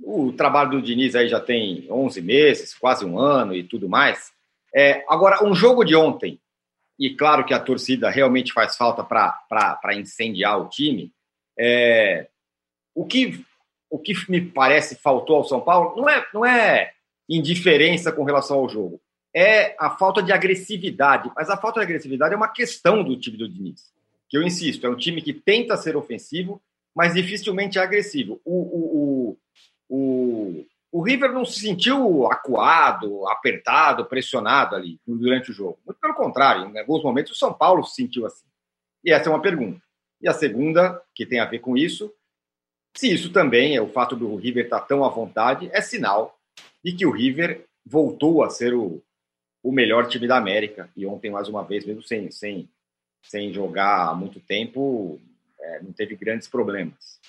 o 0.00 0.32
trabalho 0.32 0.70
do 0.70 0.82
Diniz 0.82 1.16
aí 1.16 1.28
já 1.28 1.40
tem 1.40 1.90
11 1.90 2.22
meses, 2.22 2.74
quase 2.74 3.04
um 3.04 3.18
ano 3.18 3.54
e 3.54 3.64
tudo 3.64 3.88
mais. 3.88 4.32
É... 4.74 5.04
Agora, 5.08 5.44
um 5.44 5.54
jogo 5.54 5.84
de 5.84 5.96
ontem, 5.96 6.40
e 6.98 7.14
claro 7.14 7.44
que 7.44 7.52
a 7.52 7.60
torcida 7.60 8.08
realmente 8.08 8.52
faz 8.52 8.76
falta 8.76 9.02
para 9.02 9.94
incendiar 9.94 10.60
o 10.60 10.68
time. 10.68 11.12
É... 11.58 12.28
O, 12.94 13.04
que, 13.04 13.44
o 13.90 13.98
que 13.98 14.14
me 14.30 14.40
parece 14.40 14.96
faltou 14.96 15.36
ao 15.36 15.44
São 15.44 15.60
Paulo 15.60 15.96
não 15.96 16.08
é, 16.08 16.26
não 16.32 16.46
é 16.46 16.92
indiferença 17.28 18.12
com 18.12 18.22
relação 18.22 18.58
ao 18.58 18.68
jogo 18.68 19.00
é 19.36 19.76
a 19.78 19.90
falta 19.90 20.22
de 20.22 20.32
agressividade. 20.32 21.30
Mas 21.36 21.50
a 21.50 21.58
falta 21.58 21.80
de 21.80 21.84
agressividade 21.84 22.32
é 22.32 22.36
uma 22.36 22.48
questão 22.48 23.04
do 23.04 23.20
time 23.20 23.36
do 23.36 23.46
Diniz. 23.46 23.92
Que 24.30 24.38
eu 24.38 24.42
insisto, 24.42 24.86
é 24.86 24.90
um 24.90 24.96
time 24.96 25.20
que 25.20 25.34
tenta 25.34 25.76
ser 25.76 25.94
ofensivo, 25.94 26.60
mas 26.94 27.12
dificilmente 27.12 27.78
é 27.78 27.82
agressivo. 27.82 28.40
O, 28.46 28.54
o, 28.54 29.36
o, 29.90 29.96
o, 29.96 30.66
o 30.90 31.02
River 31.02 31.32
não 31.32 31.44
se 31.44 31.60
sentiu 31.60 32.26
acuado, 32.32 33.28
apertado, 33.28 34.06
pressionado 34.06 34.74
ali 34.74 34.98
durante 35.06 35.50
o 35.50 35.54
jogo. 35.54 35.78
Muito 35.84 36.00
pelo 36.00 36.14
contrário, 36.14 36.70
em 36.70 36.78
alguns 36.78 37.04
momentos 37.04 37.32
o 37.32 37.38
São 37.38 37.52
Paulo 37.52 37.84
se 37.84 37.94
sentiu 37.94 38.24
assim. 38.24 38.46
E 39.04 39.12
essa 39.12 39.28
é 39.28 39.32
uma 39.32 39.42
pergunta. 39.42 39.82
E 40.18 40.26
a 40.26 40.32
segunda, 40.32 41.02
que 41.14 41.26
tem 41.26 41.40
a 41.40 41.44
ver 41.44 41.58
com 41.58 41.76
isso, 41.76 42.10
se 42.96 43.12
isso 43.12 43.30
também 43.30 43.76
é 43.76 43.82
o 43.82 43.92
fato 43.92 44.16
do 44.16 44.34
River 44.34 44.64
estar 44.64 44.80
tão 44.80 45.04
à 45.04 45.10
vontade, 45.10 45.68
é 45.74 45.82
sinal 45.82 46.38
de 46.82 46.92
que 46.92 47.04
o 47.04 47.10
River 47.10 47.66
voltou 47.84 48.42
a 48.42 48.48
ser 48.48 48.72
o, 48.72 49.02
o 49.66 49.72
melhor 49.72 50.06
time 50.06 50.28
da 50.28 50.36
América. 50.36 50.88
E 50.96 51.04
ontem, 51.04 51.28
mais 51.28 51.48
uma 51.48 51.64
vez, 51.64 51.84
mesmo 51.84 52.00
sem, 52.00 52.30
sem, 52.30 52.68
sem 53.20 53.52
jogar 53.52 54.10
há 54.10 54.14
muito 54.14 54.38
tempo, 54.38 55.20
é, 55.58 55.82
não 55.82 55.92
teve 55.92 56.14
grandes 56.14 56.46
problemas. 56.46 57.20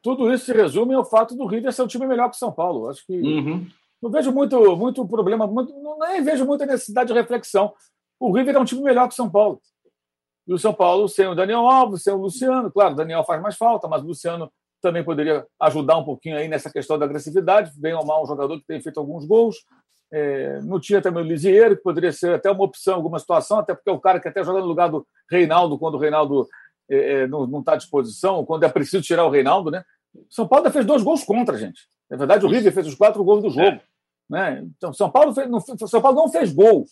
Tudo 0.00 0.32
isso 0.32 0.44
se 0.44 0.52
resume 0.52 0.94
ao 0.94 1.04
fato 1.04 1.34
do 1.34 1.46
River 1.46 1.72
ser 1.72 1.82
um 1.82 1.88
time 1.88 2.06
melhor 2.06 2.30
que 2.30 2.36
o 2.36 2.38
São 2.38 2.52
Paulo. 2.52 2.88
Acho 2.88 3.04
que 3.04 3.20
uhum. 3.20 3.66
não 4.00 4.08
vejo 4.08 4.30
muito, 4.30 4.76
muito 4.76 5.04
problema, 5.08 5.48
muito, 5.48 5.72
não, 5.82 5.98
nem 5.98 6.22
vejo 6.22 6.46
muita 6.46 6.64
necessidade 6.64 7.12
de 7.12 7.18
reflexão. 7.18 7.74
O 8.20 8.32
River 8.32 8.54
é 8.54 8.60
um 8.60 8.64
time 8.64 8.82
melhor 8.82 9.08
que 9.08 9.14
o 9.14 9.16
São 9.16 9.28
Paulo. 9.28 9.60
E 10.46 10.54
o 10.54 10.58
São 10.60 10.72
Paulo 10.72 11.08
sem 11.08 11.26
o 11.26 11.34
Daniel 11.34 11.66
Alves, 11.66 12.04
sem 12.04 12.12
o 12.12 12.18
Luciano. 12.18 12.70
Claro, 12.70 12.94
o 12.94 12.96
Daniel 12.96 13.24
faz 13.24 13.42
mais 13.42 13.56
falta, 13.56 13.88
mas 13.88 14.04
o 14.04 14.06
Luciano 14.06 14.48
também 14.86 15.02
poderia 15.02 15.44
ajudar 15.60 15.98
um 15.98 16.04
pouquinho 16.04 16.36
aí 16.36 16.46
nessa 16.46 16.70
questão 16.70 16.96
da 16.96 17.04
agressividade, 17.04 17.72
bem 17.76 17.92
ou 17.92 18.06
mal 18.06 18.22
um 18.22 18.26
jogador 18.26 18.56
que 18.58 18.66
tem 18.66 18.80
feito 18.80 19.00
alguns 19.00 19.24
gols. 19.24 19.56
É, 20.12 20.60
não 20.62 20.78
tinha 20.78 21.02
também 21.02 21.24
o 21.24 21.26
Lisieiro, 21.26 21.76
que 21.76 21.82
poderia 21.82 22.12
ser 22.12 22.34
até 22.34 22.48
uma 22.48 22.62
opção 22.62 22.94
em 22.94 22.96
alguma 22.96 23.18
situação, 23.18 23.58
até 23.58 23.74
porque 23.74 23.90
é 23.90 23.92
o 23.92 23.98
cara 23.98 24.20
que 24.20 24.28
até 24.28 24.44
joga 24.44 24.60
no 24.60 24.66
lugar 24.66 24.88
do 24.88 25.04
Reinaldo, 25.28 25.76
quando 25.76 25.96
o 25.96 25.98
Reinaldo 25.98 26.46
é, 26.88 27.22
é 27.22 27.26
não 27.26 27.58
está 27.58 27.72
à 27.72 27.76
disposição, 27.76 28.44
quando 28.44 28.62
é 28.62 28.68
preciso 28.68 29.02
tirar 29.02 29.24
o 29.24 29.30
Reinaldo, 29.30 29.72
né? 29.72 29.82
São 30.30 30.46
Paulo 30.46 30.70
fez 30.70 30.86
dois 30.86 31.02
gols 31.02 31.24
contra, 31.24 31.58
gente. 31.58 31.80
Na 32.08 32.16
verdade, 32.16 32.46
o 32.46 32.48
River 32.48 32.72
fez 32.72 32.86
os 32.86 32.94
quatro 32.94 33.24
gols 33.24 33.42
do 33.42 33.50
jogo. 33.50 33.66
É. 33.66 33.80
Né? 34.30 34.64
Então, 34.76 34.92
São 34.92 35.10
Paulo, 35.10 35.34
fez, 35.34 35.50
não, 35.50 35.58
São 35.60 36.00
Paulo 36.00 36.16
não 36.16 36.28
fez 36.30 36.52
gol. 36.52 36.86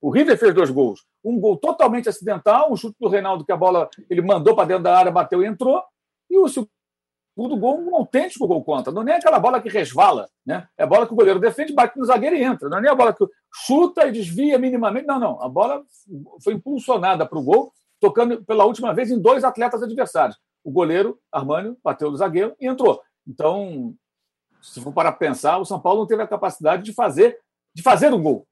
O 0.00 0.10
River 0.10 0.38
fez 0.38 0.54
dois 0.54 0.70
gols. 0.70 1.00
Um 1.24 1.40
gol 1.40 1.56
totalmente 1.56 2.08
acidental, 2.08 2.70
um 2.70 2.76
chute 2.76 2.96
do 3.00 3.08
Reinaldo 3.08 3.44
que 3.44 3.52
a 3.52 3.56
bola 3.56 3.88
ele 4.08 4.20
mandou 4.20 4.54
para 4.54 4.68
dentro 4.68 4.84
da 4.84 4.96
área, 4.96 5.10
bateu 5.10 5.42
e 5.42 5.46
entrou. 5.46 5.82
E 6.30 6.38
o 6.38 6.46
gol, 7.46 7.80
um 7.80 7.94
autêntico 7.94 8.46
gol 8.46 8.64
contra. 8.64 8.92
Não 8.92 9.02
é 9.02 9.04
nem 9.04 9.14
aquela 9.14 9.38
bola 9.38 9.60
que 9.60 9.68
resvala, 9.68 10.28
né? 10.44 10.66
É 10.76 10.82
a 10.82 10.86
bola 10.86 11.06
que 11.06 11.12
o 11.12 11.16
goleiro 11.16 11.38
defende, 11.38 11.72
bate 11.72 11.96
no 11.98 12.04
zagueiro 12.04 12.34
e 12.34 12.42
entra. 12.42 12.68
Não 12.68 12.78
é 12.78 12.80
nem 12.80 12.90
a 12.90 12.94
bola 12.94 13.12
que 13.12 13.24
chuta 13.52 14.06
e 14.06 14.12
desvia 14.12 14.58
minimamente. 14.58 15.06
Não, 15.06 15.20
não. 15.20 15.42
A 15.42 15.48
bola 15.48 15.82
foi 16.42 16.54
impulsionada 16.54 17.24
para 17.24 17.38
o 17.38 17.42
gol, 17.42 17.72
tocando 18.00 18.44
pela 18.44 18.64
última 18.64 18.92
vez 18.92 19.10
em 19.10 19.20
dois 19.20 19.44
atletas 19.44 19.82
adversários. 19.82 20.36
O 20.64 20.70
goleiro, 20.70 21.18
Armânio, 21.30 21.76
bateu 21.84 22.10
no 22.10 22.16
zagueiro 22.16 22.56
e 22.60 22.66
entrou. 22.66 23.00
Então, 23.26 23.94
se 24.60 24.80
for 24.80 24.92
para 24.92 25.12
pensar, 25.12 25.58
o 25.58 25.64
São 25.64 25.78
Paulo 25.78 26.00
não 26.00 26.06
teve 26.06 26.22
a 26.22 26.26
capacidade 26.26 26.82
de 26.82 26.92
fazer, 26.92 27.38
de 27.74 27.82
fazer 27.82 28.12
um 28.12 28.22
gol. 28.22 28.46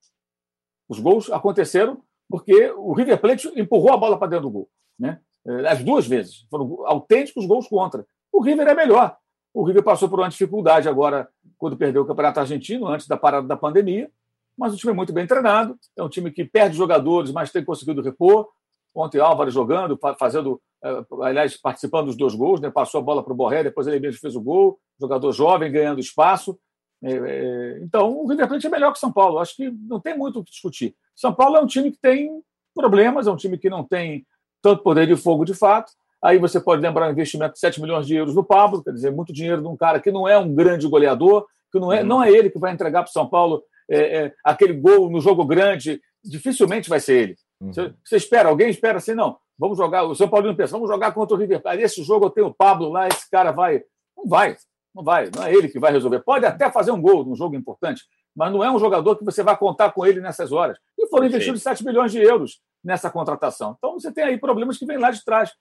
Os 0.89 1.01
gols 1.01 1.30
aconteceram 1.30 2.01
porque 2.28 2.70
o 2.76 2.93
River 2.93 3.20
Plate 3.20 3.53
empurrou 3.59 3.93
a 3.93 3.97
bola 3.97 4.18
para 4.18 4.28
dentro 4.28 4.45
do 4.45 4.51
gol. 4.51 4.68
Né? 4.99 5.20
As 5.68 5.82
duas 5.82 6.07
vezes. 6.07 6.47
Foram 6.51 6.87
autênticos 6.87 7.47
gols 7.47 7.68
contra. 7.68 8.07
O 8.37 8.43
River 8.43 8.68
é 8.68 8.74
melhor. 8.74 9.16
O 9.55 9.64
River 9.64 9.82
passou 9.82 10.11
por 10.11 10.20
uma 10.20 10.28
dificuldade 10.28 10.87
agora, 10.91 11.26
quando 11.57 11.74
perdeu 11.74 12.03
o 12.03 12.05
Campeonato 12.05 12.39
Argentino, 12.39 12.87
antes 12.87 13.09
da 13.09 13.16
parada 13.16 13.49
da 13.49 13.57
pandemia. 13.57 14.11
Mas 14.59 14.74
o 14.74 14.76
time 14.76 14.93
é 14.93 14.95
muito 14.95 15.11
bem 15.11 15.26
treinado. 15.26 15.78
É 15.97 16.03
um 16.03 16.09
time 16.11 16.30
que 16.30 16.45
perde 16.45 16.76
jogadores, 16.76 17.32
mas 17.32 17.51
tem 17.51 17.64
conseguido 17.64 18.03
repor. 18.03 18.47
Ontem 18.95 19.20
Álvaro 19.20 19.51
jogando, 19.51 19.99
fazendo, 20.18 20.61
eh, 20.84 21.05
aliás, 21.22 21.57
participando 21.57 22.07
dos 22.07 22.16
dois 22.16 22.34
gols, 22.34 22.61
né? 22.61 22.68
passou 22.70 23.01
a 23.01 23.03
bola 23.03 23.22
para 23.22 23.32
o 23.32 23.37
Borré, 23.37 23.62
depois 23.62 23.87
ele 23.87 24.01
mesmo 24.01 24.20
fez 24.20 24.37
o 24.37 24.41
gol. 24.41 24.78
Jogador 25.01 25.32
jovem 25.32 25.72
ganhando 25.72 25.99
espaço. 25.99 26.59
É, 27.03 27.12
é, 27.12 27.78
então, 27.82 28.18
o 28.18 28.26
River 28.26 28.49
Plate 28.49 28.66
é 28.66 28.70
melhor 28.70 28.93
que 28.93 28.99
o 28.99 29.01
São 29.01 29.12
Paulo. 29.12 29.39
Acho 29.39 29.57
que 29.57 29.70
não 29.70 29.99
tem 29.99 30.16
muito 30.16 30.41
o 30.41 30.45
que 30.45 30.51
discutir. 30.51 30.95
São 31.14 31.32
Paulo 31.32 31.57
é 31.57 31.61
um 31.62 31.66
time 31.66 31.91
que 31.91 31.99
tem 31.99 32.43
problemas, 32.74 33.26
é 33.26 33.30
um 33.30 33.37
time 33.37 33.57
que 33.57 33.70
não 33.70 33.82
tem 33.82 34.26
tanto 34.61 34.82
poder 34.82 35.07
de 35.07 35.16
fogo 35.16 35.47
de 35.47 35.55
fato. 35.55 35.91
Aí 36.26 36.38
você 36.38 36.60
pode 36.60 36.82
lembrar 36.82 37.06
o 37.08 37.12
investimento 37.12 37.52
de 37.52 37.60
7 37.60 37.80
milhões 37.80 38.04
de 38.04 38.16
euros 38.16 38.34
no 38.34 38.42
Pablo, 38.42 38.82
quer 38.82 38.92
dizer, 38.92 39.12
muito 39.12 39.32
dinheiro 39.32 39.62
de 39.62 39.68
um 39.68 39.76
cara 39.76 40.00
que 40.00 40.10
não 40.10 40.26
é 40.26 40.36
um 40.36 40.52
grande 40.52 40.88
goleador, 40.88 41.46
que 41.70 41.78
não 41.78 41.92
é, 41.92 42.00
uhum. 42.00 42.06
não 42.06 42.22
é 42.22 42.32
ele 42.32 42.50
que 42.50 42.58
vai 42.58 42.72
entregar 42.72 43.02
para 43.02 43.10
o 43.10 43.12
São 43.12 43.28
Paulo 43.28 43.62
é, 43.88 44.24
é, 44.24 44.34
aquele 44.42 44.72
gol 44.72 45.08
no 45.08 45.20
jogo 45.20 45.44
grande, 45.44 46.00
dificilmente 46.24 46.88
vai 46.88 46.98
ser 46.98 47.22
ele. 47.22 47.36
Uhum. 47.60 47.72
Você, 47.72 47.94
você, 48.04 48.16
espera, 48.16 48.48
alguém 48.48 48.68
espera 48.68 48.98
assim, 48.98 49.14
não, 49.14 49.38
vamos 49.56 49.78
jogar, 49.78 50.02
o 50.02 50.16
São 50.16 50.28
Paulo 50.28 50.48
não 50.48 50.56
pensa, 50.56 50.72
vamos 50.72 50.90
jogar 50.90 51.12
contra 51.12 51.36
o 51.36 51.38
River 51.38 51.62
Plate, 51.62 51.82
esse 51.82 52.02
jogo 52.02 52.26
eu 52.26 52.30
tenho 52.30 52.48
o 52.48 52.54
Pablo 52.54 52.88
lá, 52.88 53.06
esse 53.06 53.30
cara 53.30 53.52
vai. 53.52 53.84
Não 54.16 54.26
vai. 54.26 54.56
Não 54.92 55.04
vai, 55.04 55.30
não 55.32 55.44
é 55.44 55.52
ele 55.52 55.68
que 55.68 55.78
vai 55.78 55.92
resolver. 55.92 56.20
Pode 56.20 56.44
até 56.44 56.72
fazer 56.72 56.90
um 56.90 57.00
gol 57.00 57.24
num 57.24 57.36
jogo 57.36 57.54
importante, 57.54 58.02
mas 58.34 58.50
não 58.50 58.64
é 58.64 58.70
um 58.72 58.78
jogador 58.80 59.14
que 59.14 59.24
você 59.24 59.44
vai 59.44 59.56
contar 59.56 59.92
com 59.92 60.04
ele 60.04 60.20
nessas 60.20 60.50
horas. 60.50 60.76
E 60.98 61.06
foram 61.06 61.26
investidos 61.26 61.62
7 61.62 61.84
milhões 61.84 62.10
de 62.10 62.18
euros 62.18 62.60
nessa 62.82 63.10
contratação. 63.10 63.76
Então 63.76 63.92
você 63.92 64.10
tem 64.10 64.24
aí 64.24 64.38
problemas 64.38 64.78
que 64.78 64.86
vêm 64.86 64.96
lá 64.96 65.10
de 65.12 65.22
trás. 65.22 65.52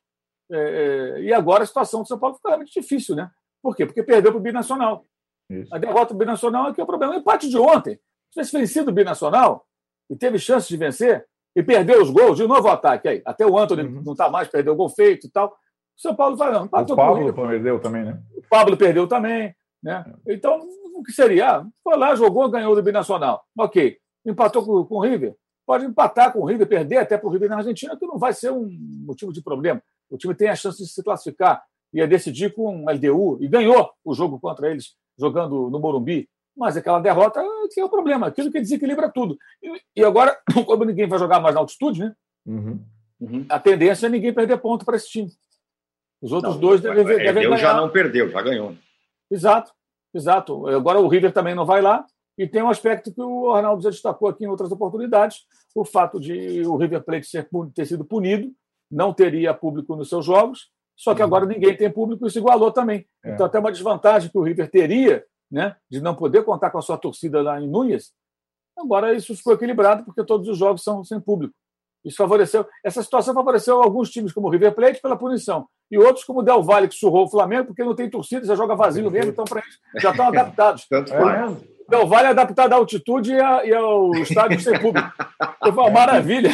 É, 0.51 0.57
é, 1.17 1.21
e 1.21 1.33
agora 1.33 1.63
a 1.63 1.65
situação 1.65 2.01
do 2.01 2.07
São 2.07 2.19
Paulo 2.19 2.35
fica 2.35 2.49
realmente 2.49 2.79
difícil, 2.79 3.15
né? 3.15 3.29
Por 3.61 3.75
quê? 3.75 3.85
Porque 3.85 4.03
perdeu 4.03 4.31
para 4.31 4.39
o 4.39 4.43
Binacional. 4.43 5.05
Isso. 5.49 5.73
A 5.73 5.77
derrota 5.77 6.13
do 6.13 6.17
Binacional 6.17 6.69
é 6.69 6.73
que 6.73 6.79
é 6.79 6.83
o 6.83 6.87
problema. 6.87 7.13
O 7.13 7.17
empate 7.17 7.49
de 7.49 7.57
ontem, 7.57 7.95
se 7.95 8.31
tivesse 8.31 8.57
vencido 8.57 8.91
o 8.91 8.93
Binacional 8.93 9.65
e 10.09 10.15
teve 10.15 10.37
chance 10.37 10.67
de 10.67 10.77
vencer, 10.77 11.25
e 11.55 11.63
perdeu 11.63 12.01
os 12.01 12.09
gols, 12.09 12.37
de 12.37 12.45
novo 12.45 12.67
o 12.67 12.71
ataque 12.71 13.07
aí. 13.07 13.21
Até 13.25 13.45
o 13.45 13.57
Antônio 13.57 13.85
uhum. 13.85 14.01
não 14.03 14.11
está 14.11 14.29
mais, 14.29 14.47
perdeu 14.47 14.73
o 14.73 14.75
gol 14.75 14.89
feito 14.89 15.27
e 15.27 15.29
tal. 15.29 15.47
O 15.47 16.01
São 16.01 16.13
Paulo 16.13 16.35
vai, 16.35 16.51
não. 16.51 16.65
O 16.65 16.69
Pablo 16.69 17.33
perdeu 17.33 17.79
também, 17.79 18.03
né? 18.03 18.21
O 18.35 18.41
Pablo 18.49 18.75
perdeu 18.77 19.07
também. 19.07 19.55
Né? 19.81 20.03
Então, 20.27 20.59
o 20.95 21.03
que 21.03 21.13
seria? 21.13 21.57
Ah, 21.57 21.65
foi 21.83 21.97
lá, 21.97 22.13
jogou, 22.15 22.49
ganhou 22.49 22.75
do 22.75 22.83
Binacional. 22.83 23.43
Ok. 23.57 23.97
Empatou 24.25 24.65
com, 24.65 24.83
com 24.83 24.95
o 24.95 24.99
River. 24.99 25.35
Pode 25.65 25.85
empatar 25.85 26.33
com 26.33 26.39
o 26.39 26.45
River, 26.45 26.67
perder 26.67 26.97
até 26.97 27.17
para 27.17 27.27
o 27.27 27.31
River 27.31 27.49
na 27.49 27.57
Argentina, 27.57 27.97
que 27.97 28.05
não 28.05 28.17
vai 28.17 28.33
ser 28.33 28.51
um 28.51 28.67
motivo 29.05 29.31
de 29.31 29.41
problema. 29.41 29.81
O 30.09 30.17
time 30.17 30.35
tem 30.35 30.49
a 30.49 30.55
chance 30.55 30.81
de 30.81 30.89
se 30.89 31.03
classificar. 31.03 31.63
Ia 31.93 32.07
decidir 32.07 32.53
com 32.53 32.85
o 32.85 32.89
LDU 32.89 33.37
e 33.41 33.47
ganhou 33.47 33.91
o 34.03 34.13
jogo 34.13 34.39
contra 34.39 34.69
eles, 34.69 34.95
jogando 35.17 35.69
no 35.69 35.79
Morumbi. 35.79 36.29
Mas 36.55 36.77
aquela 36.77 36.99
derrota 36.99 37.43
que 37.73 37.79
é 37.79 37.85
o 37.85 37.89
problema, 37.89 38.27
aquilo 38.27 38.51
que 38.51 38.61
desequilibra 38.61 39.09
tudo. 39.09 39.37
E, 39.61 40.01
e 40.01 40.03
agora, 40.03 40.37
como 40.65 40.85
ninguém 40.85 41.07
vai 41.07 41.19
jogar 41.19 41.39
mais 41.39 41.55
na 41.55 41.61
altitude, 41.61 42.01
né? 42.01 42.15
Uhum. 42.45 42.79
Uhum. 43.19 43.45
A 43.49 43.59
tendência 43.59 44.07
é 44.07 44.09
ninguém 44.09 44.33
perder 44.33 44.57
ponto 44.57 44.85
para 44.85 44.95
esse 44.95 45.09
time. 45.09 45.31
Os 46.21 46.31
outros 46.31 46.55
não, 46.55 46.61
dois 46.61 46.81
devem, 46.81 47.05
devem 47.05 47.43
ganhar. 47.43 47.57
já 47.57 47.73
não 47.73 47.89
perdeu, 47.89 48.29
já 48.29 48.41
ganhou. 48.41 48.75
Exato, 49.29 49.71
exato. 50.13 50.67
Agora 50.67 50.99
o 50.99 51.07
River 51.07 51.31
também 51.31 51.55
não 51.55 51.65
vai 51.65 51.81
lá. 51.81 52.05
E 52.37 52.47
tem 52.47 52.61
um 52.61 52.69
aspecto 52.69 53.13
que 53.13 53.21
o 53.21 53.51
Arnaldo 53.51 53.81
já 53.81 53.89
destacou 53.89 54.27
aqui 54.27 54.43
em 54.43 54.47
outras 54.47 54.71
oportunidades: 54.71 55.45
o 55.73 55.85
fato 55.85 56.19
de 56.19 56.61
o 56.65 56.75
River 56.75 57.03
Plate 57.03 57.27
ser, 57.27 57.47
ter 57.73 57.85
sido 57.85 58.03
punido, 58.03 58.51
não 58.89 59.13
teria 59.13 59.53
público 59.53 59.95
nos 59.95 60.09
seus 60.09 60.25
jogos, 60.25 60.69
só 60.95 61.13
que 61.13 61.21
agora 61.21 61.45
ninguém 61.45 61.75
tem 61.75 61.91
público 61.91 62.25
e 62.25 62.27
isso 62.27 62.39
igualou 62.39 62.71
também. 62.71 63.05
É. 63.23 63.33
Então, 63.33 63.45
até 63.45 63.59
uma 63.59 63.71
desvantagem 63.71 64.29
que 64.29 64.37
o 64.37 64.43
River 64.43 64.69
teria 64.69 65.25
né, 65.51 65.75
de 65.89 66.01
não 66.01 66.15
poder 66.15 66.43
contar 66.43 66.69
com 66.69 66.77
a 66.77 66.81
sua 66.81 66.97
torcida 66.97 67.41
lá 67.41 67.61
em 67.61 67.69
Núñez, 67.69 68.11
agora 68.77 69.13
isso 69.13 69.35
ficou 69.35 69.53
equilibrado 69.53 70.03
porque 70.03 70.23
todos 70.23 70.47
os 70.47 70.57
jogos 70.57 70.83
são 70.83 71.03
sem 71.03 71.19
público. 71.19 71.53
Isso 72.03 72.17
favoreceu. 72.17 72.67
Essa 72.83 73.01
situação 73.01 73.33
favoreceu 73.33 73.81
alguns 73.81 74.11
times, 74.11 74.31
como 74.31 74.47
o 74.47 74.49
River 74.51 74.75
Plate, 74.75 75.01
pela 75.01 75.17
punição. 75.17 75.67
E 75.89 75.97
outros, 75.97 76.23
como 76.23 76.39
o 76.39 76.43
Del 76.43 76.61
Valle, 76.61 76.87
que 76.87 76.95
surrou 76.95 77.25
o 77.25 77.29
Flamengo, 77.29 77.67
porque 77.67 77.83
não 77.83 77.95
tem 77.95 78.09
torcida, 78.09 78.45
já 78.45 78.55
joga 78.55 78.75
vazio 78.75 79.09
mesmo, 79.09 79.31
então 79.31 79.43
para 79.43 79.61
eles 79.61 79.79
já 80.01 80.11
estão 80.11 80.27
adaptados. 80.29 80.85
Tanto 80.87 81.11
é, 81.11 81.57
Del 81.89 82.07
Valle 82.07 82.27
é 82.27 82.31
adaptado 82.31 82.73
à 82.73 82.75
altitude 82.75 83.33
e, 83.33 83.39
a, 83.39 83.65
e 83.65 83.73
ao 83.73 84.11
estádio 84.17 84.59
sem 84.59 84.79
público. 84.79 85.11
Foi 85.59 85.71
uma 85.71 85.89
maravilha. 85.89 86.51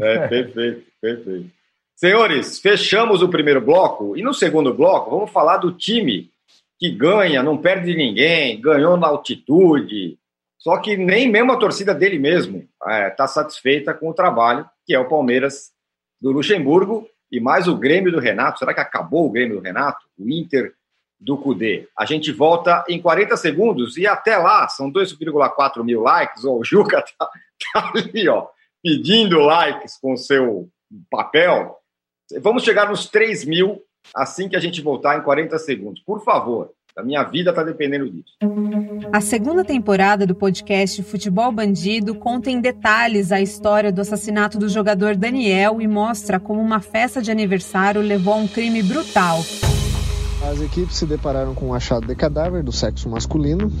É, 0.00 0.28
perfeito, 0.28 0.86
perfeito. 1.00 1.50
Senhores, 1.96 2.58
fechamos 2.58 3.22
o 3.22 3.28
primeiro 3.28 3.60
bloco. 3.60 4.16
E 4.16 4.22
no 4.22 4.34
segundo 4.34 4.74
bloco, 4.74 5.10
vamos 5.10 5.30
falar 5.30 5.58
do 5.58 5.72
time 5.72 6.30
que 6.78 6.90
ganha, 6.90 7.42
não 7.42 7.56
perde 7.56 7.92
de 7.92 7.96
ninguém, 7.96 8.60
ganhou 8.60 8.96
na 8.96 9.06
altitude. 9.06 10.18
Só 10.58 10.78
que 10.78 10.96
nem 10.96 11.30
mesmo 11.30 11.52
a 11.52 11.58
torcida 11.58 11.94
dele 11.94 12.18
mesmo 12.18 12.58
está 12.58 12.92
é, 12.92 13.10
tá 13.10 13.26
satisfeita 13.26 13.94
com 13.94 14.10
o 14.10 14.14
trabalho 14.14 14.68
que 14.86 14.94
é 14.94 14.98
o 14.98 15.08
Palmeiras 15.08 15.72
do 16.20 16.30
Luxemburgo 16.30 17.08
e 17.30 17.40
mais 17.40 17.66
o 17.66 17.76
Grêmio 17.76 18.12
do 18.12 18.20
Renato. 18.20 18.58
Será 18.58 18.74
que 18.74 18.80
acabou 18.80 19.26
o 19.26 19.30
Grêmio 19.30 19.56
do 19.56 19.62
Renato? 19.62 20.06
O 20.18 20.28
Inter 20.30 20.74
do 21.18 21.38
Cudê. 21.38 21.88
A 21.96 22.04
gente 22.04 22.30
volta 22.32 22.84
em 22.88 23.00
40 23.00 23.36
segundos 23.36 23.96
e 23.96 24.06
até 24.06 24.36
lá, 24.36 24.68
são 24.68 24.92
2,4 24.92 25.82
mil 25.82 26.02
likes. 26.02 26.44
Oh, 26.44 26.58
o 26.58 26.64
Juca 26.64 27.02
tá, 27.18 27.30
tá 27.72 27.92
ali, 27.94 28.28
ó, 28.28 28.46
pedindo 28.82 29.38
likes 29.40 29.96
com 29.98 30.16
seu 30.16 30.68
papel. 31.10 31.78
Vamos 32.40 32.62
chegar 32.62 32.88
nos 32.88 33.08
3 33.08 33.44
mil 33.44 33.82
assim 34.14 34.48
que 34.48 34.56
a 34.56 34.60
gente 34.60 34.82
voltar 34.82 35.18
em 35.18 35.22
40 35.22 35.58
segundos. 35.58 36.02
Por 36.04 36.22
favor, 36.24 36.70
a 36.96 37.02
minha 37.02 37.22
vida 37.24 37.50
está 37.50 37.64
dependendo 37.64 38.08
disso. 38.10 38.34
A 39.12 39.20
segunda 39.20 39.64
temporada 39.64 40.26
do 40.26 40.34
podcast 40.34 41.02
Futebol 41.02 41.50
Bandido 41.50 42.14
conta 42.14 42.50
em 42.50 42.60
detalhes 42.60 43.32
a 43.32 43.40
história 43.40 43.90
do 43.90 44.00
assassinato 44.00 44.58
do 44.58 44.68
jogador 44.68 45.16
Daniel 45.16 45.80
e 45.80 45.88
mostra 45.88 46.38
como 46.38 46.60
uma 46.60 46.80
festa 46.80 47.20
de 47.20 47.30
aniversário 47.30 48.00
levou 48.00 48.34
a 48.34 48.36
um 48.36 48.48
crime 48.48 48.82
brutal. 48.82 49.40
As 50.50 50.60
equipes 50.60 50.96
se 50.96 51.06
depararam 51.06 51.54
com 51.54 51.68
um 51.68 51.74
achado 51.74 52.06
de 52.06 52.14
cadáver 52.14 52.62
do 52.62 52.70
sexo 52.70 53.08
masculino. 53.08 53.72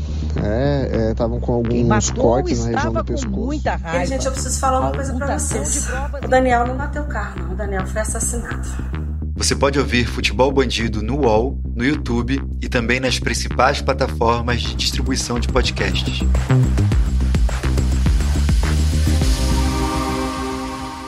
Estavam 1.10 1.36
é, 1.36 1.38
é, 1.38 1.40
com 1.40 1.52
alguns 1.52 2.10
cortes 2.10 2.64
na 2.64 2.72
região 2.72 2.92
do 2.92 3.04
pescoço. 3.04 3.36
Muita 3.36 3.76
raiva. 3.76 4.04
E, 4.04 4.06
gente, 4.06 4.26
eu 4.26 4.32
preciso 4.32 4.58
falar 4.58 4.80
uma 4.80 4.92
coisa 4.92 5.14
para 5.14 5.38
vocês. 5.38 5.88
O 6.24 6.28
Daniel 6.28 6.66
não 6.66 6.76
bateu 6.76 7.02
o 7.02 7.06
carro, 7.06 7.42
não. 7.42 7.52
O 7.52 7.54
Daniel 7.54 7.86
foi 7.86 8.00
assassinado. 8.00 8.68
Você 9.36 9.54
pode 9.54 9.78
ouvir 9.78 10.06
Futebol 10.06 10.50
Bandido 10.52 11.02
no 11.02 11.22
UOL, 11.22 11.60
no 11.74 11.84
YouTube 11.84 12.40
e 12.62 12.68
também 12.68 13.00
nas 13.00 13.18
principais 13.18 13.82
plataformas 13.82 14.62
de 14.62 14.74
distribuição 14.76 15.40
de 15.40 15.48
podcasts. 15.48 16.20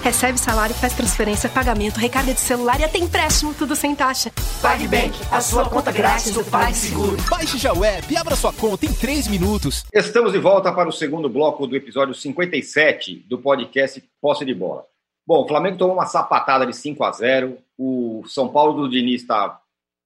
Recebe 0.07 0.39
salário, 0.39 0.73
faz 0.73 0.95
transferência, 0.95 1.51
pagamento, 1.51 1.97
recarga 1.97 2.33
de 2.33 2.39
celular 2.39 2.79
e 2.79 2.85
até 2.85 2.97
empréstimo, 2.97 3.53
tudo 3.53 3.75
sem 3.75 3.93
taxa. 3.93 4.31
PagBank, 4.63 5.13
a 5.33 5.41
sua 5.41 5.69
conta 5.69 5.91
grátis 5.91 6.33
do 6.33 6.45
PagSeguro. 6.45 7.17
Baixe 7.29 7.59
já 7.59 7.73
o 7.73 7.85
app 7.85 8.15
e 8.15 8.17
abra 8.17 8.37
sua 8.37 8.53
conta 8.53 8.87
em 8.87 8.93
3 8.95 9.27
minutos. 9.27 9.85
Estamos 9.93 10.33
de 10.33 10.39
volta 10.39 10.73
para 10.73 10.89
o 10.89 10.93
segundo 10.93 11.29
bloco 11.29 11.67
do 11.67 11.75
episódio 11.75 12.15
57 12.15 13.17
do 13.29 13.37
podcast 13.39 14.01
Posse 14.21 14.45
de 14.45 14.55
Bola. 14.55 14.87
Bom, 15.27 15.43
o 15.43 15.49
Flamengo 15.49 15.77
tomou 15.77 15.97
uma 15.97 16.07
sapatada 16.07 16.65
de 16.65 16.77
5 16.77 17.03
a 17.03 17.11
0 17.11 17.59
O 17.77 18.23
São 18.29 18.49
Paulo 18.49 18.75
do 18.75 18.89
Diniz 18.89 19.23
está 19.23 19.61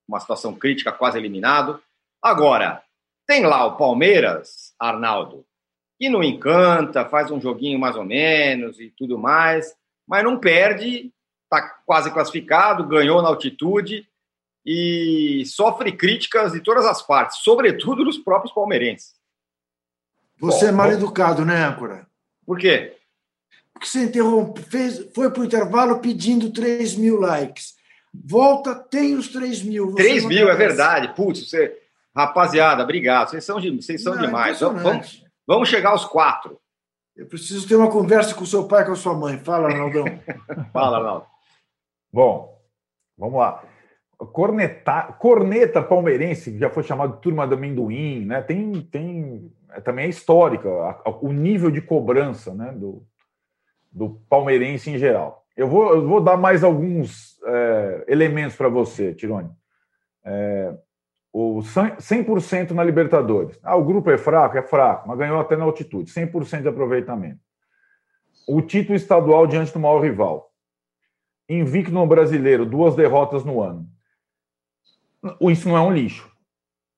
uma 0.09 0.18
situação 0.18 0.55
crítica, 0.55 0.90
quase 0.90 1.18
eliminado. 1.18 1.78
Agora, 2.22 2.82
tem 3.26 3.44
lá 3.44 3.66
o 3.66 3.76
Palmeiras, 3.76 4.72
Arnaldo, 4.80 5.44
que 5.98 6.09
não 6.09 6.24
encanta, 6.24 7.05
faz 7.05 7.30
um 7.30 7.38
joguinho 7.38 7.78
mais 7.78 7.96
ou 7.96 8.05
menos 8.07 8.80
e 8.80 8.88
tudo 8.96 9.18
mais, 9.18 9.78
mas 10.11 10.24
não 10.24 10.36
perde 10.36 11.12
está 11.44 11.62
quase 11.84 12.11
classificado, 12.12 12.86
ganhou 12.86 13.22
na 13.22 13.28
altitude 13.28 14.08
e 14.64 15.42
sofre 15.46 15.90
críticas 15.90 16.52
de 16.52 16.61
todas 16.61 16.84
as 16.84 17.02
partes, 17.02 17.38
sobretudo 17.38 18.04
dos 18.04 18.18
próprios 18.18 18.52
palmeirenses. 18.52 19.14
Você 20.38 20.66
Bom, 20.66 20.68
é 20.68 20.72
mal 20.72 20.92
educado, 20.92 21.44
né, 21.44 21.64
âncora? 21.64 22.06
Por 22.46 22.58
quê? 22.58 22.96
Porque 23.72 23.86
você 23.86 24.04
interrompe, 24.04 24.62
fez, 24.62 25.08
foi 25.14 25.30
para 25.30 25.42
o 25.42 25.44
intervalo 25.44 26.00
pedindo 26.00 26.52
3 26.52 26.96
mil 26.96 27.18
likes. 27.18 27.74
Volta, 28.12 28.74
tem 28.74 29.14
os 29.14 29.28
3 29.28 29.62
mil. 29.62 29.94
3 29.94 30.24
mil, 30.24 30.48
é 30.48 30.54
verdade. 30.54 31.14
Putz, 31.14 31.48
você... 31.48 31.78
rapaziada, 32.14 32.82
obrigado. 32.82 33.30
Vocês 33.30 33.44
são, 33.44 33.61
de... 33.61 33.70
Vocês 33.70 34.02
são 34.02 34.14
não, 34.14 34.22
demais. 34.22 34.61
Vamos, 34.61 35.24
vamos 35.46 35.68
chegar 35.68 35.90
aos 35.90 36.04
quatro. 36.04 36.61
Eu 37.21 37.27
preciso 37.27 37.68
ter 37.68 37.77
uma 37.77 37.91
conversa 37.91 38.35
com 38.35 38.47
seu 38.47 38.66
pai, 38.66 38.83
com 38.87 38.93
a 38.93 38.97
sua 38.97 39.12
mãe. 39.12 39.37
Fala, 39.37 39.68
Arnaldão. 39.68 40.07
Fala, 40.73 40.97
Arnaldo. 40.97 41.27
Bom, 42.11 42.59
vamos 43.18 43.39
lá. 43.39 43.62
Corneta, 44.33 45.03
corneta 45.18 45.83
palmeirense, 45.83 46.53
que 46.53 46.59
já 46.59 46.71
foi 46.71 46.83
chamado 46.83 47.16
de 47.16 47.21
turma 47.21 47.47
do 47.47 47.57
amendoim, 47.57 48.25
né? 48.25 48.41
Tem, 48.41 48.81
tem 48.91 49.53
é, 49.68 49.83
também 49.83 50.07
é 50.07 50.09
histórica 50.09 50.66
a, 50.71 50.91
a, 51.05 51.11
o 51.21 51.31
nível 51.31 51.71
de 51.71 51.83
cobrança, 51.83 52.55
né? 52.55 52.73
Do, 52.73 53.07
do 53.93 54.18
palmeirense 54.27 54.91
em 54.91 54.97
geral. 54.97 55.45
Eu 55.55 55.68
vou, 55.68 55.93
eu 55.93 56.09
vou 56.09 56.23
dar 56.23 56.39
mais 56.39 56.64
alguns 56.64 57.39
é, 57.45 58.05
elementos 58.09 58.57
para 58.57 58.71
você, 58.71 59.12
Tirone. 59.12 59.51
É, 60.25 60.75
o 61.33 61.61
100% 61.61 62.72
na 62.72 62.83
Libertadores. 62.83 63.59
Ah, 63.62 63.76
o 63.76 63.85
grupo 63.85 64.11
é 64.11 64.18
fraco? 64.18 64.59
É 64.59 64.62
fraco, 64.62 65.09
mas 65.09 65.18
ganhou 65.18 65.41
até 65.41 65.57
na 65.57 65.64
altitude. 65.64 66.11
100% 66.11 66.62
de 66.62 66.68
aproveitamento. 66.68 67.41
O 68.49 68.61
título 68.61 68.97
estadual 68.97 69.47
diante 69.47 69.72
do 69.72 69.78
maior 69.78 70.01
rival. 70.01 70.53
Invicto 71.49 71.93
no 71.93 72.07
brasileiro, 72.07 72.66
duas 72.66 72.97
derrotas 72.97 73.45
no 73.45 73.61
ano. 73.61 73.89
Isso 75.41 75.68
não 75.68 75.76
é 75.76 75.81
um 75.81 75.93
lixo. 75.93 76.31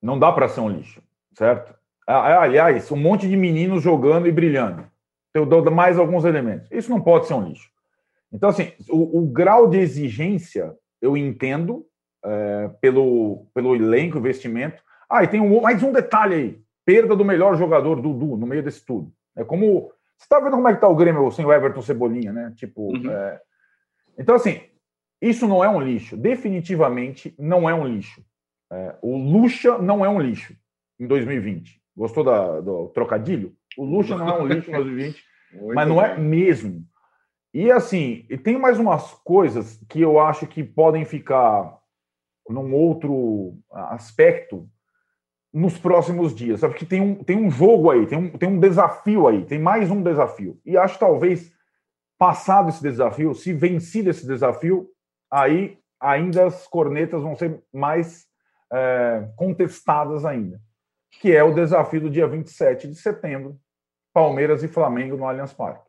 Não 0.01 0.17
dá 0.17 0.31
para 0.31 0.49
ser 0.49 0.61
um 0.61 0.69
lixo, 0.69 1.01
certo? 1.37 1.73
Aliás, 2.05 2.91
um 2.91 2.97
monte 2.97 3.27
de 3.27 3.37
meninos 3.37 3.81
jogando 3.81 4.27
e 4.27 4.31
brilhando. 4.31 4.85
Eu 5.33 5.45
dou 5.45 5.69
mais 5.71 5.97
alguns 5.97 6.25
elementos. 6.25 6.69
Isso 6.71 6.89
não 6.89 7.01
pode 7.01 7.27
ser 7.27 7.33
um 7.33 7.47
lixo. 7.47 7.69
Então, 8.31 8.49
assim, 8.49 8.71
o, 8.89 9.19
o 9.19 9.27
grau 9.27 9.69
de 9.69 9.77
exigência 9.77 10.75
eu 11.01 11.15
entendo 11.15 11.85
é, 12.23 12.69
pelo, 12.81 13.47
pelo 13.53 13.75
elenco, 13.75 14.17
investimento. 14.17 14.81
Ah, 15.09 15.23
e 15.23 15.27
tem 15.27 15.41
um, 15.41 15.61
mais 15.61 15.81
um 15.83 15.91
detalhe 15.91 16.35
aí: 16.35 16.61
perda 16.85 17.15
do 17.15 17.25
melhor 17.25 17.55
jogador, 17.57 18.01
Dudu, 18.01 18.37
no 18.37 18.47
meio 18.47 18.63
desse 18.63 18.85
tudo. 18.85 19.11
É 19.35 19.43
como. 19.43 19.91
Você 20.17 20.25
está 20.25 20.39
vendo 20.39 20.55
como 20.55 20.67
é 20.67 20.73
que 20.73 20.79
tá 20.79 20.87
o 20.87 20.95
Grêmio 20.95 21.29
sem 21.31 21.45
o 21.45 21.51
Everton 21.51 21.81
Cebolinha, 21.81 22.31
né? 22.31 22.53
Tipo. 22.55 22.95
Uhum. 22.95 23.11
É... 23.11 23.41
Então, 24.17 24.35
assim, 24.35 24.61
isso 25.21 25.47
não 25.47 25.63
é 25.63 25.69
um 25.69 25.81
lixo. 25.81 26.15
Definitivamente 26.15 27.33
não 27.37 27.69
é 27.69 27.73
um 27.73 27.87
lixo. 27.87 28.23
É, 28.71 28.95
o 29.01 29.15
Lucha 29.15 29.77
não 29.77 30.03
é 30.03 30.09
um 30.09 30.19
lixo 30.19 30.55
em 30.99 31.07
2020. 31.07 31.79
Gostou 31.95 32.23
da, 32.23 32.59
do 32.59 32.87
trocadilho? 32.89 33.53
O 33.77 33.85
Lucha 33.85 34.17
não 34.17 34.27
é 34.27 34.41
um 34.41 34.47
lixo 34.47 34.69
em 34.69 34.73
2020, 34.73 35.23
mas 35.75 35.87
não 35.87 36.03
é 36.03 36.17
mesmo. 36.17 36.83
E 37.53 37.71
assim, 37.71 38.25
e 38.29 38.37
tem 38.37 38.57
mais 38.57 38.79
umas 38.79 39.13
coisas 39.23 39.79
que 39.87 40.01
eu 40.01 40.19
acho 40.19 40.47
que 40.47 40.63
podem 40.63 41.05
ficar 41.05 41.77
num 42.49 42.73
outro 42.73 43.57
aspecto 43.71 44.67
nos 45.53 45.77
próximos 45.77 46.33
dias, 46.33 46.61
sabe? 46.61 46.73
Que 46.73 46.85
tem 46.85 46.99
um, 46.99 47.23
tem 47.23 47.37
um 47.37 47.49
jogo 47.49 47.91
aí, 47.91 48.07
tem 48.07 48.17
um, 48.17 48.29
tem 48.31 48.49
um 48.49 48.59
desafio 48.59 49.27
aí, 49.27 49.45
tem 49.45 49.59
mais 49.59 49.91
um 49.91 50.01
desafio. 50.01 50.59
E 50.65 50.75
acho 50.75 50.97
talvez, 50.97 51.51
passado 52.17 52.69
esse 52.69 52.81
desafio, 52.81 53.35
se 53.35 53.53
vencido 53.53 54.09
esse 54.09 54.25
desafio, 54.25 54.89
aí 55.31 55.77
ainda 55.99 56.47
as 56.47 56.67
cornetas 56.67 57.21
vão 57.21 57.35
ser 57.35 57.63
mais 57.71 58.25
é, 58.71 59.29
contestadas 59.35 60.25
ainda, 60.25 60.59
que 61.11 61.31
é 61.31 61.43
o 61.43 61.53
desafio 61.53 62.01
do 62.01 62.09
dia 62.09 62.27
27 62.27 62.87
de 62.87 62.95
setembro, 62.95 63.57
Palmeiras 64.11 64.63
e 64.63 64.67
Flamengo 64.67 65.15
no 65.15 65.25
Allianz 65.25 65.53
Parque. 65.53 65.87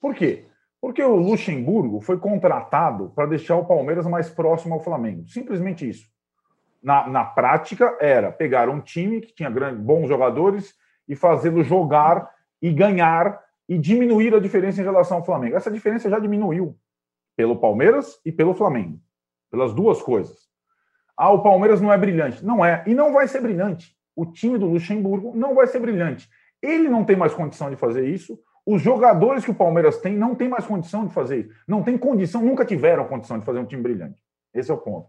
Por 0.00 0.14
quê? 0.14 0.46
Porque 0.86 1.02
o 1.02 1.16
Luxemburgo 1.16 2.00
foi 2.00 2.16
contratado 2.16 3.10
para 3.12 3.26
deixar 3.26 3.56
o 3.56 3.64
Palmeiras 3.64 4.06
mais 4.06 4.30
próximo 4.30 4.74
ao 4.74 4.80
Flamengo. 4.80 5.26
Simplesmente 5.26 5.88
isso. 5.88 6.08
Na, 6.80 7.08
na 7.08 7.24
prática, 7.24 7.98
era 8.00 8.30
pegar 8.30 8.68
um 8.68 8.80
time 8.80 9.20
que 9.20 9.34
tinha 9.34 9.50
grandes, 9.50 9.82
bons 9.82 10.06
jogadores 10.06 10.76
e 11.08 11.16
fazê-lo 11.16 11.64
jogar 11.64 12.30
e 12.62 12.72
ganhar 12.72 13.42
e 13.68 13.76
diminuir 13.76 14.32
a 14.32 14.38
diferença 14.38 14.80
em 14.80 14.84
relação 14.84 15.16
ao 15.16 15.24
Flamengo. 15.24 15.56
Essa 15.56 15.72
diferença 15.72 16.08
já 16.08 16.20
diminuiu 16.20 16.78
pelo 17.36 17.56
Palmeiras 17.56 18.20
e 18.24 18.30
pelo 18.30 18.54
Flamengo. 18.54 19.00
Pelas 19.50 19.74
duas 19.74 20.00
coisas. 20.00 20.38
Ah, 21.16 21.32
o 21.32 21.42
Palmeiras 21.42 21.80
não 21.80 21.92
é 21.92 21.98
brilhante. 21.98 22.46
Não 22.46 22.64
é. 22.64 22.84
E 22.86 22.94
não 22.94 23.12
vai 23.12 23.26
ser 23.26 23.40
brilhante. 23.40 23.92
O 24.14 24.24
time 24.24 24.56
do 24.56 24.66
Luxemburgo 24.66 25.36
não 25.36 25.52
vai 25.52 25.66
ser 25.66 25.80
brilhante. 25.80 26.30
Ele 26.62 26.88
não 26.88 27.04
tem 27.04 27.16
mais 27.16 27.34
condição 27.34 27.70
de 27.70 27.74
fazer 27.74 28.08
isso. 28.08 28.38
Os 28.66 28.82
jogadores 28.82 29.44
que 29.44 29.50
o 29.52 29.54
Palmeiras 29.54 29.98
tem 29.98 30.16
não 30.16 30.34
tem 30.34 30.48
mais 30.48 30.66
condição 30.66 31.06
de 31.06 31.14
fazer 31.14 31.38
isso. 31.38 31.54
Não 31.68 31.84
tem 31.84 31.96
condição, 31.96 32.42
nunca 32.42 32.64
tiveram 32.64 33.06
condição 33.06 33.38
de 33.38 33.44
fazer 33.44 33.60
um 33.60 33.64
time 33.64 33.80
brilhante. 33.80 34.20
Esse 34.52 34.72
é 34.72 34.74
o 34.74 34.78
ponto. 34.78 35.08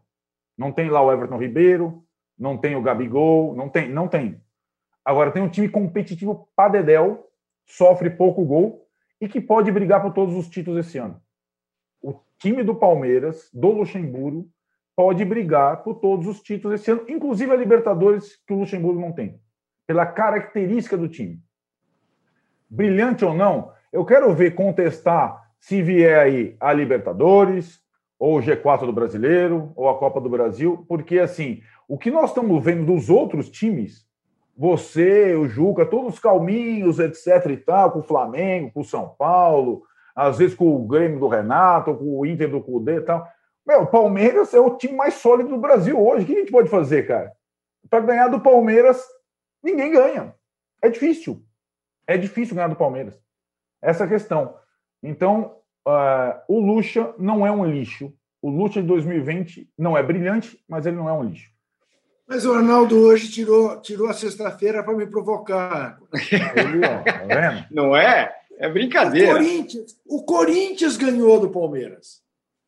Não 0.55 0.71
tem 0.71 0.91
lá 0.91 1.01
o 1.01 1.11
Everton 1.11 1.39
Ribeiro, 1.39 2.03
não 2.37 2.55
tem 2.55 2.75
o 2.75 2.83
Gabigol, 2.83 3.55
não 3.55 3.67
tem, 3.67 3.89
não 3.89 4.07
tem. 4.07 4.39
Agora 5.03 5.31
tem 5.31 5.41
um 5.41 5.49
time 5.49 5.67
competitivo 5.67 6.47
padedel, 6.55 7.31
sofre 7.65 8.11
pouco 8.11 8.45
gol 8.45 8.87
e 9.19 9.27
que 9.27 9.41
pode 9.41 9.71
brigar 9.71 10.03
por 10.03 10.13
todos 10.13 10.35
os 10.35 10.47
títulos 10.47 10.85
esse 10.85 10.99
ano. 10.99 11.19
O 11.99 12.13
time 12.37 12.63
do 12.63 12.75
Palmeiras, 12.75 13.49
do 13.51 13.69
Luxemburgo, 13.69 14.47
pode 14.95 15.25
brigar 15.25 15.83
por 15.83 15.95
todos 15.95 16.27
os 16.27 16.41
títulos 16.41 16.79
esse 16.79 16.91
ano, 16.91 17.05
inclusive 17.07 17.51
a 17.51 17.55
Libertadores 17.55 18.35
que 18.45 18.53
o 18.53 18.59
Luxemburgo 18.59 18.99
não 18.99 19.11
tem, 19.11 19.39
pela 19.87 20.05
característica 20.05 20.95
do 20.95 21.09
time 21.09 21.41
brilhante 22.69 23.23
ou 23.23 23.33
não, 23.33 23.71
eu 23.91 24.05
quero 24.05 24.33
ver 24.33 24.55
contestar 24.55 25.47
se 25.59 25.81
vier 25.81 26.19
aí 26.19 26.55
a 26.59 26.71
Libertadores, 26.73 27.81
ou 28.19 28.37
o 28.37 28.41
G4 28.41 28.85
do 28.85 28.93
Brasileiro, 28.93 29.71
ou 29.75 29.89
a 29.89 29.97
Copa 29.97 30.19
do 30.19 30.29
Brasil, 30.29 30.85
porque 30.87 31.19
assim, 31.19 31.61
o 31.87 31.97
que 31.97 32.09
nós 32.09 32.29
estamos 32.29 32.63
vendo 32.63 32.85
dos 32.85 33.09
outros 33.09 33.49
times, 33.49 34.05
você, 34.57 35.35
o 35.35 35.47
Juca, 35.47 35.85
todos 35.85 36.19
calminhos, 36.19 36.99
etc 36.99 37.45
e 37.51 37.57
tal, 37.57 37.91
com 37.91 37.99
o 37.99 38.03
Flamengo, 38.03 38.71
com 38.73 38.81
o 38.81 38.85
São 38.85 39.09
Paulo, 39.09 39.83
às 40.15 40.39
vezes 40.39 40.55
com 40.55 40.75
o 40.75 40.87
Grêmio 40.87 41.19
do 41.19 41.27
Renato, 41.27 41.95
com 41.95 42.19
o 42.19 42.25
Inter 42.25 42.49
do 42.49 42.61
Cudê 42.61 42.97
e 42.97 43.01
tal. 43.01 43.27
Meu, 43.65 43.83
o 43.83 43.87
Palmeiras 43.87 44.53
é 44.53 44.59
o 44.59 44.75
time 44.75 44.95
mais 44.95 45.13
sólido 45.15 45.49
do 45.49 45.57
Brasil 45.57 45.99
hoje. 45.99 46.23
O 46.23 46.27
que 46.27 46.35
a 46.35 46.39
gente 46.39 46.51
pode 46.51 46.69
fazer, 46.69 47.05
cara? 47.05 47.31
Para 47.89 47.99
ganhar 47.99 48.29
do 48.29 48.39
Palmeiras, 48.39 49.03
ninguém 49.61 49.91
ganha. 49.91 50.33
É 50.81 50.89
difícil 50.89 51.43
é 52.07 52.17
difícil 52.17 52.55
ganhar 52.55 52.69
do 52.69 52.75
Palmeiras. 52.75 53.19
Essa 53.81 54.03
é 54.03 54.07
a 54.07 54.09
questão. 54.09 54.55
Então, 55.03 55.57
uh, 55.87 56.39
o 56.47 56.59
Lucha 56.59 57.13
não 57.19 57.45
é 57.45 57.51
um 57.51 57.65
lixo. 57.65 58.13
O 58.41 58.49
Lucha 58.49 58.81
de 58.81 58.87
2020 58.87 59.69
não 59.77 59.97
é 59.97 60.01
brilhante, 60.01 60.59
mas 60.67 60.85
ele 60.85 60.95
não 60.95 61.09
é 61.09 61.13
um 61.13 61.23
lixo. 61.23 61.51
Mas 62.27 62.45
o 62.45 62.53
Arnaldo 62.53 62.97
hoje 62.97 63.31
tirou, 63.31 63.79
tirou 63.79 64.09
a 64.09 64.13
sexta-feira 64.13 64.83
para 64.83 64.93
me 64.93 65.07
provocar. 65.07 65.97
Ele, 66.55 66.85
ó, 66.85 67.03
tá 67.03 67.67
não 67.71 67.95
é? 67.95 68.35
É 68.59 68.69
brincadeira. 68.69 69.31
O 69.31 69.33
Corinthians, 69.33 69.99
o 70.05 70.23
Corinthians 70.23 70.97
ganhou 70.97 71.39
do 71.39 71.49
Palmeiras. 71.49 72.21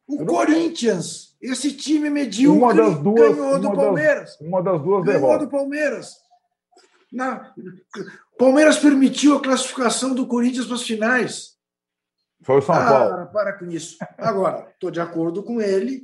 O 0.07 0.25
Corinthians, 0.25 1.35
esse 1.41 1.73
time 1.73 2.09
medíocre, 2.09 2.57
uma 2.57 2.73
das 2.73 2.99
duas, 2.99 3.35
ganhou 3.35 3.59
do 3.59 3.73
Palmeiras. 3.73 4.37
Das, 4.37 4.41
uma 4.41 4.63
das 4.63 4.81
duas 4.81 5.03
ganhou 5.03 5.21
derrotas. 5.21 5.47
do 5.47 5.51
Palmeiras. 5.51 6.15
Na, 7.11 7.53
Palmeiras 8.39 8.79
permitiu 8.79 9.35
a 9.35 9.41
classificação 9.41 10.15
do 10.15 10.25
Corinthians 10.25 10.65
para 10.65 10.75
as 10.75 10.83
finais. 10.83 11.57
Foi 12.41 12.59
o 12.59 12.61
São 12.61 12.73
ah, 12.73 12.85
Paulo. 12.85 13.27
Para 13.33 13.51
com 13.59 13.69
isso. 13.69 13.97
Agora, 14.17 14.69
estou 14.71 14.89
de 14.89 15.01
acordo 15.01 15.43
com 15.43 15.59
ele. 15.59 16.03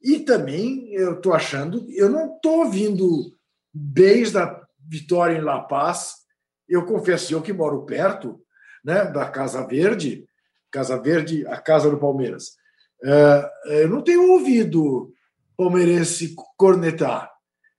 E 0.00 0.20
também 0.20 0.92
eu 0.92 1.14
estou 1.14 1.34
achando, 1.34 1.84
eu 1.90 2.08
não 2.08 2.36
estou 2.36 2.70
vindo 2.70 3.36
desde 3.74 4.38
a 4.38 4.62
vitória 4.78 5.36
em 5.36 5.40
La 5.40 5.60
Paz. 5.60 6.14
Eu 6.68 6.86
confesso, 6.86 7.34
eu 7.34 7.42
que 7.42 7.52
moro 7.52 7.84
perto 7.84 8.40
né, 8.84 9.04
da 9.04 9.28
Casa 9.28 9.66
Verde, 9.66 10.24
Casa 10.70 10.96
Verde, 11.02 11.44
a 11.48 11.60
casa 11.60 11.90
do 11.90 11.98
Palmeiras. 11.98 12.50
Uh, 13.02 13.72
eu 13.72 13.88
não 13.88 14.02
tenho 14.02 14.30
ouvido 14.30 15.12
palmeirense 15.56 16.32
cornetar. 16.56 17.35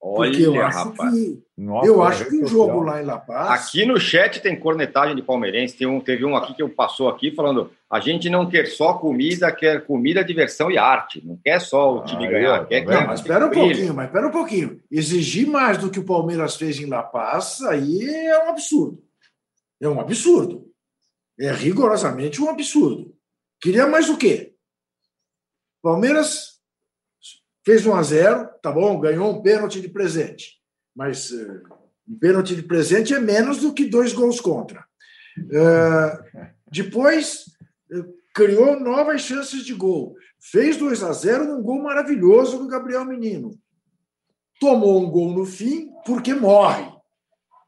Olha, 0.10 0.32
porque 0.32 0.46
eu 0.46 0.62
acho 0.64 0.78
rapaz. 0.78 1.14
que 1.14 1.44
nossa, 1.58 1.88
eu 1.88 2.02
acho 2.02 2.26
que 2.30 2.38
o 2.38 2.48
jogo 2.48 2.82
lá 2.82 3.02
em 3.02 3.06
La 3.06 3.18
Paz. 3.18 3.66
Aqui 3.66 3.86
no 3.86 4.00
chat 4.00 4.42
tem 4.42 4.58
cornetagem 4.58 5.16
de 5.16 5.22
palmeirense. 5.22 5.76
Tem 5.76 5.86
um, 5.86 6.00
teve 6.00 6.24
um 6.24 6.36
aqui 6.36 6.54
que 6.54 6.62
eu 6.64 6.70
passou 6.70 7.10
aqui 7.10 7.32
falando: 7.32 7.72
a 7.90 8.00
gente 8.00 8.30
não 8.30 8.50
quer 8.50 8.68
só 8.68 8.94
comida, 8.94 9.52
quer 9.52 9.86
comida, 9.86 10.24
diversão 10.24 10.72
e 10.72 10.78
arte. 10.78 11.22
Não 11.26 11.38
quer 11.44 11.60
só 11.60 11.98
o 11.98 12.06
time 12.06 12.26
ah, 12.26 12.32
ganhar. 12.32 12.66
quer 12.68 12.86
tá 12.86 13.00
que 13.02 13.08
mas 13.08 13.20
espera 13.20 13.48
um 13.48 13.52
pouquinho, 13.52 13.94
mas 13.94 14.06
espera 14.06 14.28
um 14.28 14.32
pouquinho. 14.32 14.82
Exigir 14.90 15.48
mais 15.48 15.78
do 15.78 15.90
que 15.90 16.00
o 16.00 16.06
Palmeiras 16.06 16.56
fez 16.56 16.80
em 16.80 16.86
La 16.86 17.04
Paz, 17.04 17.62
aí 17.64 18.08
é 18.08 18.46
um 18.46 18.50
absurdo. 18.50 19.04
É 19.82 19.90
um 19.90 20.00
absurdo. 20.00 20.72
É 21.40 21.52
rigorosamente 21.52 22.42
um 22.42 22.50
absurdo. 22.50 23.14
Queria 23.62 23.86
mais 23.88 24.10
o 24.10 24.18
quê? 24.18 24.54
Palmeiras 25.82 26.57
fez 27.68 27.86
1 27.86 27.94
a 27.94 28.02
0 28.02 28.50
tá 28.62 28.72
bom, 28.72 28.98
ganhou 28.98 29.30
um 29.30 29.42
pênalti 29.42 29.82
de 29.82 29.90
presente. 29.90 30.58
Mas 30.96 31.32
uh, 31.32 31.64
um 32.08 32.18
pênalti 32.18 32.56
de 32.56 32.64
presente 32.64 33.14
é 33.14 33.20
menos 33.20 33.58
do 33.58 33.74
que 33.74 33.84
dois 33.84 34.14
gols 34.14 34.40
contra. 34.40 34.86
Uh, 35.38 36.46
depois 36.72 37.44
uh, 37.92 38.06
criou 38.34 38.80
novas 38.80 39.22
chances 39.24 39.66
de 39.66 39.74
gol. 39.74 40.16
Fez 40.40 40.78
2 40.78 41.04
a 41.04 41.12
0 41.12 41.44
num 41.44 41.62
gol 41.62 41.84
maravilhoso 41.84 42.58
do 42.58 42.70
Gabriel 42.70 43.04
Menino. 43.04 43.60
Tomou 44.62 45.04
um 45.04 45.12
gol 45.12 45.34
no 45.34 45.46
fim 45.46 45.90
porque 46.06 46.34
morre. 46.34 46.90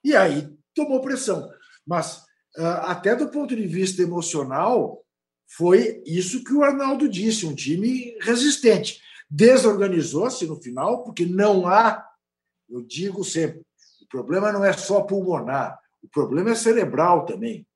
E 0.01 0.15
aí 0.15 0.49
tomou 0.73 1.01
pressão. 1.01 1.49
Mas 1.85 2.23
até 2.55 3.17
do 3.17 3.27
ponto 3.27 3.53
de 3.53 3.67
vista 3.67 4.01
emocional, 4.01 5.03
foi 5.45 6.01
isso 6.05 6.41
que 6.43 6.53
o 6.53 6.63
Arnaldo 6.63 7.09
disse: 7.09 7.45
um 7.45 7.53
time 7.53 8.17
resistente. 8.21 9.01
Desorganizou-se 9.29 10.45
no 10.47 10.55
final, 10.55 11.03
porque 11.03 11.25
não 11.25 11.67
há, 11.67 12.05
eu 12.67 12.81
digo 12.81 13.23
sempre, 13.23 13.61
o 14.01 14.07
problema 14.07 14.51
não 14.51 14.65
é 14.65 14.73
só 14.73 15.01
pulmonar, 15.01 15.79
o 16.01 16.07
problema 16.07 16.51
é 16.51 16.55
cerebral 16.55 17.25
também. 17.25 17.67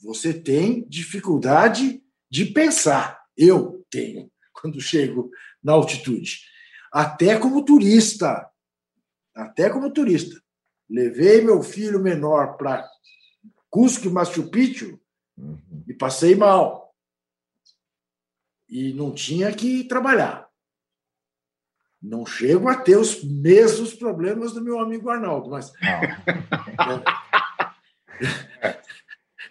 Você 0.00 0.34
tem 0.34 0.86
dificuldade 0.88 2.02
de 2.30 2.46
pensar. 2.46 3.22
Eu 3.36 3.84
tenho, 3.90 4.30
quando 4.52 4.80
chego 4.80 5.30
na 5.62 5.72
altitude. 5.72 6.40
Até 6.92 7.38
como 7.38 7.64
turista. 7.64 8.48
Até 9.34 9.70
como 9.70 9.92
turista. 9.92 10.40
Levei 10.88 11.42
meu 11.42 11.62
filho 11.62 12.00
menor 12.00 12.56
para 12.56 12.88
Cusco 13.68 14.06
e 14.06 14.10
Machu 14.10 14.48
Picchu 14.50 14.98
uhum. 15.36 15.84
e 15.86 15.92
passei 15.92 16.34
mal. 16.34 16.94
E 18.68 18.92
não 18.94 19.12
tinha 19.12 19.52
que 19.52 19.84
trabalhar. 19.84 20.45
Não 22.06 22.24
chego 22.24 22.68
a 22.68 22.76
ter 22.76 22.96
os 22.96 23.24
mesmos 23.24 23.92
problemas 23.92 24.52
do 24.52 24.62
meu 24.62 24.78
amigo 24.78 25.10
Arnaldo, 25.10 25.50
mas. 25.50 25.72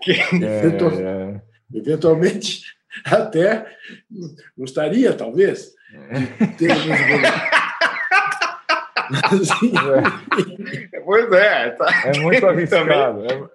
é, 0.07 0.67
é. 1.01 1.41
Eventualmente, 1.73 2.63
até 3.03 3.65
gostaria, 4.57 5.13
talvez, 5.13 5.73
de 6.39 6.47
ter 6.57 6.71
Assim, 9.25 9.73
é. 10.93 11.01
Pois 11.01 11.31
é. 11.33 11.71
Tá. 11.71 11.87
É 12.05 12.19
muito 12.19 12.47
arriscado. 12.47 12.87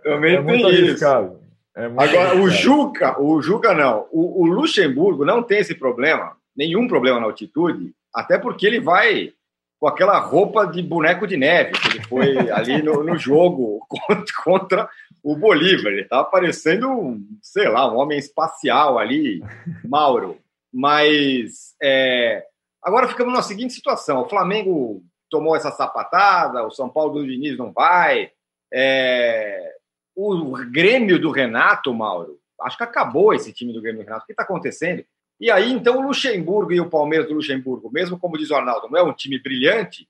também, 0.02 0.34
é, 0.34 0.36
também 0.36 0.64
é 0.64 0.70
isso. 0.70 1.06
Arriscado. 1.06 1.40
É 1.74 1.86
Agora, 1.86 2.04
arriscado. 2.04 2.42
o 2.42 2.50
Juca, 2.50 3.20
o 3.20 3.40
Juca 3.40 3.72
não. 3.72 4.06
O, 4.12 4.42
o, 4.42 4.46
Luxemburgo 4.46 5.24
não 5.24 5.42
tem 5.42 5.58
esse 5.58 5.74
problema, 5.74 6.36
nenhum 6.54 6.86
problema 6.86 7.18
na 7.18 7.26
altitude, 7.26 7.94
até 8.14 8.38
porque 8.38 8.66
ele 8.66 8.80
vai 8.80 9.32
com 9.78 9.88
aquela 9.88 10.18
roupa 10.18 10.66
de 10.66 10.82
boneco 10.82 11.26
de 11.26 11.38
neve 11.38 11.72
que 11.72 11.88
ele 11.88 12.04
foi 12.04 12.36
ali 12.52 12.82
no, 12.82 13.02
no 13.02 13.16
jogo 13.16 13.84
contra, 13.88 14.34
contra, 14.44 14.90
o 15.22 15.36
Bolívar. 15.36 15.92
Ele 15.92 16.02
estava 16.02 16.24
parecendo, 16.24 17.18
sei 17.42 17.68
lá, 17.68 17.90
um 17.90 17.96
homem 17.96 18.18
espacial 18.18 18.98
ali, 18.98 19.42
Mauro. 19.84 20.38
Mas 20.72 21.74
é, 21.82 22.44
agora 22.82 23.08
ficamos 23.08 23.32
na 23.32 23.42
seguinte 23.42 23.72
situação: 23.72 24.22
o 24.22 24.28
Flamengo 24.28 25.02
tomou 25.28 25.56
essa 25.56 25.70
sapatada, 25.70 26.66
o 26.66 26.70
São 26.70 26.88
Paulo 26.88 27.14
do 27.14 27.26
Diniz 27.26 27.56
não 27.56 27.72
vai. 27.72 28.30
É... 28.72 29.74
O 30.14 30.52
Grêmio 30.70 31.18
do 31.18 31.30
Renato, 31.30 31.94
Mauro, 31.94 32.38
acho 32.60 32.76
que 32.76 32.82
acabou 32.82 33.32
esse 33.32 33.52
time 33.52 33.72
do 33.72 33.80
Grêmio 33.80 34.02
do 34.02 34.04
Renato. 34.04 34.24
O 34.24 34.26
que 34.26 34.32
está 34.32 34.42
acontecendo? 34.42 35.04
E 35.40 35.50
aí, 35.50 35.72
então, 35.72 35.96
o 35.96 36.02
Luxemburgo 36.02 36.70
e 36.70 36.80
o 36.80 36.90
Palmeiras 36.90 37.26
do 37.26 37.34
Luxemburgo, 37.34 37.90
mesmo 37.90 38.18
como 38.18 38.36
diz 38.36 38.50
o 38.50 38.54
Arnaldo, 38.54 38.88
não 38.90 38.98
é 38.98 39.02
um 39.02 39.14
time 39.14 39.40
brilhante, 39.40 40.06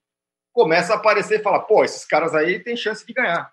começa 0.52 0.92
a 0.92 0.96
aparecer 0.96 1.38
e 1.38 1.42
fala: 1.42 1.60
pô, 1.60 1.84
esses 1.84 2.04
caras 2.04 2.34
aí 2.34 2.58
têm 2.58 2.76
chance 2.76 3.06
de 3.06 3.12
ganhar. 3.12 3.52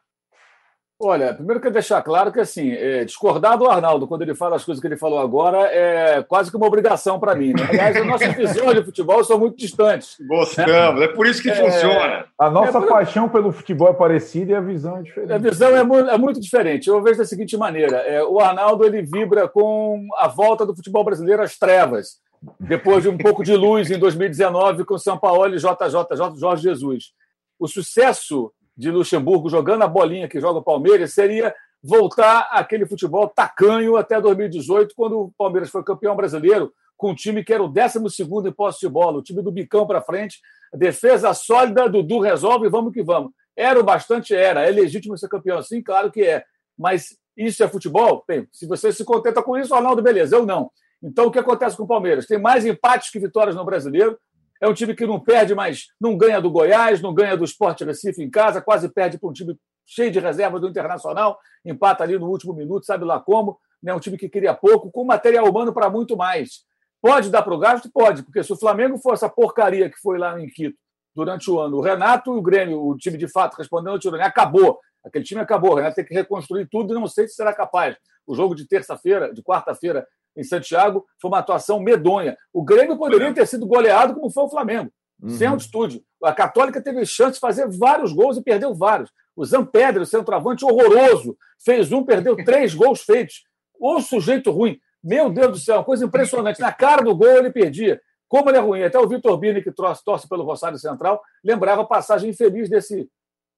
Olha, 1.00 1.32
primeiro 1.32 1.62
quero 1.62 1.76
deixar 1.76 2.02
claro 2.02 2.32
que, 2.32 2.40
assim, 2.40 2.72
é, 2.72 3.06
discordar 3.06 3.56
do 3.56 3.68
Arnaldo 3.68 4.08
quando 4.08 4.24
ele 4.24 4.34
fala 4.34 4.56
as 4.56 4.66
coisas 4.66 4.82
que 4.82 4.88
ele 4.88 4.98
falou 4.98 5.20
agora 5.20 5.60
é 5.72 6.24
quase 6.24 6.50
que 6.50 6.58
uma 6.58 6.66
obrigação 6.66 7.20
para 7.20 7.36
mim. 7.36 7.54
Né? 7.54 7.68
Aliás, 7.70 7.96
as 7.98 8.08
nossas 8.08 8.34
visões 8.34 8.76
de 8.76 8.84
futebol 8.84 9.24
são 9.24 9.38
muito 9.38 9.56
distantes. 9.56 10.18
Gostamos, 10.28 11.00
né? 11.00 11.06
é 11.06 11.08
por 11.10 11.28
isso 11.28 11.40
que 11.40 11.52
é, 11.52 11.56
funciona. 11.56 12.26
A 12.40 12.50
nossa 12.50 12.80
é, 12.80 12.88
paixão 12.88 13.30
pelo 13.30 13.52
futebol 13.52 13.90
é 13.90 13.94
parecida 13.94 14.54
e 14.54 14.56
a 14.56 14.60
visão 14.60 14.98
é 14.98 15.04
diferente. 15.04 15.34
A 15.34 15.38
visão 15.38 15.78
é, 15.78 15.84
muito, 15.84 16.10
é 16.10 16.18
muito 16.18 16.42
diferente. 16.42 16.88
Eu 16.88 17.04
vejo 17.04 17.20
da 17.20 17.26
seguinte 17.26 17.56
maneira: 17.56 17.98
é, 17.98 18.24
o 18.24 18.40
Arnaldo 18.40 18.84
ele 18.84 19.04
vibra 19.04 19.48
com 19.48 20.04
a 20.18 20.28
volta 20.28 20.66
do 20.66 20.76
futebol 20.76 21.04
brasileiro 21.04 21.44
às 21.44 21.60
trevas, 21.60 22.18
depois 22.60 23.04
de 23.04 23.10
um 23.10 23.18
pouco 23.20 23.44
de 23.44 23.56
luz 23.56 23.92
em 23.92 24.00
2019 24.00 24.84
com 24.84 24.98
São 24.98 25.16
Paulo 25.16 25.48
e 25.54 25.58
JJ, 25.58 26.40
Jorge 26.40 26.64
Jesus. 26.64 27.12
O 27.60 27.68
sucesso 27.68 28.52
de 28.78 28.92
Luxemburgo 28.92 29.50
jogando 29.50 29.84
a 29.84 29.88
bolinha 29.88 30.28
que 30.28 30.40
joga 30.40 30.60
o 30.60 30.64
Palmeiras 30.64 31.14
seria 31.14 31.54
voltar 31.84 32.50
aquele 32.52 32.86
futebol 32.86 33.28
tacanho 33.28 33.98
até 33.98 34.20
2018, 34.20 34.94
quando 34.96 35.20
o 35.20 35.32
Palmeiras 35.38 35.70
foi 35.70 35.84
campeão 35.84 36.16
brasileiro, 36.16 36.72
com 36.96 37.12
um 37.12 37.16
time 37.16 37.44
que 37.44 37.54
era 37.54 37.64
o 37.64 37.68
12 37.68 38.00
em 38.48 38.52
posse 38.52 38.80
de 38.80 38.90
bola, 38.90 39.20
o 39.20 39.22
time 39.22 39.42
do 39.42 39.52
bicão 39.52 39.86
para 39.86 40.02
frente, 40.02 40.40
defesa 40.74 41.34
sólida, 41.34 41.88
Dudu 41.88 42.20
resolve, 42.20 42.70
vamos 42.70 42.92
que 42.92 43.04
vamos. 43.04 43.32
Era 43.56 43.80
o 43.80 43.84
bastante, 43.84 44.36
era. 44.36 44.68
É 44.68 44.72
legítimo 44.72 45.18
ser 45.18 45.30
campeão 45.30 45.58
assim? 45.58 45.82
Claro 45.82 46.12
que 46.12 46.22
é. 46.22 46.44
Mas 46.78 47.18
isso 47.36 47.64
é 47.64 47.68
futebol? 47.68 48.24
Bem, 48.28 48.48
se 48.52 48.68
você 48.68 48.92
se 48.92 49.04
contenta 49.04 49.42
com 49.42 49.58
isso, 49.58 49.74
Arnaldo, 49.74 50.02
beleza, 50.02 50.36
eu 50.36 50.46
não. 50.46 50.70
Então, 51.02 51.28
o 51.28 51.32
que 51.32 51.40
acontece 51.40 51.78
com 51.78 51.84
o 51.84 51.88
Palmeiras? 51.88 52.26
Tem 52.26 52.40
mais 52.40 52.66
empates 52.66 53.12
que 53.12 53.20
vitórias 53.20 53.56
no 53.56 53.64
brasileiro, 53.64 54.18
é 54.62 54.68
um 54.68 54.74
time 54.74 54.96
que 54.96 55.06
não 55.06 55.20
perde, 55.20 55.54
mas 55.54 55.88
não 56.00 56.18
ganha 56.18 56.42
do 56.42 56.50
Goiás, 56.50 57.02
não 57.02 57.14
ganha 57.14 57.38
do 57.38 57.44
Sport 57.44 57.82
Recife 57.82 58.24
em 58.24 58.30
casa, 58.30 58.62
quase 58.62 58.90
perde 58.90 59.18
para 59.18 59.30
um 59.30 59.34
time 59.34 59.58
cheio 59.86 60.12
de 60.12 60.20
reservas 60.20 60.60
do 60.60 60.68
Internacional, 60.68 61.40
empata 61.66 62.04
ali 62.04 62.18
no 62.18 62.28
último 62.28 62.54
minuto, 62.54 62.86
sabe 62.86 63.06
lá 63.06 63.20
como. 63.20 63.58
É 63.86 63.94
um 63.94 64.00
time 64.00 64.18
que 64.18 64.28
queria 64.28 64.54
pouco, 64.54 64.92
com 64.92 65.06
material 65.06 65.48
humano 65.48 65.72
para 65.72 65.90
muito 65.90 66.18
mais. 66.18 66.66
Pode 67.02 67.30
dar 67.30 67.42
para 67.44 67.54
o 67.54 67.60
gasto? 67.60 67.90
Pode, 67.92 68.24
porque 68.24 68.44
se 68.44 68.52
o 68.52 68.58
Flamengo 68.58 68.98
for 68.98 69.14
essa 69.14 69.30
porcaria 69.30 69.90
que 69.90 69.98
foi 70.00 70.18
lá 70.18 70.40
em 70.42 70.48
Quito 70.48 70.78
durante 71.16 71.50
o 71.50 71.60
ano, 71.60 71.78
o 71.78 71.82
Renato 71.82 72.36
e 72.36 72.38
o 72.38 72.42
Grêmio, 72.42 72.86
o 72.86 72.98
time 72.98 73.18
de 73.18 73.28
fato, 73.28 73.56
respondendo 73.56 73.92
ao 73.92 74.00
Tirone, 74.00 74.24
acabou. 74.24 74.80
Aquele 75.06 75.24
time 75.24 75.40
acabou. 75.40 75.72
O 75.72 75.76
Renato 75.76 75.96
tem 75.96 76.06
que 76.06 76.14
reconstruir 76.14 76.68
tudo 76.70 76.94
e 76.94 77.00
não 77.00 77.08
sei 77.08 77.28
se 77.28 77.36
será 77.36 77.54
capaz. 77.54 77.96
O 78.26 78.36
jogo 78.36 78.54
de 78.54 78.68
terça-feira, 78.68 79.34
de 79.34 79.42
quarta-feira, 79.42 80.06
em 80.38 80.44
Santiago, 80.44 81.06
foi 81.20 81.30
uma 81.30 81.40
atuação 81.40 81.80
medonha. 81.80 82.38
O 82.54 82.64
Grêmio 82.64 82.98
poderia 82.98 83.34
ter 83.34 83.46
sido 83.48 83.66
goleado 83.66 84.14
como 84.14 84.30
foi 84.30 84.44
o 84.44 84.50
Flamengo, 84.50 84.92
uhum. 85.22 85.30
sem 85.30 85.48
altitude. 85.48 86.04
A 86.24 86.32
Católica 86.32 86.82
teve 86.82 87.06
chance 87.06 87.34
de 87.34 87.40
fazer 87.40 87.68
vários 87.68 88.14
gols 88.14 88.38
e 88.38 88.44
perdeu 88.44 88.74
vários. 88.74 89.12
O 89.36 89.44
Zampedre, 89.44 90.02
o 90.02 90.06
centroavante 90.06 90.64
horroroso, 90.64 91.38
fez 91.64 91.92
um, 91.92 92.04
perdeu 92.04 92.36
três 92.46 92.74
gols 92.74 93.02
feitos. 93.02 93.44
O 93.80 94.00
sujeito 94.00 94.52
ruim. 94.52 94.80
Meu 95.04 95.30
Deus 95.30 95.52
do 95.52 95.60
céu, 95.60 95.84
coisa 95.84 96.06
impressionante. 96.06 96.60
Na 96.60 96.72
cara 96.72 97.04
do 97.04 97.16
gol 97.16 97.28
ele 97.28 97.52
perdia. 97.52 98.02
Como 98.28 98.50
ele 98.50 98.58
é 98.58 98.62
ruim. 98.62 98.84
Até 98.84 99.00
o 99.00 99.08
Vitor 99.08 99.38
Bini, 99.38 99.62
que 99.62 99.72
torce, 99.72 100.04
torce 100.04 100.28
pelo 100.28 100.44
Rosário 100.44 100.78
Central, 100.78 101.22
lembrava 101.44 101.82
a 101.82 101.86
passagem 101.86 102.30
infeliz 102.30 102.70
desse, 102.70 103.10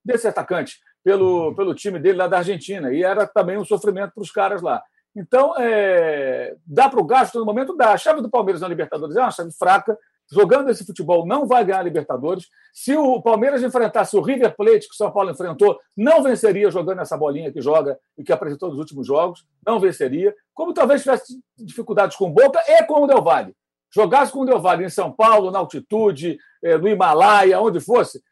desse 0.04 0.28
atacante 0.28 0.78
pelo, 1.02 1.54
pelo 1.54 1.74
time 1.74 1.98
dele 1.98 2.18
lá 2.18 2.28
da 2.28 2.38
Argentina. 2.38 2.92
E 2.92 3.02
era 3.02 3.26
também 3.26 3.56
um 3.56 3.64
sofrimento 3.64 4.12
para 4.14 4.22
os 4.22 4.30
caras 4.30 4.62
lá. 4.62 4.82
Então, 5.14 5.54
é, 5.58 6.56
dá 6.66 6.88
para 6.88 7.00
o 7.00 7.04
gasto 7.04 7.38
no 7.38 7.44
momento? 7.44 7.76
Dá. 7.76 7.92
A 7.92 7.98
chave 7.98 8.20
do 8.20 8.30
Palmeiras 8.30 8.60
na 8.60 8.68
Libertadores 8.68 9.16
é 9.16 9.20
uma 9.20 9.30
chave 9.30 9.52
fraca. 9.52 9.98
Jogando 10.32 10.70
esse 10.70 10.86
futebol, 10.86 11.26
não 11.26 11.44
vai 11.44 11.64
ganhar 11.64 11.80
a 11.80 11.82
Libertadores. 11.82 12.46
Se 12.72 12.96
o 12.96 13.20
Palmeiras 13.20 13.64
enfrentasse 13.64 14.16
o 14.16 14.20
River 14.20 14.54
Plate, 14.54 14.86
que 14.86 14.94
o 14.94 14.96
São 14.96 15.10
Paulo 15.10 15.30
enfrentou, 15.30 15.76
não 15.96 16.22
venceria 16.22 16.70
jogando 16.70 17.00
essa 17.00 17.16
bolinha 17.16 17.52
que 17.52 17.60
joga 17.60 17.98
e 18.16 18.22
que 18.22 18.32
apresentou 18.32 18.68
nos 18.68 18.78
últimos 18.78 19.08
jogos. 19.08 19.44
Não 19.66 19.80
venceria. 19.80 20.32
Como 20.54 20.72
talvez 20.72 21.02
tivesse 21.02 21.40
dificuldades 21.58 22.16
com 22.16 22.28
o 22.28 22.30
Boca 22.30 22.62
e 22.68 22.84
com 22.84 23.02
o 23.02 23.06
Del 23.08 23.22
Valle. 23.22 23.56
Jogasse 23.92 24.30
com 24.30 24.42
o 24.42 24.46
Del 24.46 24.60
Valle 24.60 24.84
em 24.84 24.88
São 24.88 25.10
Paulo, 25.10 25.50
na 25.50 25.58
altitude, 25.58 26.38
é, 26.62 26.78
no 26.78 26.86
Himalaia, 26.86 27.60
onde 27.60 27.80
fosse, 27.80 28.22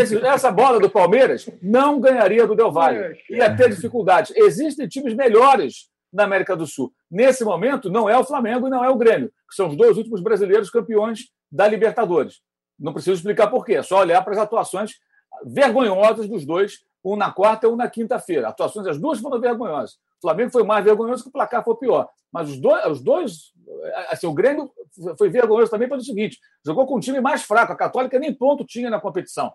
esse, 0.00 0.18
essa 0.26 0.50
bola 0.50 0.80
do 0.80 0.90
Palmeiras 0.90 1.48
não 1.62 2.00
ganharia 2.00 2.44
do 2.44 2.56
Del 2.56 2.72
Valle. 2.72 3.16
Ia 3.30 3.56
ter 3.56 3.70
dificuldades. 3.70 4.32
Existem 4.36 4.88
times 4.88 5.14
melhores 5.14 5.88
da 6.16 6.24
América 6.24 6.56
do 6.56 6.66
Sul. 6.66 6.92
Nesse 7.10 7.44
momento, 7.44 7.90
não 7.90 8.08
é 8.08 8.18
o 8.18 8.24
Flamengo 8.24 8.66
e 8.66 8.70
não 8.70 8.82
é 8.82 8.88
o 8.88 8.96
Grêmio, 8.96 9.30
que 9.48 9.54
são 9.54 9.68
os 9.68 9.76
dois 9.76 9.96
últimos 9.96 10.20
brasileiros 10.20 10.70
campeões 10.70 11.30
da 11.50 11.68
Libertadores. 11.68 12.40
Não 12.78 12.92
preciso 12.92 13.16
explicar 13.16 13.48
por 13.48 13.64
quê, 13.64 13.74
é 13.74 13.82
só 13.82 14.00
olhar 14.00 14.22
para 14.22 14.32
as 14.32 14.38
atuações 14.38 14.94
vergonhosas 15.44 16.28
dos 16.28 16.44
dois, 16.44 16.80
um 17.04 17.16
na 17.16 17.30
quarta 17.30 17.66
e 17.66 17.70
um 17.70 17.76
na 17.76 17.88
quinta-feira. 17.88 18.48
Atuações, 18.48 18.86
as 18.86 18.98
duas 18.98 19.20
foram 19.20 19.40
vergonhosas. 19.40 19.94
O 20.18 20.22
Flamengo 20.22 20.50
foi 20.50 20.64
mais 20.64 20.84
vergonhoso 20.84 21.22
que 21.22 21.28
o 21.28 21.32
placar 21.32 21.62
foi 21.62 21.76
pior. 21.76 22.08
Mas 22.32 22.48
os 22.50 22.58
dois, 22.58 22.86
os 22.86 23.00
dois 23.00 23.52
assim, 24.08 24.26
o 24.26 24.32
Grêmio 24.32 24.70
foi 25.18 25.28
vergonhoso 25.28 25.70
também 25.70 25.88
pelo 25.88 26.00
seguinte: 26.00 26.38
jogou 26.64 26.86
com 26.86 26.96
um 26.96 27.00
time 27.00 27.20
mais 27.20 27.42
fraco. 27.42 27.72
A 27.72 27.76
Católica 27.76 28.18
nem 28.18 28.34
ponto 28.34 28.64
tinha 28.64 28.90
na 28.90 29.00
competição. 29.00 29.52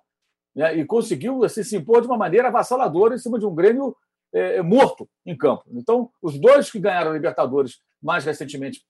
Né? 0.55 0.77
E 0.77 0.85
conseguiu 0.85 1.43
assim, 1.43 1.63
se 1.63 1.75
impor 1.75 2.01
de 2.01 2.07
uma 2.07 2.17
maneira 2.17 2.47
avassaladora 2.47 3.15
em 3.15 3.17
cima 3.17 3.39
de 3.39 3.45
um 3.45 3.53
Grêmio 3.53 3.95
é, 4.33 4.57
é, 4.57 4.61
morto 4.61 5.07
em 5.25 5.37
campo. 5.37 5.63
Então, 5.71 6.09
os 6.21 6.39
dois 6.39 6.71
que 6.71 6.79
ganharam 6.79 7.11
a 7.11 7.13
Libertadores 7.13 7.79
mais 8.01 8.25
recentemente 8.25 8.81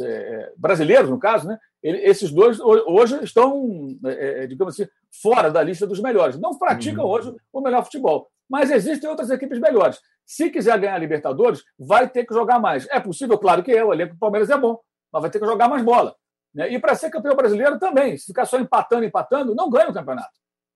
é, 0.00 0.52
brasileiros, 0.56 1.10
no 1.10 1.18
caso, 1.18 1.48
né? 1.48 1.58
Ele, 1.82 1.98
esses 1.98 2.30
dois 2.30 2.60
hoje 2.60 3.18
estão, 3.24 3.96
é, 4.04 4.46
digamos 4.46 4.74
assim, 4.74 4.88
fora 5.22 5.50
da 5.50 5.62
lista 5.62 5.86
dos 5.86 6.00
melhores. 6.00 6.38
Não 6.38 6.58
praticam 6.58 7.04
uhum. 7.04 7.10
hoje 7.10 7.34
o 7.52 7.60
melhor 7.60 7.82
futebol. 7.84 8.28
Mas 8.48 8.70
existem 8.70 9.08
outras 9.08 9.30
equipes 9.30 9.58
melhores. 9.58 9.98
Se 10.26 10.50
quiser 10.50 10.78
ganhar 10.78 10.94
a 10.94 10.98
Libertadores, 10.98 11.62
vai 11.78 12.08
ter 12.08 12.24
que 12.24 12.34
jogar 12.34 12.58
mais. 12.58 12.86
É 12.90 13.00
possível, 13.00 13.38
claro 13.38 13.62
que 13.62 13.72
é, 13.72 13.84
o 13.84 13.92
elenco 13.92 14.14
do 14.14 14.18
Palmeiras 14.18 14.50
é 14.50 14.58
bom, 14.58 14.78
mas 15.12 15.22
vai 15.22 15.30
ter 15.30 15.40
que 15.40 15.46
jogar 15.46 15.68
mais 15.68 15.82
bola. 15.82 16.14
Né? 16.54 16.72
E 16.72 16.78
para 16.78 16.94
ser 16.94 17.10
campeão 17.10 17.34
brasileiro 17.34 17.78
também, 17.78 18.16
se 18.16 18.26
ficar 18.26 18.44
só 18.44 18.58
empatando, 18.58 19.04
empatando, 19.04 19.54
não 19.54 19.70
ganha 19.70 19.88
o 19.88 19.94
campeonato. 19.94 20.30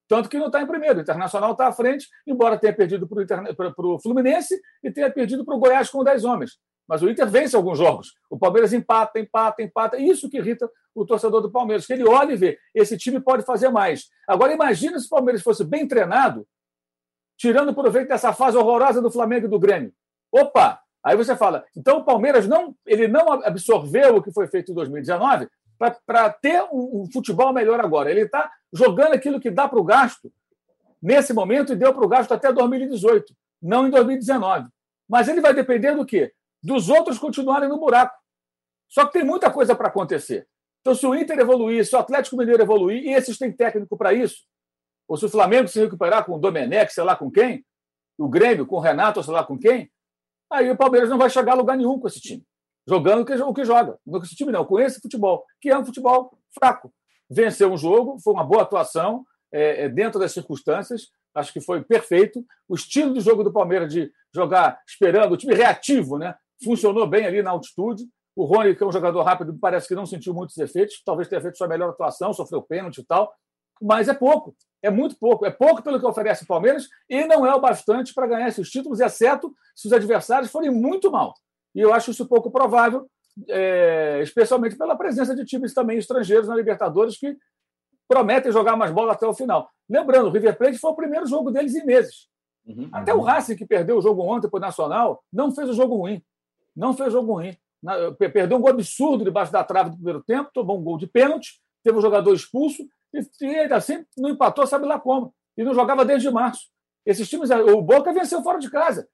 Tanto 0.09 0.29
que 0.29 0.39
não 0.39 0.47
está 0.47 0.61
em 0.61 0.67
primeiro. 0.67 0.99
O 0.99 1.03
Internacional 1.03 1.53
está 1.53 1.69
à 1.69 1.73
frente, 1.73 2.09
embora 2.27 2.59
tenha 2.59 2.75
perdido 2.75 3.09
para 3.09 3.87
o 3.87 3.99
Fluminense 3.99 4.61
e 4.83 4.91
tenha 4.91 5.11
perdido 5.11 5.45
para 5.45 5.55
o 5.55 5.59
Goiás 5.59 5.89
com 5.91 6.05
10 6.05 6.25
homens. 6.25 6.59
Mas 6.87 7.03
o 7.03 7.09
Inter 7.09 7.27
vence 7.29 7.57
alguns 7.57 7.79
jogos. 7.79 8.15
O 8.29 8.39
Palmeiras 8.39 8.73
empata, 8.73 9.19
empata, 9.19 9.63
empata. 9.63 9.97
Isso 9.97 10.29
que 10.29 10.37
irrita 10.37 10.71
o 10.95 11.05
torcedor 11.05 11.41
do 11.41 11.51
Palmeiras, 11.51 11.87
que 11.87 11.93
ele 11.93 12.07
olha 12.07 12.33
e 12.33 12.37
vê, 12.37 12.59
esse 12.75 12.97
time 12.97 13.19
pode 13.21 13.45
fazer 13.45 13.69
mais. 13.71 14.09
Agora, 14.29 14.53
imagina 14.53 14.99
se 14.99 15.07
o 15.07 15.11
Palmeiras 15.11 15.43
fosse 15.43 15.65
bem 15.65 15.89
treinado, 15.89 16.47
tirando 17.37 17.75
proveito 17.75 18.09
dessa 18.09 18.33
fase 18.33 18.57
horrorosa 18.57 19.03
do 19.03 19.11
Flamengo 19.11 19.47
e 19.47 19.51
do 19.51 19.59
Grêmio. 19.59 19.93
Opa! 20.31 20.81
Aí 21.03 21.17
você 21.17 21.37
fala, 21.37 21.65
então 21.77 21.99
o 21.99 22.05
Palmeiras 22.05 22.49
não, 22.49 22.75
ele 22.87 23.07
não 23.07 23.31
absorveu 23.33 24.17
o 24.17 24.23
que 24.23 24.33
foi 24.33 24.47
feito 24.47 24.73
em 24.73 24.75
2019 24.75 25.49
para 26.07 26.31
ter 26.31 26.63
um, 26.73 27.03
um, 27.03 27.13
futebol 27.13 27.53
melhor 27.53 27.79
agora. 27.81 28.11
Ele 28.11 28.23
está 28.23 28.51
jogando 28.75 29.15
aquilo 29.15 29.41
que 29.41 29.51
dá 29.51 29.69
para 29.69 29.79
o 29.79 29.85
gasto 29.85 30.33
nesse 31.01 31.33
momento 31.33 31.73
e 31.73 31.77
deu 31.77 31.95
para 31.95 32.05
o 32.05 32.09
gasto 32.09 32.33
até 32.33 32.53
2018, 32.53 33.35
não 33.63 33.87
em 33.87 33.91
2019. 33.91 34.69
Mas 35.09 35.29
ele 35.29 35.41
vai 35.41 35.55
depender 35.55 35.95
do 35.95 36.05
quê? 36.05 36.33
Dos 36.63 36.89
outros 36.89 37.19
continuarem 37.19 37.69
no 37.69 37.79
buraco. 37.79 38.17
Só 38.89 39.07
que 39.07 39.13
tem 39.13 39.25
muita 39.25 39.51
coisa 39.51 39.75
para 39.75 39.89
acontecer. 39.89 40.49
Então, 40.81 40.95
se 40.95 41.07
o 41.07 41.15
Inter 41.15 41.39
evoluir, 41.39 41.85
se 41.87 41.95
o 41.95 41.99
Atlético 41.99 42.37
Mineiro 42.37 42.63
evoluir, 42.63 43.05
e 43.05 43.15
esses 43.15 43.39
têm 43.39 43.53
técnico 43.53 43.97
para 43.97 44.13
isso, 44.13 44.45
ou 45.09 45.17
se 45.17 45.25
o 45.25 45.29
Flamengo 45.29 45.69
se 45.69 45.81
recuperar 45.81 46.25
com 46.25 46.35
o 46.35 46.39
Domenech, 46.39 46.93
sei 46.93 47.05
lá 47.05 47.17
com 47.17 47.31
quem, 47.31 47.65
o 48.19 48.29
Grêmio 48.29 48.67
com 48.67 48.77
o 48.77 48.81
Renato, 48.81 49.23
sei 49.23 49.33
lá 49.33 49.45
com 49.45 49.59
quem, 49.59 49.91
aí 50.51 50.71
o 50.71 50.77
Palmeiras 50.77 51.11
não 51.11 51.19
vai 51.19 51.31
chegar 51.31 51.53
a 51.53 51.57
lugar 51.57 51.77
nenhum 51.77 51.99
com 51.99 52.07
esse 52.07 52.21
time. 52.21 52.45
Jogando 52.87 53.23
o 53.23 53.55
que, 53.55 53.65
joga. 53.65 53.99
Não 54.07 54.19
com 54.19 54.27
esse 54.27 54.37
time, 54.37 54.53
não, 54.53 54.65
com 54.65 54.79
esse 54.79 55.01
futebol, 55.01 55.45
que 55.61 55.71
é 55.71 55.79
um 55.79 55.85
futebol 55.85 56.39
fraco. 56.53 56.93
Venceu 57.31 57.73
um 57.73 57.77
jogo, 57.77 58.19
foi 58.19 58.33
uma 58.33 58.45
boa 58.45 58.63
atuação, 58.63 59.25
é, 59.53 59.85
é, 59.85 59.89
dentro 59.89 60.19
das 60.19 60.33
circunstâncias, 60.33 61.09
acho 61.35 61.53
que 61.53 61.61
foi 61.61 61.83
perfeito. 61.83 62.45
O 62.69 62.75
estilo 62.75 63.15
do 63.15 63.21
jogo 63.21 63.45
do 63.45 63.53
Palmeiras 63.53 63.93
de 63.93 64.11
jogar 64.35 64.81
esperando, 64.87 65.33
o 65.33 65.37
time 65.37 65.55
reativo, 65.55 66.19
né? 66.19 66.35
funcionou 66.63 67.07
bem 67.07 67.27
ali 67.27 67.43
na 67.43 67.51
altitude. 67.51 68.05
O 68.37 68.45
Rony, 68.45 68.75
que 68.75 68.83
é 68.83 68.87
um 68.87 68.93
jogador 68.93 69.23
rápido, 69.23 69.57
parece 69.61 69.87
que 69.87 69.95
não 69.95 70.07
sentiu 70.07 70.35
muitos 70.35 70.57
efeitos, 70.59 71.01
talvez 71.05 71.29
tenha 71.29 71.41
feito 71.41 71.57
sua 71.57 71.69
melhor 71.69 71.91
atuação, 71.91 72.33
sofreu 72.33 72.63
pênalti 72.63 72.99
e 72.99 73.05
tal, 73.05 73.33
mas 73.81 74.09
é 74.09 74.15
pouco. 74.15 74.57
É 74.83 74.91
muito 74.91 75.17
pouco. 75.17 75.47
É 75.47 75.51
pouco 75.51 75.83
pelo 75.83 76.01
que 76.01 76.07
oferece 76.07 76.45
o 76.45 76.47
Palmeiras 76.47 76.89
e 77.09 77.25
não 77.27 77.47
é 77.47 77.55
o 77.55 77.61
bastante 77.61 78.13
para 78.13 78.27
ganhar 78.27 78.49
esses 78.49 78.69
títulos, 78.69 79.01
exceto 79.01 79.55
se 79.75 79.87
os 79.87 79.93
adversários 79.93 80.51
forem 80.51 80.71
muito 80.71 81.11
mal. 81.11 81.35
E 81.75 81.81
eu 81.81 81.93
acho 81.93 82.11
isso 82.11 82.27
pouco 82.27 82.51
provável, 82.51 83.09
é, 83.49 84.21
especialmente 84.23 84.77
pela 84.77 84.97
presença 84.97 85.35
de 85.35 85.45
times 85.45 85.75
também 85.75 85.99
estrangeiros 85.99 86.49
na 86.49 86.57
Libertadores 86.57 87.17
que 87.19 87.37
prometem 88.09 88.53
jogar 88.53 88.77
mais 88.77 88.93
bola 88.93 89.13
até 89.13 89.27
o 89.27 89.35
final. 89.35 89.69
Lembrando, 89.89 90.29
o 90.29 90.31
River 90.31 90.57
Plate 90.57 90.79
foi 90.79 90.91
o 90.91 90.97
primeiro 90.97 91.27
jogo 91.27 91.51
deles 91.51 91.75
em 91.75 91.85
meses. 91.85 92.29
Uhum, 92.67 92.89
até 92.93 93.13
uhum. 93.13 93.21
o 93.21 93.23
Racing, 93.23 93.57
que 93.57 93.67
perdeu 93.67 93.99
o 93.99 94.03
jogo 94.03 94.23
ontem 94.23 94.49
para 94.49 94.59
o 94.59 94.61
Nacional, 94.61 95.23
não 95.33 95.55
fez 95.55 95.69
o 95.69 95.75
jogo 95.75 95.97
ruim. 95.97 96.23
Não 96.75 96.95
fez 96.95 97.09
o 97.09 97.13
jogo 97.13 97.35
ruim. 97.35 97.57
Perdeu 98.19 98.57
um 98.57 98.61
gol 98.61 98.71
absurdo 98.71 99.25
debaixo 99.25 99.53
da 99.53 99.63
trave 99.63 99.91
do 99.91 99.97
primeiro 99.97 100.23
tempo, 100.23 100.51
tomou 100.53 100.79
um 100.79 100.83
gol 100.83 100.97
de 100.97 101.07
pênalti, 101.07 101.61
teve 101.83 101.99
um 101.99 102.01
jogador 102.01 102.33
expulso 102.35 102.83
e 103.41 103.47
ainda 103.47 103.77
assim 103.77 104.05
não 104.17 104.31
empatou, 104.31 104.67
sabe 104.67 104.87
lá 104.87 104.99
como. 104.99 105.35
E 105.57 105.63
não 105.63 105.75
jogava 105.75 106.05
desde 106.05 106.31
março. 106.31 106.69
Esses 107.05 107.29
times, 107.29 107.51
o 107.51 107.83
Boca 107.83 108.13
venceu 108.13 108.43
fora 108.43 108.59
de 108.59 108.71
casa. 108.71 109.07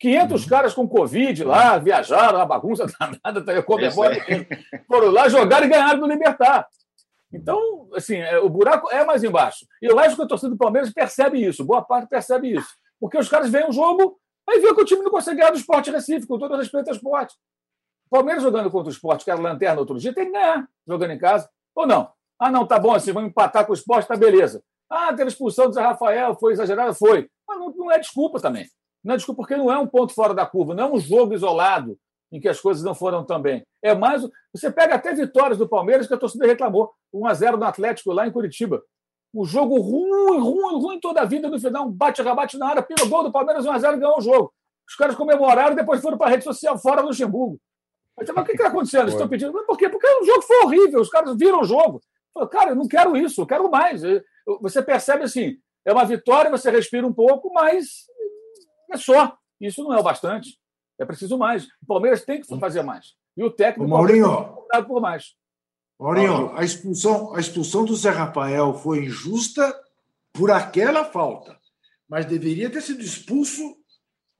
500 0.00 0.42
uhum. 0.42 0.48
caras 0.48 0.74
com 0.74 0.88
Covid 0.88 1.44
lá, 1.44 1.78
viajaram, 1.78 2.40
a 2.40 2.46
bagunça 2.46 2.86
danada, 2.98 3.44
tá, 3.44 3.62
comemora, 3.62 4.16
foram 4.86 5.10
lá, 5.10 5.28
jogaram 5.28 5.66
e 5.66 5.70
ganharam 5.70 6.00
do 6.00 6.06
Libertar. 6.06 6.66
Então, 7.32 7.88
assim, 7.94 8.16
é, 8.16 8.38
o 8.38 8.48
buraco 8.48 8.88
é 8.90 9.04
mais 9.04 9.24
embaixo. 9.24 9.66
E 9.82 9.86
eu 9.86 9.98
acho 9.98 10.14
que 10.14 10.22
a 10.22 10.26
torcida 10.26 10.50
do 10.50 10.58
Palmeiras 10.58 10.92
percebe 10.92 11.44
isso, 11.44 11.64
boa 11.64 11.82
parte 11.82 12.08
percebe 12.08 12.54
isso. 12.54 12.68
Porque 13.00 13.18
os 13.18 13.28
caras 13.28 13.50
veem 13.50 13.68
o 13.68 13.72
jogo, 13.72 14.18
aí 14.48 14.60
vê 14.60 14.74
que 14.74 14.80
o 14.80 14.84
time 14.84 15.02
não 15.02 15.10
consegue 15.10 15.38
ganhar 15.38 15.50
do 15.50 15.58
esporte 15.58 15.90
Recife, 15.90 16.26
com 16.26 16.38
todo 16.38 16.56
respeito 16.56 16.88
ao 16.88 16.94
esporte. 16.94 17.34
O 18.06 18.10
Palmeiras 18.10 18.42
jogando 18.42 18.70
contra 18.70 18.88
o 18.88 18.92
esporte, 18.92 19.24
que 19.24 19.30
era 19.30 19.40
lanterna 19.40 19.80
outro 19.80 19.98
dia, 19.98 20.14
tem 20.14 20.26
que 20.26 20.32
ganhar, 20.32 20.68
jogando 20.86 21.10
em 21.10 21.18
casa. 21.18 21.48
Ou 21.74 21.86
não? 21.86 22.12
Ah, 22.38 22.50
não, 22.50 22.66
tá 22.66 22.78
bom, 22.78 22.94
assim, 22.94 23.12
vamos 23.12 23.30
empatar 23.30 23.64
com 23.66 23.72
o 23.72 23.74
esporte, 23.74 24.06
tá 24.06 24.16
beleza. 24.16 24.62
Ah, 24.88 25.12
teve 25.12 25.28
expulsão 25.28 25.66
do 25.66 25.72
Zé 25.72 25.80
Rafael, 25.80 26.36
foi 26.36 26.52
exagerada? 26.52 26.94
Foi. 26.94 27.28
Mas 27.48 27.58
não, 27.58 27.70
não 27.70 27.90
é 27.90 27.98
desculpa 27.98 28.40
também. 28.40 28.66
Não 29.04 29.16
desculpa, 29.16 29.42
porque 29.42 29.56
não 29.56 29.70
é 29.70 29.78
um 29.78 29.86
ponto 29.86 30.14
fora 30.14 30.32
da 30.32 30.46
curva, 30.46 30.74
não 30.74 30.84
é 30.84 30.92
um 30.92 30.98
jogo 30.98 31.34
isolado 31.34 31.98
em 32.32 32.40
que 32.40 32.48
as 32.48 32.60
coisas 32.60 32.82
não 32.82 32.94
foram 32.94 33.24
tão 33.24 33.40
bem. 33.40 33.62
É 33.82 33.94
mais. 33.94 34.26
Você 34.52 34.70
pega 34.70 34.94
até 34.94 35.12
vitórias 35.12 35.58
do 35.58 35.68
Palmeiras 35.68 36.06
que 36.06 36.14
a 36.14 36.16
torcida 36.16 36.46
reclamou. 36.46 36.92
1x0 37.14 37.56
no 37.56 37.64
Atlético 37.64 38.12
lá 38.12 38.26
em 38.26 38.32
Curitiba. 38.32 38.82
O 39.32 39.44
jogo 39.44 39.78
ruim, 39.78 40.40
ruim, 40.40 40.80
ruim 40.80 41.00
toda 41.00 41.20
a 41.20 41.24
vida. 41.24 41.48
No 41.48 41.60
final, 41.60 41.88
bate-rebate 41.90 42.56
na 42.58 42.68
área, 42.68 42.82
pelo 42.82 43.08
gol 43.08 43.22
do 43.22 43.30
Palmeiras 43.30 43.64
1x0 43.64 43.98
ganhou 43.98 44.18
o 44.18 44.22
jogo. 44.22 44.52
Os 44.88 44.96
caras 44.96 45.14
comemoraram 45.14 45.72
e 45.72 45.76
depois 45.76 46.00
foram 46.00 46.16
para 46.16 46.28
a 46.28 46.30
rede 46.30 46.44
social 46.44 46.78
fora 46.78 47.02
do 47.02 47.08
Luxemburgo. 47.08 47.58
Mas, 48.16 48.28
mas 48.28 48.44
o 48.44 48.46
que 48.46 48.52
está 48.52 48.68
acontecendo? 48.68 49.08
Estão 49.08 49.28
pedindo. 49.28 49.52
Mas 49.52 49.66
por 49.66 49.76
quê? 49.76 49.88
Porque 49.88 50.06
o 50.06 50.24
jogo 50.24 50.42
foi 50.42 50.56
horrível. 50.64 51.00
Os 51.00 51.10
caras 51.10 51.36
viram 51.36 51.60
o 51.60 51.64
jogo. 51.64 52.00
Falo, 52.32 52.48
cara, 52.48 52.70
eu 52.70 52.76
não 52.76 52.88
quero 52.88 53.16
isso, 53.16 53.42
eu 53.42 53.46
quero 53.46 53.70
mais. 53.70 54.02
Você 54.60 54.82
percebe 54.82 55.24
assim, 55.24 55.56
é 55.84 55.92
uma 55.92 56.04
vitória, 56.04 56.50
você 56.50 56.70
respira 56.70 57.06
um 57.06 57.12
pouco, 57.12 57.52
mas 57.52 58.06
é 58.94 58.96
só. 58.96 59.36
Isso 59.60 59.82
não 59.82 59.92
é 59.92 59.98
o 59.98 60.02
bastante. 60.02 60.58
É 60.98 61.04
preciso 61.04 61.36
mais. 61.36 61.64
O 61.82 61.86
Palmeiras 61.86 62.24
tem 62.24 62.40
que 62.40 62.58
fazer 62.58 62.82
mais. 62.82 63.14
E 63.36 63.42
o 63.42 63.50
técnico 63.50 63.84
o 63.84 63.88
Maurinho, 63.88 64.56
tem 64.70 64.82
que 64.82 64.88
por 64.88 65.00
mais. 65.00 65.34
Maurinho, 65.98 66.56
a 66.56 66.64
expulsão, 66.64 67.34
a 67.34 67.40
expulsão 67.40 67.84
do 67.84 67.94
Zé 67.94 68.10
Rafael 68.10 68.74
foi 68.74 69.04
injusta 69.04 69.74
por 70.32 70.50
aquela 70.50 71.04
falta, 71.04 71.58
mas 72.08 72.26
deveria 72.26 72.70
ter 72.70 72.80
sido 72.80 73.00
expulso 73.00 73.76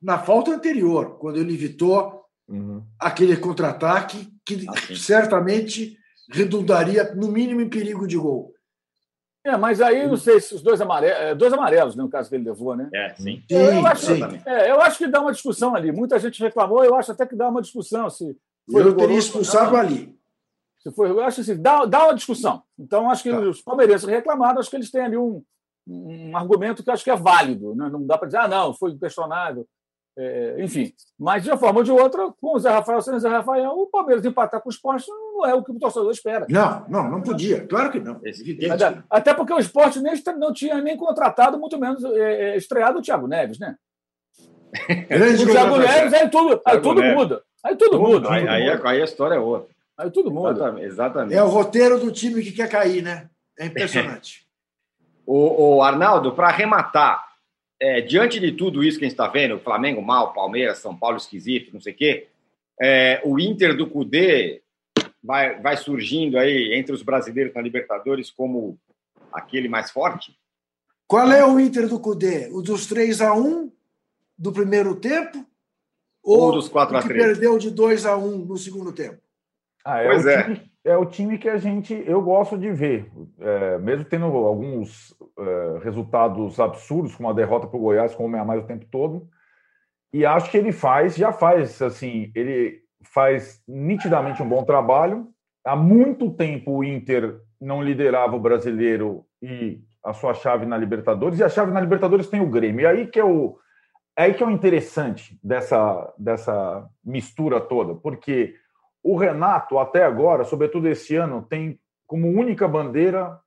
na 0.03 0.19
falta 0.19 0.51
anterior, 0.51 1.19
quando 1.19 1.39
ele 1.39 1.55
evitou 1.55 2.25
uhum. 2.49 2.85
aquele 2.99 3.37
contra-ataque 3.37 4.33
que 4.45 4.67
assim. 4.69 4.97
certamente 4.97 5.97
redundaria, 6.31 7.15
no 7.15 7.29
mínimo, 7.29 7.61
em 7.61 7.69
perigo 7.69 8.07
de 8.07 8.17
gol. 8.17 8.54
É, 9.45 9.59
mas 9.59 9.81
aí 9.83 10.07
não 10.07 10.17
sei 10.17 10.41
se 10.41 10.55
os 10.55 10.63
dois 10.63 10.81
amarelos, 10.81 11.19
é, 11.19 11.35
dois 11.35 11.53
amarelos, 11.53 11.95
né, 11.95 12.03
no 12.03 12.09
caso 12.09 12.31
que 12.31 12.35
ele 12.35 12.45
levou, 12.45 12.75
né? 12.75 12.89
É, 12.95 13.15
sim. 13.15 13.43
Eu, 13.51 13.61
eu, 13.61 13.87
acho, 13.87 14.13
é, 14.47 14.71
eu 14.71 14.81
acho 14.81 14.97
que 14.97 15.07
dá 15.07 15.21
uma 15.21 15.33
discussão 15.33 15.77
ali. 15.77 15.93
Muita 15.93 16.19
gente 16.19 16.43
reclamou, 16.43 16.83
eu 16.83 16.95
acho 16.95 17.13
até 17.13 17.27
que 17.27 17.37
dá 17.37 17.51
uma 17.51 17.61
discussão. 17.61 18.09
Se 18.09 18.35
foi 18.71 18.83
eu 18.83 18.97
teria 18.97 19.19
expulsado 19.19 19.77
ali. 19.77 20.19
Se 20.79 20.91
foi, 20.93 21.11
eu 21.11 21.21
acho 21.21 21.43
assim, 21.43 21.61
dá, 21.61 21.85
dá 21.85 22.05
uma 22.05 22.15
discussão. 22.15 22.63
Então, 22.79 23.11
acho 23.11 23.23
que 23.23 23.31
tá. 23.31 23.39
os 23.39 23.61
palmeirenses 23.61 24.09
reclamaram, 24.09 24.61
acho 24.61 24.71
que 24.71 24.77
eles 24.77 24.91
têm 24.91 25.03
ali 25.03 25.17
um, 25.19 25.43
um 25.87 26.35
argumento 26.37 26.83
que 26.83 26.91
acho 26.91 27.05
que 27.05 27.11
é 27.11 27.17
válido. 27.17 27.75
Né? 27.75 27.91
Não 27.91 28.07
dá 28.07 28.17
para 28.17 28.29
dizer, 28.29 28.39
ah, 28.39 28.49
não, 28.49 28.73
foi 28.73 28.97
questionável. 28.97 29.67
É, 30.17 30.63
enfim, 30.63 30.93
mas 31.19 31.43
de 31.43 31.51
uma 31.51 31.59
forma 31.59 31.81
ou 31.81 31.85
de 31.85 31.91
outra, 31.91 32.33
com 32.41 32.55
o 32.55 32.59
Zé 32.59 32.71
Rafael 32.71 33.03
sem 33.03 33.15
o 33.15 33.21
Zé 33.21 33.29
Rafael, 33.29 33.73
o 33.73 33.89
Palmeiras 33.89 34.25
empatar 34.25 34.61
com 34.61 34.69
o 34.69 34.73
esporte 34.73 35.07
não 35.35 35.45
é 35.45 35.53
o 35.53 35.63
que 35.63 35.73
o 35.73 35.79
torcedor 35.79 36.11
espera. 36.13 36.47
Não, 36.49 36.87
não, 36.89 37.11
não 37.11 37.21
podia. 37.21 37.67
Claro 37.67 37.91
que 37.91 37.99
não. 37.99 38.21
Até 39.11 39.35
porque 39.35 39.53
o 39.53 39.59
esporte 39.59 40.01
nem, 40.01 40.15
não 40.39 40.53
tinha 40.53 40.81
nem 40.81 40.97
contratado, 40.97 41.59
muito 41.59 41.79
menos 41.79 42.05
é, 42.05 42.53
é 42.53 42.57
estreado 42.57 43.01
o 43.01 43.03
Thiago 43.03 43.27
Neves, 43.27 43.59
né? 43.59 43.77
o 44.73 45.47
Thiago 45.47 45.77
Neves, 45.77 46.13
aí 46.13 46.29
tudo, 46.29 46.63
aí 46.65 46.81
tudo 46.81 47.03
muda. 47.03 47.43
Aí 47.65 47.77
tudo, 47.77 47.99
muda. 47.99 48.31
Aí, 48.31 48.49
aí, 48.49 48.71
muda. 48.71 48.89
aí, 48.89 49.01
a 49.01 49.05
história 49.05 49.35
é 49.35 49.39
outra. 49.39 49.75
Aí 49.99 50.11
tudo 50.11 50.31
muda. 50.31 50.51
Exatamente. 50.51 50.87
exatamente. 50.87 51.35
É 51.35 51.43
o 51.43 51.49
roteiro 51.49 51.99
do 51.99 52.13
time 52.13 52.43
que 52.43 52.53
quer 52.53 52.69
cair, 52.69 53.03
né? 53.03 53.29
É 53.59 53.67
impressionante. 53.67 54.47
o, 55.27 55.77
o 55.77 55.83
Arnaldo, 55.83 56.33
para 56.33 56.49
arrematar, 56.49 57.25
é, 57.81 58.01
diante 58.01 58.39
de 58.39 58.53
tudo 58.53 58.85
isso 58.85 58.99
que 58.99 59.05
a 59.05 59.09
gente 59.09 59.15
está 59.15 59.29
vendo, 59.29 59.59
Flamengo 59.59 60.03
mal, 60.03 60.33
Palmeiras, 60.33 60.79
São 60.79 60.97
Paulo 60.97 61.17
esquisito, 61.17 61.73
não 61.73 61.81
sei 61.81 61.93
o 61.93 61.97
quê, 61.97 62.29
é, 62.81 63.21
o 63.25 63.39
Inter 63.39 63.77
do 63.77 63.87
Cudê 63.87 64.64
vai, 65.25 65.61
vai 65.61 65.77
surgindo 65.77 66.39
aí 66.39 66.75
entre 66.75 66.95
os 66.95 67.03
brasileiros 67.03 67.55
na 67.55 67.63
Libertadores 67.63 68.31
como 68.31 68.79
aquele 69.33 69.69
mais 69.69 69.91
forte? 69.91 70.39
Qual 71.07 71.33
é 71.33 71.45
o 71.45 71.59
Inter 71.59 71.89
do 71.89 71.99
Cudê? 71.99 72.49
O 72.53 72.61
dos 72.61 72.87
3 72.87 73.23
a 73.23 73.35
1 73.35 73.73
do 74.37 74.53
primeiro 74.53 74.95
tempo? 74.95 75.45
Ou, 76.23 76.41
ou 76.41 76.53
dos 76.53 76.69
4 76.69 76.97
a 76.97 77.03
3 77.03 77.13
que 77.13 77.27
perdeu 77.27 77.59
de 77.59 77.71
2 77.71 78.07
a 78.07 78.17
1 78.17 78.45
no 78.45 78.57
segundo 78.57 78.93
tempo? 78.93 79.19
Ah, 79.85 80.01
é 80.01 80.07
pois 80.07 80.25
o 80.25 80.29
é. 80.29 80.43
Time, 80.43 80.73
é 80.85 80.97
o 80.97 81.07
time 81.07 81.39
que 81.39 81.49
a 81.49 81.57
gente 81.57 81.95
eu 82.07 82.23
gosto 82.23 82.57
de 82.57 82.71
ver, 82.71 83.11
é, 83.39 83.79
mesmo 83.79 84.05
tendo 84.05 84.27
alguns 84.27 85.15
é, 85.39 85.79
resultados 85.83 86.59
absurdos, 86.61 87.15
como 87.15 87.29
a 87.29 87.35
derrota 87.35 87.67
para 87.67 87.77
o 87.77 87.81
Goiás, 87.81 88.15
como 88.15 88.37
é 88.37 88.41
a 88.41 88.45
mais 88.45 88.63
o 88.63 88.67
tempo 88.67 88.87
todo. 88.91 89.29
E 90.13 90.25
acho 90.25 90.51
que 90.51 90.57
ele 90.57 90.73
faz, 90.73 91.17
já 91.17 91.33
faz, 91.33 91.83
assim, 91.83 92.31
ele 92.35 92.84
faz 93.05 93.63
nitidamente 93.67 94.43
um 94.43 94.49
bom 94.49 94.65
trabalho. 94.65 95.29
Há 95.65 95.77
muito 95.77 96.31
tempo 96.31 96.79
o 96.79 96.85
Inter 96.85 97.41
não 97.61 97.83
liderava 97.83 98.37
o 98.37 98.41
brasileiro 98.41 99.25
e 99.43 99.81
a 100.05 100.13
sua 100.13 100.35
chave 100.35 100.67
na 100.67 100.77
Libertadores, 100.77 101.39
e 101.39 101.45
a 101.45 101.49
chave 101.49 101.73
na 101.73 101.81
Libertadores 101.81 102.29
tem 102.29 102.41
o 102.41 102.51
Grêmio. 102.51 102.83
E 102.83 102.87
aí 102.87 103.07
que 103.07 103.19
é 103.19 103.25
o, 103.25 103.59
é 104.17 104.25
aí 104.25 104.35
que 104.35 104.43
é 104.43 104.47
o 104.47 104.51
interessante 104.51 105.39
dessa, 105.43 106.13
dessa 106.19 106.87
mistura 107.03 107.61
toda, 107.61 107.95
porque 107.95 108.55
o 109.03 109.17
Renato, 109.17 109.79
até 109.79 110.05
agora, 110.05 110.45
sobretudo 110.45 110.89
esse 110.89 111.17
ano, 111.17 111.43
tem 111.43 111.79
como 112.07 112.29
única 112.29 112.69
bandeira 112.69 113.41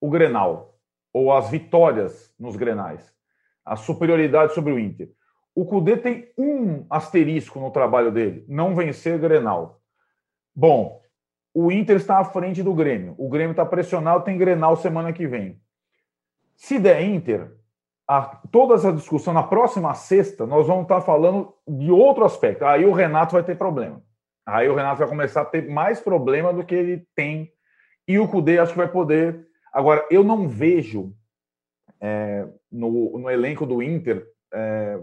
o 0.00 0.08
Grenal, 0.08 0.78
ou 1.12 1.32
as 1.32 1.50
vitórias 1.50 2.32
nos 2.38 2.56
Grenais, 2.56 3.12
a 3.64 3.76
superioridade 3.76 4.54
sobre 4.54 4.72
o 4.72 4.78
Inter. 4.78 5.10
O 5.54 5.64
Cudê 5.64 5.96
tem 5.96 6.32
um 6.38 6.86
asterisco 6.88 7.58
no 7.58 7.70
trabalho 7.70 8.10
dele, 8.10 8.44
não 8.48 8.74
vencer 8.74 9.18
Grenal. 9.18 9.80
Bom, 10.54 11.00
o 11.52 11.70
Inter 11.72 11.96
está 11.96 12.18
à 12.18 12.24
frente 12.24 12.62
do 12.62 12.74
Grêmio. 12.74 13.14
O 13.18 13.28
Grêmio 13.28 13.50
está 13.52 13.66
pressionado, 13.66 14.24
tem 14.24 14.38
Grenal 14.38 14.76
semana 14.76 15.12
que 15.12 15.26
vem. 15.26 15.60
Se 16.56 16.78
der 16.78 17.02
Inter, 17.02 17.52
a, 18.06 18.22
toda 18.50 18.74
essa 18.74 18.92
discussão 18.92 19.32
na 19.32 19.42
próxima 19.42 19.94
sexta, 19.94 20.46
nós 20.46 20.66
vamos 20.66 20.82
estar 20.82 21.00
falando 21.00 21.54
de 21.66 21.90
outro 21.90 22.24
aspecto. 22.24 22.64
Aí 22.64 22.84
o 22.84 22.92
Renato 22.92 23.32
vai 23.32 23.42
ter 23.42 23.56
problema. 23.56 24.02
Aí 24.44 24.68
o 24.68 24.74
Renato 24.74 24.98
vai 24.98 25.08
começar 25.08 25.42
a 25.42 25.44
ter 25.44 25.68
mais 25.68 26.00
problema 26.00 26.52
do 26.52 26.64
que 26.64 26.74
ele 26.74 27.06
tem. 27.14 27.52
E 28.06 28.18
o 28.18 28.26
Cudê 28.26 28.58
acho 28.58 28.72
que 28.72 28.78
vai 28.78 28.90
poder. 28.90 29.46
Agora, 29.72 30.04
eu 30.10 30.24
não 30.24 30.48
vejo 30.48 31.14
é, 32.00 32.48
no, 32.70 33.18
no, 33.18 33.30
elenco 33.30 33.64
do 33.64 33.82
Inter 33.82 34.26
é, 34.52 34.98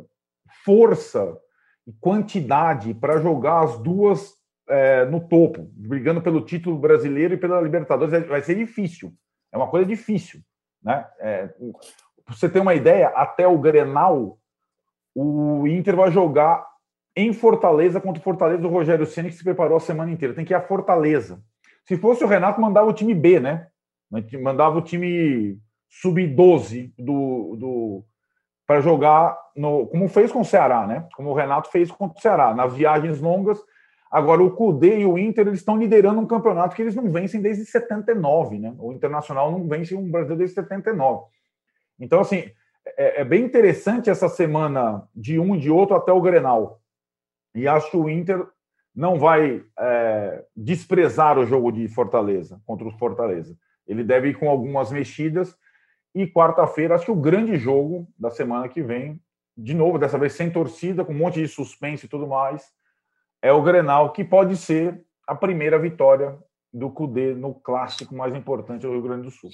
força 0.68 1.40
e 1.88 1.94
quantidade 1.94 2.94
para 2.94 3.22
jogar 3.22 3.64
as 3.64 3.80
duas 3.80 4.34
é, 4.68 5.06
no 5.06 5.22
topo, 5.22 5.72
brigando 5.72 6.22
pelo 6.22 6.42
título 6.42 6.78
brasileiro 6.78 7.36
e 7.36 7.38
pela 7.38 7.62
Libertadores. 7.62 8.14
É, 8.14 8.20
vai 8.20 8.42
ser 8.42 8.56
difícil. 8.56 9.14
É 9.50 9.56
uma 9.56 9.70
coisa 9.70 9.86
difícil. 9.86 10.42
Né? 10.84 11.08
É, 11.20 11.50
você 12.28 12.50
ter 12.50 12.60
uma 12.60 12.76
ideia, 12.76 13.08
até 13.16 13.48
o 13.48 13.58
Grenal, 13.58 14.38
o 15.16 15.66
Inter 15.66 15.96
vai 15.96 16.12
jogar 16.12 16.68
em 17.16 17.32
Fortaleza 17.32 18.02
contra 18.02 18.20
o 18.20 18.24
Fortaleza 18.24 18.62
do 18.62 18.68
Rogério 18.68 19.06
Ceni 19.06 19.30
que 19.30 19.36
se 19.36 19.44
preparou 19.44 19.78
a 19.78 19.80
semana 19.80 20.12
inteira. 20.12 20.36
Tem 20.36 20.44
que 20.44 20.54
ir 20.54 20.56
a 20.56 20.62
Fortaleza. 20.62 21.42
Se 21.86 21.96
fosse 21.96 22.26
o 22.26 22.28
Renato, 22.28 22.60
mandava 22.60 22.90
o 22.90 22.94
time 22.94 23.14
B, 23.14 23.40
né? 23.40 23.68
Mandava 24.42 24.78
o 24.78 24.82
time 24.82 25.58
sub-12 25.90 26.92
do, 26.98 27.56
do 27.56 28.06
para 28.68 28.82
jogar 28.82 29.40
no, 29.56 29.88
como 29.88 30.10
fez 30.10 30.30
com 30.30 30.42
o 30.42 30.46
Ceará, 30.46 30.86
né? 30.86 31.08
Como 31.16 31.30
o 31.30 31.34
Renato 31.34 31.72
fez 31.72 31.90
com 31.90 32.06
o 32.06 32.14
Ceará, 32.20 32.54
nas 32.54 32.74
viagens 32.74 33.22
longas. 33.22 33.58
Agora 34.12 34.44
o 34.44 34.52
Cudê 34.52 35.00
e 35.00 35.06
o 35.06 35.18
Inter 35.18 35.48
eles 35.48 35.60
estão 35.60 35.78
liderando 35.78 36.20
um 36.20 36.28
campeonato 36.28 36.76
que 36.76 36.82
eles 36.82 36.94
não 36.94 37.10
vencem 37.10 37.42
desde 37.42 37.66
79, 37.66 38.60
né? 38.60 38.76
O 38.78 38.92
Internacional 38.92 39.50
não 39.50 39.68
vence 39.68 39.96
um 39.96 40.12
Brasil 40.12 40.36
desde 40.36 40.56
79. 40.56 41.26
Então 41.98 42.20
assim, 42.20 42.52
é, 42.98 43.22
é 43.22 43.26
bem 43.26 43.46
interessante 43.46 44.10
essa 44.10 44.28
semana 44.28 45.08
de 45.16 45.40
um 45.40 45.58
de 45.58 45.72
outro 45.72 45.96
até 45.96 46.12
o 46.12 46.22
Grenal. 46.22 46.82
E 47.56 47.68
acho 47.68 47.90
que 47.90 47.98
o 47.98 48.10
Inter 48.10 48.46
não 48.94 49.18
vai 49.18 49.64
é, 49.80 50.44
desprezar 50.56 51.40
o 51.40 51.46
jogo 51.46 51.72
de 51.72 51.88
Fortaleza 51.88 52.60
contra 52.66 52.86
o 52.86 52.98
Fortaleza. 52.98 53.58
Ele 53.88 54.04
deve 54.04 54.30
ir 54.30 54.34
com 54.38 54.50
algumas 54.50 54.92
mexidas 54.92 55.56
e 56.14 56.26
quarta-feira, 56.28 56.96
acho 56.96 57.06
que 57.06 57.12
o 57.12 57.16
grande 57.16 57.58
jogo 57.58 58.08
da 58.18 58.30
semana 58.32 58.68
que 58.68 58.82
vem, 58.82 59.20
de 59.56 59.74
novo, 59.74 59.98
dessa 59.98 60.18
vez 60.18 60.34
sem 60.34 60.52
torcida, 60.52 61.04
com 61.04 61.14
um 61.14 61.18
monte 61.18 61.42
de 61.42 61.48
suspense 61.48 62.06
e 62.06 62.10
tudo 62.10 62.28
mais, 62.28 62.72
é 63.42 63.52
o 63.52 63.62
Grenal, 63.62 64.12
que 64.12 64.24
pode 64.24 64.58
ser 64.58 65.02
a 65.28 65.36
primeira 65.36 65.78
vitória 65.78 66.38
do 66.74 66.90
CUDE 66.90 67.34
no 67.34 67.54
clássico 67.54 68.16
mais 68.16 68.36
importante 68.36 68.82
do 68.82 68.92
Rio 68.92 69.02
Grande 69.02 69.24
do 69.24 69.32
Sul. 69.32 69.52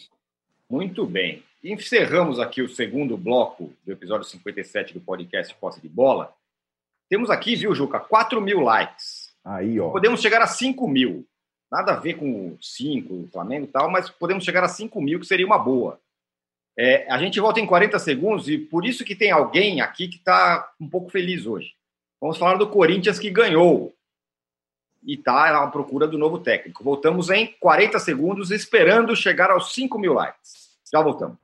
Muito 0.69 1.05
bem. 1.05 1.43
Encerramos 1.63 2.39
aqui 2.39 2.61
o 2.61 2.69
segundo 2.69 3.17
bloco 3.17 3.71
do 3.85 3.91
episódio 3.91 4.27
57 4.27 4.93
do 4.93 4.99
podcast 4.99 5.53
Posse 5.55 5.81
de 5.81 5.87
Bola. 5.87 6.33
Temos 7.09 7.29
aqui, 7.29 7.55
viu, 7.55 7.75
Juca, 7.75 7.99
4 7.99 8.41
mil 8.41 8.59
likes. 8.59 9.33
Aí, 9.45 9.79
ó. 9.79 9.89
Podemos 9.89 10.21
chegar 10.21 10.41
a 10.41 10.47
5 10.47 10.87
mil. 10.87 11.25
Nada 11.71 11.93
a 11.93 11.99
ver 11.99 12.15
com 12.15 12.57
5, 12.61 13.13
o 13.13 13.29
Flamengo 13.31 13.65
e 13.65 13.67
tal, 13.67 13.89
mas 13.89 14.09
podemos 14.09 14.43
chegar 14.43 14.63
a 14.63 14.67
5 14.67 15.01
mil, 15.01 15.19
que 15.19 15.25
seria 15.25 15.45
uma 15.45 15.57
boa. 15.57 15.99
É, 16.77 17.05
a 17.11 17.19
gente 17.19 17.39
volta 17.39 17.59
em 17.59 17.67
40 17.67 17.99
segundos 17.99 18.49
e 18.49 18.57
por 18.57 18.85
isso 18.85 19.05
que 19.05 19.15
tem 19.15 19.31
alguém 19.31 19.79
aqui 19.79 20.07
que 20.07 20.17
está 20.17 20.67
um 20.81 20.89
pouco 20.89 21.11
feliz 21.11 21.45
hoje. 21.45 21.71
Vamos 22.19 22.37
falar 22.37 22.55
do 22.55 22.67
Corinthians 22.67 23.19
que 23.19 23.29
ganhou 23.29 23.93
e 25.03 25.15
está 25.15 25.61
à 25.61 25.67
procura 25.67 26.07
do 26.07 26.17
novo 26.17 26.39
técnico. 26.39 26.83
Voltamos 26.83 27.29
em 27.29 27.53
40 27.59 27.99
segundos, 27.99 28.49
esperando 28.49 29.15
chegar 29.15 29.51
aos 29.51 29.73
5 29.73 29.99
mil 29.99 30.13
likes. 30.13 30.73
Já 30.91 31.01
voltamos. 31.01 31.37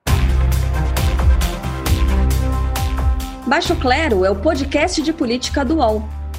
Baixo 3.45 3.75
Clero 3.75 4.25
é 4.25 4.30
o 4.30 4.36
podcast 4.36 5.01
de 5.01 5.11
política 5.11 5.65
do 5.65 5.77
UOL. 5.77 6.18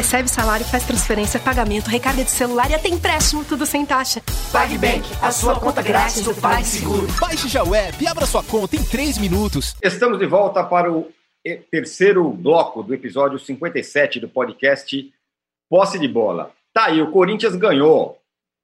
Recebe 0.00 0.30
salário, 0.30 0.64
faz 0.64 0.86
transferência, 0.86 1.38
pagamento, 1.38 1.88
recarga 1.88 2.24
de 2.24 2.30
celular 2.30 2.70
e 2.70 2.74
até 2.74 2.88
empréstimo, 2.88 3.44
tudo 3.44 3.66
sem 3.66 3.84
taxa. 3.84 4.22
PagBank, 4.50 5.06
a 5.20 5.30
sua 5.30 5.60
conta 5.60 5.82
grátis 5.82 6.22
do 6.24 6.34
PagSeguro. 6.34 7.06
Baixe 7.20 7.48
já 7.48 7.62
o 7.62 7.74
app 7.74 8.02
e 8.02 8.06
abra 8.06 8.24
sua 8.24 8.42
conta 8.42 8.76
em 8.76 8.82
3 8.82 9.18
minutos. 9.18 9.76
Estamos 9.82 10.18
de 10.18 10.24
volta 10.24 10.64
para 10.64 10.90
o 10.90 11.12
terceiro 11.70 12.30
bloco 12.30 12.82
do 12.82 12.94
episódio 12.94 13.38
57 13.38 14.20
do 14.20 14.28
podcast 14.30 15.12
Posse 15.68 15.98
de 15.98 16.08
Bola. 16.08 16.50
Tá 16.72 16.86
aí, 16.86 17.02
o 17.02 17.10
Corinthians 17.10 17.54
ganhou 17.54 18.18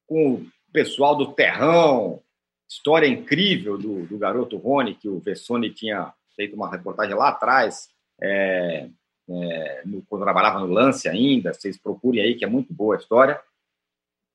com 0.07 0.33
o 0.33 0.47
pessoal 0.73 1.15
do 1.15 1.33
Terrão. 1.33 2.19
História 2.67 3.05
incrível 3.05 3.77
do, 3.77 4.07
do 4.07 4.17
garoto 4.17 4.57
Rony, 4.57 4.95
que 4.95 5.07
o 5.07 5.19
Vessone 5.19 5.69
tinha 5.69 6.11
feito 6.35 6.55
uma 6.55 6.71
reportagem 6.71 7.13
lá 7.13 7.29
atrás. 7.29 7.89
É, 8.19 8.89
é, 9.29 9.81
no, 9.85 10.01
quando 10.03 10.23
trabalhava 10.23 10.59
no 10.59 10.67
Lance 10.67 11.07
ainda, 11.07 11.53
vocês 11.53 11.77
procurem 11.77 12.21
aí, 12.21 12.35
que 12.35 12.45
é 12.45 12.47
muito 12.47 12.73
boa 12.73 12.95
a 12.95 12.99
história. 12.99 13.39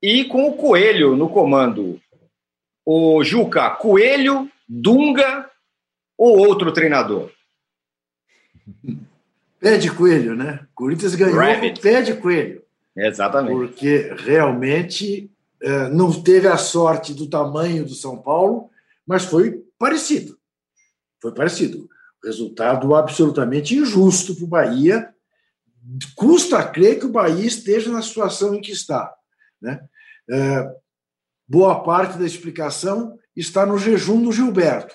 E 0.01 0.24
com 0.24 0.49
o 0.49 0.57
Coelho 0.57 1.16
no 1.16 1.28
comando. 1.28 2.01
O 2.84 3.22
Juca, 3.22 3.70
Coelho, 3.70 4.51
Dunga 4.68 5.49
ou 6.18 6.38
outro 6.38 6.72
treinador? 6.72 7.30
Pé 9.61 9.76
de 9.76 9.90
coelho, 9.93 10.34
né? 10.34 10.66
Corinthians 10.74 11.14
ganhou 11.14 11.38
Rabbit. 11.38 11.76
com 11.76 11.82
pé 11.82 12.03
de 12.03 12.14
coelho. 12.14 12.62
Exatamente. 12.97 13.55
Porque 13.55 14.12
realmente 14.18 15.30
é, 15.62 15.88
não 15.88 16.22
teve 16.22 16.49
a 16.49 16.57
sorte 16.57 17.14
do 17.14 17.28
tamanho 17.28 17.84
do 17.84 17.95
São 17.95 18.18
Paulo, 18.18 18.70
mas 19.07 19.24
foi 19.24 19.64
parecido. 19.78 20.36
Foi 21.20 21.32
parecido. 21.32 21.88
Resultado 22.25 22.95
absolutamente 22.95 23.75
injusto 23.75 24.35
para 24.35 24.45
o 24.45 24.49
Bahia. 24.49 25.14
Custa 26.14 26.66
crer 26.68 26.99
que 26.99 27.07
o 27.07 27.12
Bahia 27.12 27.47
esteja 27.47 27.91
na 27.91 28.03
situação 28.03 28.55
em 28.55 28.61
que 28.61 28.70
está. 28.70 29.12
Né? 29.61 29.81
É, 30.31 30.75
boa 31.49 31.83
parte 31.83 32.18
da 32.18 32.25
explicação 32.25 33.18
está 33.35 33.66
no 33.66 33.79
jejum 33.79 34.23
do 34.23 34.33
Gilberto, 34.33 34.95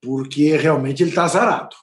porque 0.00 0.56
realmente 0.56 1.02
ele 1.02 1.10
está 1.10 1.24
azarado. 1.24 1.74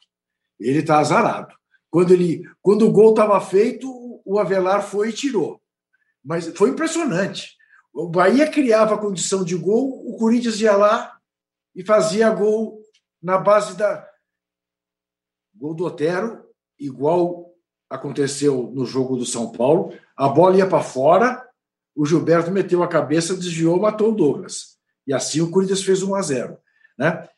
Ele 0.60 0.80
está 0.80 1.00
azarado. 1.00 1.54
Quando, 1.90 2.14
ele, 2.14 2.44
quando 2.62 2.88
o 2.88 2.92
gol 2.92 3.10
estava 3.10 3.40
feito, 3.42 4.22
o 4.24 4.40
Avelar 4.40 4.82
foi 4.82 5.10
e 5.10 5.14
tirou. 5.14 5.62
Mas 6.24 6.48
foi 6.56 6.70
impressionante. 6.70 7.58
O 7.94 8.08
Bahia 8.08 8.50
criava 8.50 8.96
a 8.96 8.98
condição 8.98 9.44
de 9.44 9.56
gol, 9.58 10.08
o 10.08 10.16
Corinthians 10.18 10.62
ia 10.62 10.76
lá 10.78 11.18
e 11.76 11.84
fazia 11.84 12.30
gol 12.30 12.80
na 13.22 13.38
base 13.38 13.76
da, 13.76 14.08
Gol 15.62 15.76
do 15.76 15.86
Otero, 15.86 16.44
igual 16.80 17.54
aconteceu 17.88 18.72
no 18.74 18.84
jogo 18.84 19.16
do 19.16 19.28
São 19.28 19.52
Paulo. 19.52 19.96
A 20.18 20.28
bola 20.28 20.58
ia 20.58 20.68
para 20.68 20.82
fora, 20.82 21.48
o 21.96 22.04
Gilberto 22.04 22.50
meteu 22.50 22.82
a 22.82 22.88
cabeça, 22.88 23.36
desviou, 23.36 23.80
matou 23.80 24.12
o 24.12 24.16
Douglas. 24.16 24.80
E 25.06 25.14
assim 25.14 25.40
o 25.40 25.52
Corinthians 25.52 25.84
fez 25.84 26.02
1 26.02 26.16
a 26.16 26.22
0 26.24 26.58
né? 26.98 27.30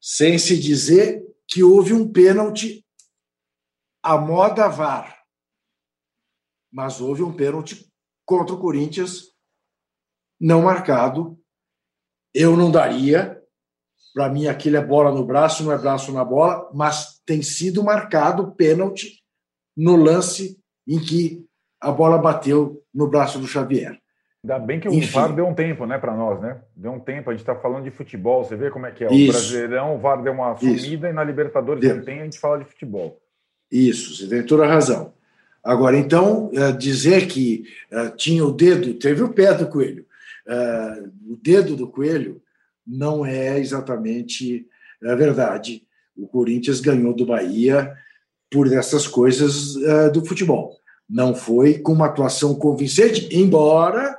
Sem 0.00 0.38
se 0.38 0.56
dizer 0.56 1.26
que 1.48 1.64
houve 1.64 1.92
um 1.92 2.10
pênalti 2.10 2.86
à 4.00 4.16
moda 4.16 4.68
VAR. 4.68 5.24
Mas 6.72 7.00
houve 7.00 7.24
um 7.24 7.34
pênalti 7.34 7.90
contra 8.24 8.54
o 8.54 8.60
Corinthians 8.60 9.34
não 10.40 10.62
marcado 10.62 11.36
Eu 12.32 12.56
não 12.56 12.70
daria. 12.70 13.35
Para 14.16 14.30
mim, 14.30 14.46
aquilo 14.46 14.78
é 14.78 14.80
bola 14.82 15.12
no 15.12 15.26
braço, 15.26 15.62
não 15.62 15.70
é 15.70 15.76
braço 15.76 16.10
na 16.10 16.24
bola, 16.24 16.70
mas 16.72 17.20
tem 17.26 17.42
sido 17.42 17.84
marcado 17.84 18.50
pênalti 18.52 19.22
no 19.76 19.94
lance 19.94 20.58
em 20.88 20.98
que 20.98 21.44
a 21.78 21.92
bola 21.92 22.16
bateu 22.16 22.82
no 22.94 23.06
braço 23.06 23.38
do 23.38 23.46
Xavier. 23.46 24.00
Ainda 24.42 24.58
bem 24.58 24.80
que 24.80 24.88
o 24.88 24.94
Enfim. 24.94 25.12
VAR 25.12 25.34
deu 25.34 25.46
um 25.46 25.52
tempo, 25.52 25.84
né, 25.84 25.98
para 25.98 26.16
nós, 26.16 26.40
né? 26.40 26.62
Deu 26.74 26.92
um 26.92 26.98
tempo. 26.98 27.28
A 27.28 27.34
gente 27.34 27.42
está 27.42 27.54
falando 27.54 27.84
de 27.84 27.90
futebol. 27.90 28.42
Você 28.42 28.56
vê 28.56 28.70
como 28.70 28.86
é 28.86 28.90
que 28.90 29.04
é. 29.04 29.06
O 29.06 29.10
Brasileirão, 29.10 29.96
o 29.96 29.98
VAR 29.98 30.22
deu 30.22 30.32
uma 30.32 30.56
sumida 30.56 30.78
Isso. 30.78 31.06
e 31.06 31.12
na 31.12 31.22
Libertadores 31.22 31.82
deu. 31.82 32.02
tem, 32.02 32.22
a 32.22 32.24
gente 32.24 32.40
fala 32.40 32.60
de 32.60 32.64
futebol. 32.64 33.20
Isso, 33.70 34.16
você 34.16 34.30
tem 34.30 34.42
toda 34.46 34.64
a 34.64 34.68
razão. 34.68 35.12
Agora, 35.62 35.94
então, 35.94 36.50
é, 36.54 36.72
dizer 36.72 37.26
que 37.26 37.64
é, 37.90 38.08
tinha 38.08 38.46
o 38.46 38.50
dedo, 38.50 38.94
teve 38.94 39.22
o 39.22 39.34
pé 39.34 39.52
do 39.52 39.68
coelho. 39.68 40.06
É, 40.48 41.02
o 41.28 41.36
dedo 41.36 41.76
do 41.76 41.86
coelho 41.86 42.40
não 42.86 43.24
é 43.24 43.58
exatamente 43.58 44.66
a 45.02 45.14
verdade. 45.14 45.86
O 46.16 46.26
Corinthians 46.26 46.80
ganhou 46.80 47.14
do 47.14 47.26
Bahia 47.26 47.94
por 48.50 48.72
essas 48.72 49.06
coisas 49.06 49.74
do 50.12 50.24
futebol. 50.24 50.78
Não 51.08 51.34
foi 51.34 51.78
com 51.78 51.92
uma 51.92 52.06
atuação 52.06 52.54
convincente, 52.54 53.28
embora 53.36 54.18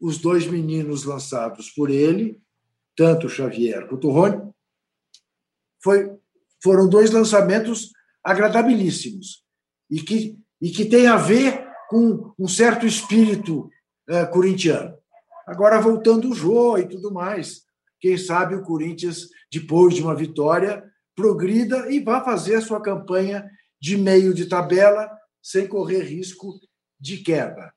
os 0.00 0.18
dois 0.18 0.46
meninos 0.46 1.04
lançados 1.04 1.70
por 1.70 1.90
ele, 1.90 2.40
tanto 2.96 3.26
o 3.26 3.30
Xavier 3.30 3.86
quanto 3.86 4.08
o 4.08 4.10
Rony, 4.10 4.50
foi, 5.82 6.10
foram 6.62 6.88
dois 6.88 7.10
lançamentos 7.10 7.92
agradabilíssimos 8.22 9.44
e 9.90 10.00
que, 10.00 10.38
e 10.60 10.70
que 10.70 10.84
tem 10.84 11.06
a 11.06 11.16
ver 11.16 11.66
com 11.88 12.32
um 12.38 12.46
certo 12.46 12.86
espírito 12.86 13.70
é, 14.08 14.24
corintiano. 14.26 14.99
Agora, 15.50 15.80
voltando 15.80 16.30
o 16.30 16.34
Jô 16.34 16.78
e 16.78 16.86
tudo 16.86 17.12
mais, 17.12 17.62
quem 17.98 18.16
sabe 18.16 18.54
o 18.54 18.62
Corinthians, 18.62 19.28
depois 19.50 19.96
de 19.96 20.00
uma 20.00 20.14
vitória, 20.14 20.80
progrida 21.12 21.90
e 21.92 21.98
vá 21.98 22.24
fazer 22.24 22.54
a 22.54 22.60
sua 22.60 22.80
campanha 22.80 23.44
de 23.80 23.96
meio 23.96 24.32
de 24.32 24.46
tabela 24.46 25.10
sem 25.42 25.66
correr 25.66 26.02
risco 26.02 26.52
de 27.00 27.16
queda. 27.16 27.72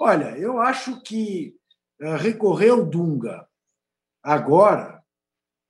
Olha, 0.00 0.36
eu 0.36 0.58
acho 0.58 1.00
que 1.02 1.54
é, 2.00 2.16
recorrer 2.16 2.70
ao 2.70 2.84
Dunga 2.84 3.46
agora, 4.20 5.00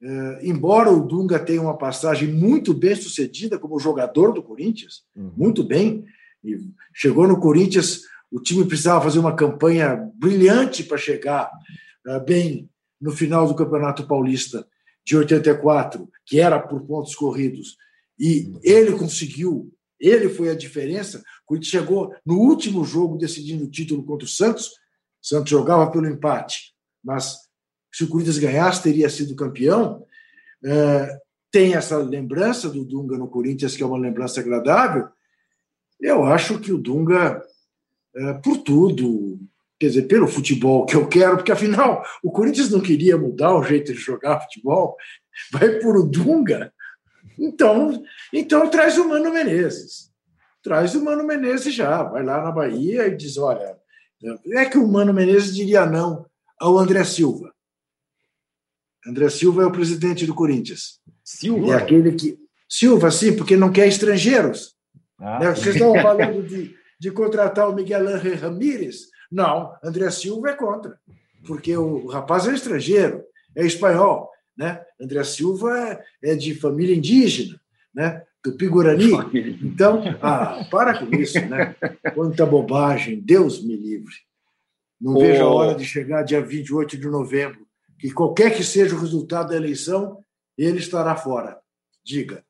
é, 0.02 0.46
embora 0.46 0.90
o 0.90 1.06
Dunga 1.06 1.38
tenha 1.38 1.60
uma 1.60 1.76
passagem 1.76 2.32
muito 2.32 2.72
bem 2.72 2.96
sucedida 2.96 3.58
como 3.58 3.78
jogador 3.78 4.32
do 4.32 4.42
Corinthians, 4.42 5.04
uhum. 5.14 5.30
muito 5.36 5.62
bem, 5.62 6.02
chegou 6.94 7.28
no 7.28 7.38
Corinthians, 7.38 8.10
o 8.32 8.40
time 8.40 8.64
precisava 8.64 9.04
fazer 9.04 9.18
uma 9.18 9.36
campanha 9.36 10.10
brilhante 10.14 10.82
para 10.82 10.96
chegar 10.96 11.50
é, 12.06 12.18
bem 12.18 12.68
no 13.00 13.12
final 13.12 13.46
do 13.46 13.54
Campeonato 13.54 14.06
Paulista 14.06 14.66
de 15.04 15.16
84, 15.16 16.08
que 16.24 16.40
era 16.40 16.58
por 16.58 16.80
pontos 16.82 17.14
corridos, 17.14 17.76
e 18.18 18.52
ele 18.62 18.92
conseguiu, 18.92 19.72
ele 19.98 20.28
foi 20.28 20.48
a 20.48 20.54
diferença. 20.54 21.18
O 21.18 21.46
Corinthians 21.46 21.70
chegou 21.70 22.14
no 22.24 22.38
último 22.38 22.84
jogo 22.84 23.18
decidindo 23.18 23.64
o 23.64 23.70
título 23.70 24.04
contra 24.04 24.24
o 24.24 24.30
Santos, 24.30 24.70
Santos 25.20 25.50
jogava 25.50 25.90
pelo 25.90 26.06
empate, 26.06 26.72
mas 27.04 27.36
se 27.92 28.04
o 28.04 28.08
Corinthians 28.08 28.38
ganhasse, 28.38 28.82
teria 28.82 29.10
sido 29.10 29.36
campeão. 29.36 30.04
É, 30.64 31.18
tem 31.50 31.74
essa 31.74 31.98
lembrança 31.98 32.70
do 32.70 32.84
Dunga 32.84 33.18
no 33.18 33.28
Corinthians, 33.28 33.76
que 33.76 33.82
é 33.82 33.86
uma 33.86 33.98
lembrança 33.98 34.40
agradável. 34.40 35.08
Eu 36.00 36.24
acho 36.24 36.58
que 36.58 36.72
o 36.72 36.78
Dunga, 36.78 37.42
por 38.42 38.58
tudo, 38.58 39.38
quer 39.78 39.88
dizer, 39.88 40.02
pelo 40.02 40.28
futebol 40.28 40.86
que 40.86 40.94
eu 40.94 41.08
quero, 41.08 41.36
porque 41.36 41.52
afinal 41.52 42.04
o 42.22 42.30
Corinthians 42.30 42.70
não 42.70 42.80
queria 42.80 43.16
mudar 43.16 43.54
o 43.54 43.62
jeito 43.62 43.92
de 43.92 43.98
jogar 43.98 44.40
futebol, 44.40 44.96
vai 45.50 45.78
por 45.80 45.96
o 45.96 46.04
Dunga. 46.04 46.72
Então, 47.38 48.02
então 48.32 48.68
traz 48.68 48.98
o 48.98 49.08
Mano 49.08 49.32
Menezes. 49.32 50.10
Traz 50.62 50.94
o 50.94 51.04
Mano 51.04 51.24
Menezes 51.24 51.74
já, 51.74 52.02
vai 52.02 52.22
lá 52.22 52.42
na 52.42 52.52
Bahia 52.52 53.08
e 53.08 53.16
diz: 53.16 53.36
olha, 53.36 53.76
é 54.52 54.64
que 54.66 54.78
o 54.78 54.86
Mano 54.86 55.12
Menezes 55.12 55.54
diria 55.54 55.84
não 55.86 56.26
ao 56.60 56.78
André 56.78 57.02
Silva. 57.02 57.52
André 59.04 59.28
Silva 59.30 59.62
é 59.62 59.66
o 59.66 59.72
presidente 59.72 60.26
do 60.26 60.34
Corinthians. 60.34 61.00
Silva? 61.24 61.72
É 61.72 61.76
aquele 61.76 62.12
que. 62.12 62.38
Silva, 62.68 63.10
sim, 63.10 63.36
porque 63.36 63.56
não 63.56 63.72
quer 63.72 63.88
estrangeiros. 63.88 64.76
Ah. 65.18 65.40
Né? 65.40 65.54
Vocês 65.54 65.74
estão 65.74 65.92
falando 66.00 66.46
de, 66.46 66.74
de 67.02 67.10
contratar 67.10 67.68
o 67.68 67.74
Miguel 67.74 68.06
Ángel 68.06 68.38
Ramírez? 68.38 69.08
Não, 69.28 69.74
André 69.82 70.08
Silva 70.12 70.50
é 70.50 70.54
contra, 70.54 71.00
porque 71.44 71.76
o 71.76 72.06
rapaz 72.06 72.46
é 72.46 72.54
estrangeiro, 72.54 73.24
é 73.56 73.66
espanhol. 73.66 74.30
Né? 74.56 74.80
André 75.00 75.24
Silva 75.24 75.76
é, 75.76 76.04
é 76.22 76.36
de 76.36 76.54
família 76.54 76.94
indígena. 76.94 77.60
Né? 77.92 78.22
Tupi-Guarani. 78.40 79.10
Então, 79.64 80.00
ah, 80.22 80.64
para 80.70 80.96
com 80.96 81.12
isso, 81.16 81.40
né? 81.46 81.74
Quanta 82.14 82.46
bobagem, 82.46 83.20
Deus 83.20 83.60
me 83.64 83.74
livre. 83.74 84.14
Não 85.00 85.16
oh. 85.16 85.18
vejo 85.18 85.42
a 85.42 85.48
hora 85.48 85.74
de 85.74 85.84
chegar 85.84 86.22
dia 86.22 86.40
28 86.40 86.96
de 86.96 87.08
novembro, 87.08 87.66
que 87.98 88.12
qualquer 88.12 88.54
que 88.54 88.62
seja 88.62 88.94
o 88.94 89.00
resultado 89.00 89.48
da 89.48 89.56
eleição, 89.56 90.24
ele 90.56 90.78
estará 90.78 91.16
fora. 91.16 91.58
Diga. 92.04 92.44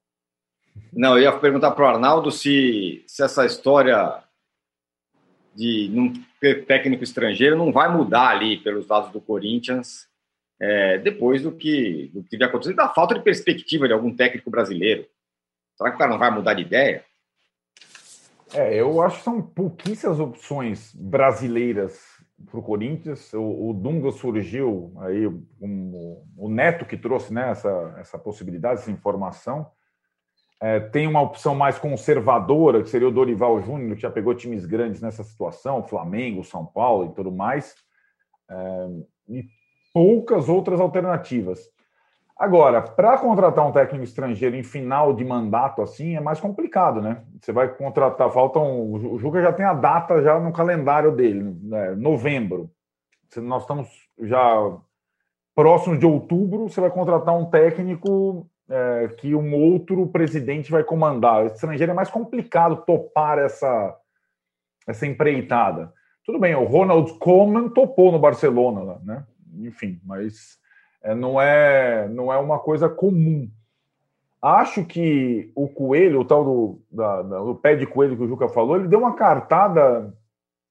Não, 0.93 1.17
eu 1.17 1.23
ia 1.23 1.39
perguntar 1.39 1.71
para 1.71 1.85
o 1.85 1.89
Arnaldo 1.89 2.31
se, 2.31 3.03
se 3.07 3.23
essa 3.23 3.47
história 3.47 4.23
de 5.55 5.91
ter 6.41 6.65
técnico 6.67 7.05
estrangeiro 7.05 7.57
não 7.57 7.73
vai 7.73 7.95
mudar 7.95 8.29
ali 8.29 8.59
pelos 8.59 8.87
lados 8.89 9.11
do 9.11 9.21
Corinthians 9.21 10.09
é, 10.61 10.99
depois 10.99 11.43
do 11.43 11.53
que, 11.53 12.11
do 12.15 12.23
que 12.23 12.39
vai 12.39 12.49
acontecer, 12.49 12.75
da 12.75 12.89
falta 12.89 13.15
de 13.15 13.23
perspectiva 13.23 13.87
de 13.87 13.93
algum 13.93 14.15
técnico 14.15 14.51
brasileiro. 14.51 15.07
Será 15.77 15.91
que 15.91 15.97
o 15.97 15.99
cara 15.99 16.11
não 16.11 16.19
vai 16.19 16.31
mudar 16.31 16.55
de 16.55 16.63
ideia? 16.63 17.05
É, 18.55 18.75
eu 18.75 19.01
acho 19.01 19.19
que 19.19 19.25
são 19.25 19.41
pouquíssimas 19.41 20.21
opções 20.21 20.95
brasileiras 20.95 21.99
para 22.49 22.61
o 22.61 22.63
Corinthians. 22.63 23.33
O, 23.35 23.73
Dunga 23.73 24.13
surgiu 24.13 24.93
aí, 25.01 25.27
um, 25.27 26.23
o 26.37 26.49
Neto 26.49 26.85
que 26.85 26.97
trouxe 26.97 27.33
né, 27.33 27.51
essa, 27.51 27.95
essa 27.99 28.19
possibilidade, 28.19 28.81
essa 28.81 28.91
informação. 28.91 29.71
É, 30.63 30.79
tem 30.79 31.09
uma 31.09 31.21
opção 31.21 31.57
mais 31.57 31.77
conservadora, 31.77 32.85
que 32.85 32.89
seria 32.89 33.09
o 33.09 33.13
Dorival 33.13 33.61
Júnior, 33.61 33.97
que 33.97 34.03
já 34.03 34.11
pegou 34.11 34.33
times 34.33 34.65
grandes 34.65 35.01
nessa 35.03 35.25
situação, 35.25 35.83
Flamengo, 35.83 36.45
São 36.45 36.65
Paulo 36.65 37.07
e 37.07 37.15
tudo 37.15 37.33
mais. 37.33 37.75
É, 38.49 38.89
e 39.29 39.45
poucas 39.93 40.49
outras 40.49 40.79
alternativas. 40.79 41.69
Agora, 42.39 42.81
para 42.81 43.19
contratar 43.19 43.67
um 43.67 43.73
técnico 43.73 44.05
estrangeiro 44.05 44.55
em 44.55 44.63
final 44.63 45.13
de 45.13 45.25
mandato 45.25 45.83
assim 45.83 46.15
é 46.15 46.21
mais 46.21 46.39
complicado, 46.39 47.03
né? 47.03 47.25
Você 47.41 47.51
vai 47.51 47.69
contratar, 47.75 48.31
faltam. 48.31 48.93
O 48.93 49.19
Juca 49.19 49.43
já 49.43 49.53
tem 49.53 49.67
a 49.67 49.75
data 49.75 50.23
já 50.23 50.39
no 50.39 50.53
calendário 50.53 51.11
dele, 51.11 51.57
né? 51.61 51.97
novembro. 51.97 52.71
Nós 53.37 53.63
estamos 53.63 53.89
já 54.21 54.77
próximos 55.57 55.99
de 55.99 56.07
outubro. 56.07 56.69
Você 56.69 56.81
vai 56.81 56.91
contratar 56.91 57.37
um 57.37 57.47
técnico 57.47 58.49
é, 58.73 59.09
que 59.19 59.35
um 59.35 59.55
outro 59.55 60.07
presidente 60.07 60.71
vai 60.71 60.83
comandar. 60.83 61.43
O 61.43 61.47
estrangeiro 61.47 61.93
é 61.93 61.95
mais 61.95 62.11
complicado 62.11 62.85
topar 62.87 63.39
essa, 63.39 63.95
essa 64.87 65.07
empreitada. 65.07 65.93
Tudo 66.25 66.39
bem, 66.39 66.55
o 66.55 66.65
Ronald 66.65 67.13
Koeman 67.19 67.69
topou 67.69 68.11
no 68.11 68.19
Barcelona, 68.19 68.99
né? 69.05 69.27
Enfim, 69.59 70.01
mas 70.03 70.59
é, 71.03 71.15
não, 71.15 71.39
é, 71.39 72.09
não 72.09 72.33
é 72.33 72.39
uma 72.39 72.59
coisa 72.59 72.89
comum. 72.89 73.51
Acho 74.41 74.85
que 74.85 75.53
o 75.55 75.69
coelho, 75.69 76.21
o 76.21 76.25
tal 76.25 76.43
do, 76.43 76.83
da, 76.91 77.23
da, 77.23 77.39
do 77.41 77.55
pé 77.55 77.77
de 77.77 77.87
coelho 77.87 78.17
que 78.17 78.23
o 78.23 78.29
Juca 78.29 78.49
falou, 78.49 78.77
ele 78.77 78.89
deu 78.89 79.01
uma 79.01 79.15
cartada 79.15 80.13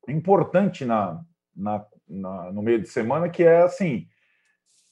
importante 0.08 0.86
na, 0.86 1.22
na, 1.56 1.86
na, 2.10 2.52
no 2.52 2.64
meio 2.64 2.82
de 2.82 2.88
semana, 2.88 3.30
que 3.30 3.44
é 3.44 3.62
assim: 3.62 4.08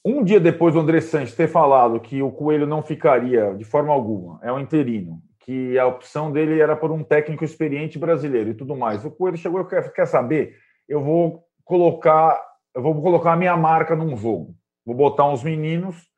um 0.04 0.24
dia 0.24 0.40
depois 0.40 0.74
do 0.74 0.80
André 0.80 1.00
Sanches 1.00 1.34
ter 1.34 1.48
falado 1.48 2.00
que 2.00 2.22
o 2.22 2.30
coelho 2.30 2.66
não 2.66 2.82
ficaria 2.82 3.54
de 3.54 3.64
forma 3.64 3.92
alguma, 3.92 4.40
é 4.42 4.52
um 4.52 4.58
interino, 4.58 5.20
que 5.40 5.78
a 5.78 5.86
opção 5.86 6.32
dele 6.32 6.60
era 6.60 6.76
por 6.76 6.90
um 6.90 7.02
técnico 7.02 7.44
experiente 7.44 7.98
brasileiro 7.98 8.50
e 8.50 8.54
tudo 8.54 8.76
mais. 8.76 9.04
O 9.04 9.10
coelho 9.10 9.36
chegou 9.36 9.60
e 9.60 9.66
quer, 9.66 9.92
quer 9.92 10.06
saber? 10.06 10.56
Eu 10.88 11.02
vou 11.02 11.44
colocar, 11.64 12.40
eu 12.74 12.82
vou 12.82 13.00
colocar 13.00 13.32
a 13.32 13.36
minha 13.36 13.56
marca 13.56 13.94
num 13.94 14.16
jogo 14.16 14.54
vou 14.84 14.94
botar 14.94 15.28
uns 15.28 15.42
meninos. 15.42 16.08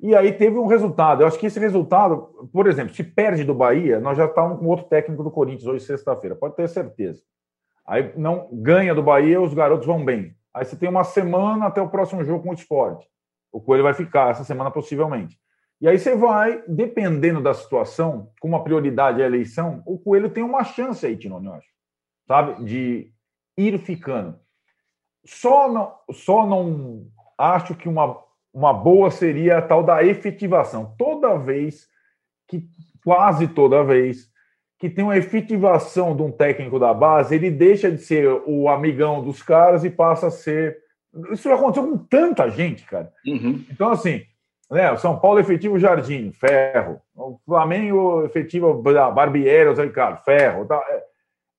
E 0.00 0.14
aí 0.14 0.32
teve 0.32 0.58
um 0.58 0.66
resultado. 0.66 1.22
Eu 1.22 1.26
acho 1.26 1.38
que 1.38 1.46
esse 1.46 1.60
resultado, 1.60 2.48
por 2.52 2.66
exemplo, 2.66 2.94
se 2.94 3.04
perde 3.04 3.44
do 3.44 3.54
Bahia, 3.54 4.00
nós 4.00 4.18
já 4.18 4.26
estamos 4.26 4.58
com 4.58 4.66
outro 4.66 4.86
técnico 4.86 5.22
do 5.22 5.30
Corinthians 5.30 5.66
hoje, 5.66 5.84
sexta-feira, 5.84 6.34
pode 6.34 6.56
ter 6.56 6.68
certeza. 6.68 7.22
Aí 7.86 8.12
não 8.16 8.48
ganha 8.52 8.94
do 8.94 9.02
Bahia, 9.02 9.40
os 9.40 9.54
garotos 9.54 9.86
vão 9.86 10.04
bem. 10.04 10.34
Aí 10.54 10.64
você 10.64 10.76
tem 10.76 10.88
uma 10.88 11.04
semana 11.04 11.66
até 11.66 11.80
o 11.80 11.88
próximo 11.88 12.24
jogo 12.24 12.42
com 12.44 12.50
o 12.50 12.54
esporte. 12.54 13.08
O 13.50 13.60
Coelho 13.60 13.82
vai 13.82 13.94
ficar 13.94 14.30
essa 14.30 14.44
semana, 14.44 14.70
possivelmente. 14.70 15.38
E 15.80 15.88
aí 15.88 15.98
você 15.98 16.14
vai, 16.14 16.62
dependendo 16.68 17.42
da 17.42 17.52
situação, 17.52 18.30
como 18.40 18.54
a 18.56 18.62
prioridade 18.62 19.20
é 19.20 19.24
a 19.24 19.26
eleição, 19.26 19.82
o 19.84 19.98
Coelho 19.98 20.30
tem 20.30 20.44
uma 20.44 20.62
chance 20.62 21.04
aí, 21.04 21.16
Tinone, 21.16 21.46
eu 21.46 21.54
acho. 21.54 21.68
Sabe? 22.26 22.64
De 22.64 23.12
ir 23.56 23.78
ficando. 23.78 24.38
Só 25.24 25.70
não, 25.70 25.94
só 26.12 26.46
não 26.46 27.06
acho 27.36 27.74
que 27.74 27.88
uma, 27.88 28.16
uma 28.52 28.72
boa 28.72 29.10
seria 29.10 29.58
a 29.58 29.62
tal 29.62 29.82
da 29.82 30.04
efetivação. 30.04 30.94
Toda 30.96 31.36
vez 31.36 31.88
que, 32.48 32.68
quase 33.04 33.48
toda 33.48 33.84
vez, 33.84 34.31
que 34.82 34.90
tem 34.90 35.04
uma 35.04 35.16
efetivação 35.16 36.16
de 36.16 36.22
um 36.22 36.32
técnico 36.32 36.76
da 36.76 36.92
base, 36.92 37.36
ele 37.36 37.52
deixa 37.52 37.88
de 37.88 37.98
ser 37.98 38.26
o 38.44 38.68
amigão 38.68 39.22
dos 39.22 39.40
caras 39.40 39.84
e 39.84 39.90
passa 39.90 40.26
a 40.26 40.30
ser. 40.30 40.76
Isso 41.30 41.48
já 41.48 41.54
aconteceu 41.54 41.88
com 41.88 41.96
tanta 41.96 42.50
gente, 42.50 42.84
cara. 42.84 43.12
Uhum. 43.24 43.64
Então, 43.70 43.90
assim, 43.90 44.22
né, 44.68 44.90
o 44.90 44.98
São 44.98 45.16
Paulo 45.20 45.38
efetivo 45.38 45.78
Jardim, 45.78 46.32
ferro. 46.32 47.00
O 47.14 47.38
Flamengo 47.46 48.24
efetivo 48.24 48.74
Barbieri, 48.74 49.72
Zé 49.72 49.84
Ricardo, 49.84 50.20
ferro. 50.24 50.66
Tá. 50.66 50.74
É, 50.88 51.04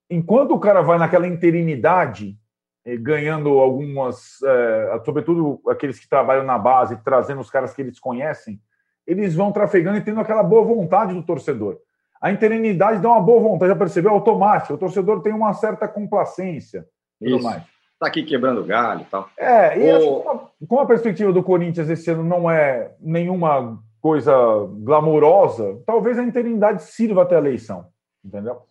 enquanto 0.09 0.51
o 0.51 0.59
cara 0.59 0.81
vai 0.81 0.97
naquela 0.97 1.25
interinidade, 1.25 2.37
eh, 2.83 2.97
ganhando 2.97 3.57
algumas, 3.57 4.41
é, 4.43 5.01
sobretudo 5.05 5.61
aqueles 5.69 5.97
que 5.97 6.09
trabalham 6.09 6.43
na 6.43 6.59
base, 6.59 7.01
trazendo 7.05 7.39
os 7.39 7.49
caras 7.49 7.73
que 7.73 7.81
eles 7.81 8.01
conhecem, 8.01 8.59
eles 9.07 9.33
vão 9.33 9.49
trafegando 9.53 9.97
e 9.97 10.01
tendo 10.01 10.19
aquela 10.19 10.43
boa 10.43 10.65
vontade 10.65 11.13
do 11.13 11.23
torcedor. 11.23 11.79
A 12.23 12.31
interinidade 12.31 13.01
dá 13.01 13.09
uma 13.09 13.19
boa 13.19 13.41
vontade, 13.41 13.73
já 13.73 13.75
percebeu? 13.75 14.11
Automático. 14.11 14.75
O 14.75 14.77
torcedor 14.77 15.21
tem 15.21 15.33
uma 15.33 15.53
certa 15.53 15.89
complacência. 15.89 16.87
Tudo 17.19 17.43
mais. 17.43 17.61
Está 17.91 18.07
aqui 18.07 18.23
quebrando 18.23 18.63
galho 18.63 19.01
e 19.01 19.05
tal. 19.05 19.29
É, 19.37 19.77
e 19.77 19.93
o... 20.01 20.47
com 20.65 20.79
a 20.79 20.85
perspectiva 20.85 21.33
do 21.33 21.43
Corinthians 21.43 21.89
esse 21.89 22.09
ano 22.09 22.23
não 22.23 22.49
é 22.49 22.93
nenhuma 23.01 23.77
coisa 23.99 24.33
glamurosa, 24.79 25.81
talvez 25.85 26.17
a 26.17 26.23
interinidade 26.23 26.83
sirva 26.83 27.23
até 27.23 27.35
a 27.35 27.39
eleição. 27.39 27.87
Entendeu? 28.23 28.61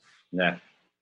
É. 0.40 0.57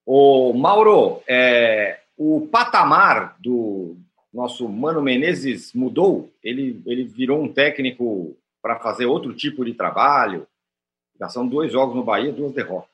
O 0.04 0.52
Mauro, 0.52 1.20
é, 1.28 2.00
o 2.18 2.48
patamar 2.50 3.36
do 3.38 3.96
nosso 4.34 4.68
Mano 4.68 5.00
Menezes 5.00 5.72
mudou? 5.72 6.28
Ele, 6.42 6.82
ele 6.84 7.04
virou 7.04 7.40
um 7.40 7.52
técnico 7.52 8.36
para 8.60 8.80
fazer 8.80 9.06
outro 9.06 9.32
tipo 9.34 9.64
de 9.64 9.72
trabalho? 9.72 10.48
Já 11.20 11.28
são 11.28 11.46
dois 11.46 11.70
jogos 11.70 11.94
no 11.94 12.02
Bahia, 12.02 12.32
duas 12.32 12.52
derrotas. 12.52 12.88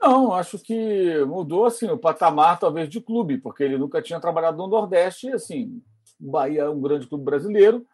Não, 0.00 0.32
acho 0.34 0.58
que 0.58 1.24
mudou 1.24 1.64
assim 1.64 1.88
o 1.88 1.96
patamar 1.96 2.58
talvez 2.58 2.88
de 2.88 3.00
clube, 3.00 3.38
porque 3.38 3.64
ele 3.64 3.78
nunca 3.78 4.02
tinha 4.02 4.20
trabalhado 4.20 4.58
no 4.58 4.66
Nordeste, 4.66 5.32
assim, 5.32 5.82
o 6.20 6.30
Bahia 6.30 6.62
é 6.62 6.68
um 6.68 6.80
grande 6.80 7.06
clube 7.06 7.24
brasileiro, 7.24 7.84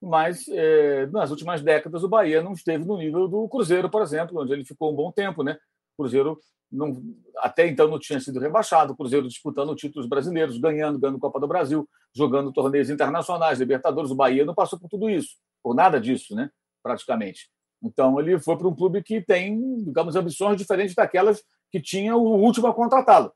mas 0.00 0.48
é, 0.48 1.06
nas 1.06 1.30
últimas 1.30 1.62
décadas 1.62 2.02
o 2.02 2.08
Bahia 2.08 2.42
não 2.42 2.52
esteve 2.52 2.84
no 2.84 2.98
nível 2.98 3.28
do 3.28 3.48
Cruzeiro, 3.48 3.88
por 3.88 4.02
exemplo, 4.02 4.42
onde 4.42 4.52
ele 4.52 4.64
ficou 4.64 4.92
um 4.92 4.96
bom 4.96 5.12
tempo, 5.12 5.44
né? 5.44 5.56
O 5.96 6.02
Cruzeiro 6.02 6.40
não, 6.70 7.00
até 7.38 7.68
então 7.68 7.86
não 7.86 7.98
tinha 7.98 8.18
sido 8.18 8.40
rebaixado, 8.40 8.92
o 8.92 8.96
Cruzeiro 8.96 9.28
disputando 9.28 9.74
títulos 9.76 10.08
brasileiros, 10.08 10.58
ganhando, 10.58 10.98
ganhando 10.98 11.20
Copa 11.20 11.38
do 11.38 11.46
Brasil, 11.46 11.88
jogando 12.12 12.52
torneios 12.52 12.90
internacionais, 12.90 13.60
Libertadores, 13.60 14.10
o 14.10 14.16
Bahia 14.16 14.44
não 14.44 14.54
passou 14.54 14.80
por 14.80 14.88
tudo 14.88 15.08
isso, 15.08 15.36
por 15.62 15.74
nada 15.74 16.00
disso, 16.00 16.34
né? 16.34 16.50
Praticamente. 16.82 17.48
Então, 17.82 18.18
ele 18.20 18.38
foi 18.38 18.56
para 18.56 18.68
um 18.68 18.74
clube 18.74 19.02
que 19.02 19.20
tem, 19.20 19.82
digamos, 19.82 20.14
ambições 20.14 20.56
diferentes 20.56 20.94
daquelas 20.94 21.42
que 21.70 21.80
tinha 21.80 22.16
o 22.16 22.36
último 22.36 22.66
a 22.68 22.74
contratá-lo. 22.74 23.32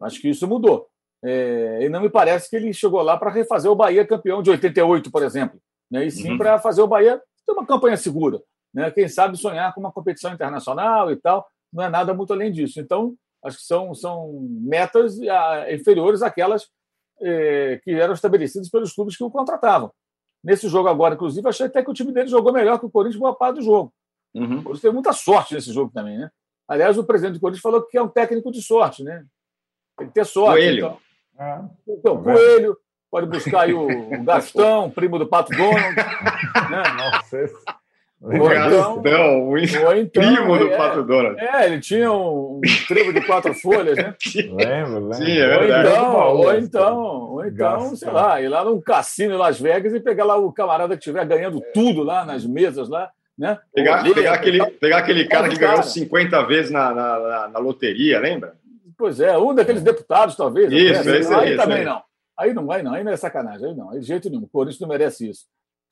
Acho 0.00 0.20
que 0.20 0.28
isso 0.28 0.46
mudou. 0.46 0.88
É, 1.24 1.80
e 1.82 1.88
não 1.88 2.00
me 2.00 2.08
parece 2.08 2.48
que 2.48 2.56
ele 2.56 2.72
chegou 2.72 3.02
lá 3.02 3.16
para 3.16 3.30
refazer 3.30 3.70
o 3.70 3.74
Bahia 3.74 4.06
campeão 4.06 4.40
de 4.40 4.50
88, 4.50 5.10
por 5.10 5.22
exemplo, 5.24 5.60
né? 5.90 6.06
e 6.06 6.10
sim 6.12 6.30
uhum. 6.30 6.38
para 6.38 6.60
fazer 6.60 6.80
o 6.80 6.86
Bahia 6.86 7.20
ter 7.44 7.52
uma 7.52 7.66
campanha 7.66 7.96
segura. 7.96 8.40
Né? 8.72 8.90
Quem 8.92 9.08
sabe 9.08 9.36
sonhar 9.36 9.74
com 9.74 9.80
uma 9.80 9.90
competição 9.90 10.32
internacional 10.32 11.10
e 11.10 11.16
tal, 11.16 11.44
não 11.72 11.82
é 11.82 11.88
nada 11.88 12.14
muito 12.14 12.32
além 12.32 12.52
disso. 12.52 12.78
Então, 12.78 13.14
acho 13.42 13.58
que 13.58 13.64
são, 13.64 13.92
são 13.94 14.46
metas 14.60 15.18
ah, 15.22 15.66
inferiores 15.72 16.22
àquelas 16.22 16.68
é, 17.20 17.80
que 17.82 17.90
eram 17.90 18.14
estabelecidas 18.14 18.68
pelos 18.68 18.92
clubes 18.92 19.16
que 19.16 19.24
o 19.24 19.30
contratavam. 19.30 19.90
Nesse 20.42 20.68
jogo 20.68 20.88
agora, 20.88 21.14
inclusive, 21.14 21.48
achei 21.48 21.66
até 21.66 21.82
que 21.82 21.90
o 21.90 21.94
time 21.94 22.12
dele 22.12 22.28
jogou 22.28 22.52
melhor 22.52 22.78
que 22.78 22.86
o 22.86 22.90
Corinthians 22.90 23.20
boa 23.20 23.34
parte 23.34 23.56
do 23.56 23.62
jogo. 23.62 23.92
Uhum. 24.34 24.44
O 24.44 24.48
Corinthians 24.48 24.80
teve 24.80 24.94
muita 24.94 25.12
sorte 25.12 25.54
nesse 25.54 25.72
jogo 25.72 25.90
também, 25.92 26.18
né? 26.18 26.30
Aliás, 26.68 26.98
o 26.98 27.04
presidente 27.04 27.34
do 27.34 27.40
Corinthians 27.40 27.62
falou 27.62 27.82
que 27.82 27.96
é 27.96 28.02
um 28.02 28.08
técnico 28.08 28.52
de 28.52 28.62
sorte, 28.62 29.02
né? 29.02 29.24
Tem 29.96 30.06
que 30.06 30.14
ter 30.14 30.24
sorte. 30.24 30.60
Coelho. 30.60 30.78
Então, 30.78 30.98
ah, 31.38 31.68
então 31.88 32.22
Coelho, 32.22 32.78
pode 33.10 33.26
buscar 33.26 33.62
aí 33.62 33.72
o, 33.72 33.86
o 33.86 34.22
Gastão, 34.24 34.90
primo 34.90 35.18
do 35.18 35.26
Pato 35.26 35.50
Donald. 35.56 35.96
né? 36.70 36.82
Nossa, 36.96 37.40
esse... 37.40 37.56
Ou 38.20 38.34
então, 38.52 39.00
não, 39.00 39.48
o 39.48 39.58
então, 39.58 40.10
primo 40.10 40.58
do 40.58 40.72
é, 40.72 40.76
Pato 40.76 41.04
Donald. 41.04 41.40
É, 41.40 41.66
ele 41.66 41.78
tinha 41.78 42.10
um, 42.10 42.56
um 42.56 42.60
tribo 42.88 43.12
de 43.12 43.20
quatro 43.24 43.54
folhas, 43.54 43.96
né? 43.96 44.12
lembro, 44.34 45.08
lembro. 45.08 45.14
Sim, 45.14 45.38
é 45.38 45.56
ou, 45.56 45.64
então, 45.64 46.36
ou 46.36 46.54
então, 46.54 46.98
ou 46.98 47.46
então, 47.46 47.96
sei 47.96 48.10
lá, 48.10 48.42
ir 48.42 48.48
lá 48.48 48.64
num 48.64 48.80
cassino 48.80 49.34
em 49.34 49.38
Las 49.38 49.60
Vegas 49.60 49.94
e 49.94 50.00
pegar 50.00 50.24
lá 50.24 50.36
o 50.36 50.52
camarada 50.52 50.96
que 50.96 51.00
estiver 51.00 51.24
ganhando 51.26 51.62
tudo 51.72 52.02
lá 52.02 52.24
nas 52.24 52.44
mesas 52.44 52.88
lá. 52.88 53.08
Né? 53.38 53.56
Pegar, 53.72 54.02
pegar, 54.02 54.34
aquele, 54.34 54.66
pegar 54.66 54.98
aquele 54.98 55.24
cara 55.26 55.48
que 55.48 55.56
ganhou 55.56 55.76
cara. 55.76 55.86
50 55.86 56.42
vezes 56.42 56.72
na, 56.72 56.92
na, 56.92 57.18
na, 57.20 57.48
na, 57.48 57.58
loteria, 57.60 58.18
lembra? 58.18 58.54
Pois 58.96 59.20
é, 59.20 59.38
um 59.38 59.54
daqueles 59.54 59.80
deputados, 59.80 60.34
talvez. 60.34 60.72
Isso, 60.72 61.08
esse 61.08 61.32
aí, 61.32 61.50
aí 61.50 61.56
também 61.56 61.84
não. 61.84 62.02
Aí 62.36 62.52
não 62.52 62.66
vai, 62.66 62.82
não. 62.82 62.94
Aí 62.94 63.04
não 63.04 63.12
é 63.12 63.16
sacanagem. 63.16 63.68
Aí 63.68 63.76
não. 63.76 63.90
Aí 63.90 64.00
de 64.00 64.06
jeito 64.06 64.28
nenhum. 64.28 64.42
O 64.42 64.48
Corinthians 64.48 64.80
não 64.80 64.88
merece 64.88 65.30
isso. 65.30 65.46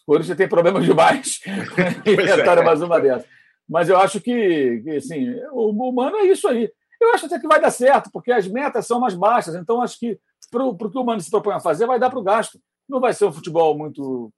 O 0.07 0.13
Corinthians 0.13 0.37
tem 0.37 0.49
problemas 0.49 0.85
demais. 0.85 1.41
Inventaram 2.07 2.63
é. 2.63 2.65
mais 2.65 2.81
uma 2.81 3.01
dessas. 3.01 3.29
Mas 3.69 3.89
eu 3.89 3.97
acho 3.99 4.21
que, 4.21 4.81
que 4.83 4.91
assim, 4.91 5.35
o 5.51 5.71
humano 5.71 6.17
é 6.19 6.27
isso 6.27 6.47
aí. 6.47 6.71
Eu 7.01 7.13
acho 7.13 7.27
até 7.27 7.39
que 7.39 7.49
vai 7.49 7.61
dar 7.61 7.71
certo, 7.71 8.11
porque 8.13 8.31
as 8.31 8.47
metas 8.47 8.87
são 8.87 9.01
mais 9.01 9.15
baixas. 9.15 9.55
Então, 9.55 9.83
acho 9.83 9.99
que 9.99 10.19
para 10.51 10.65
o 10.65 10.77
que 10.77 10.97
o 10.97 11.03
humano 11.03 11.21
se 11.21 11.31
propõe 11.31 11.55
a 11.55 11.61
fazer, 11.61 11.87
vai 11.87 11.99
dar 11.99 12.09
para 12.09 12.19
o 12.19 12.23
gasto. 12.23 12.61
Não 12.89 13.01
vai 13.01 13.13
ser 13.13 13.25
um 13.25 13.33
futebol 13.33 13.77
muito, 13.77 14.33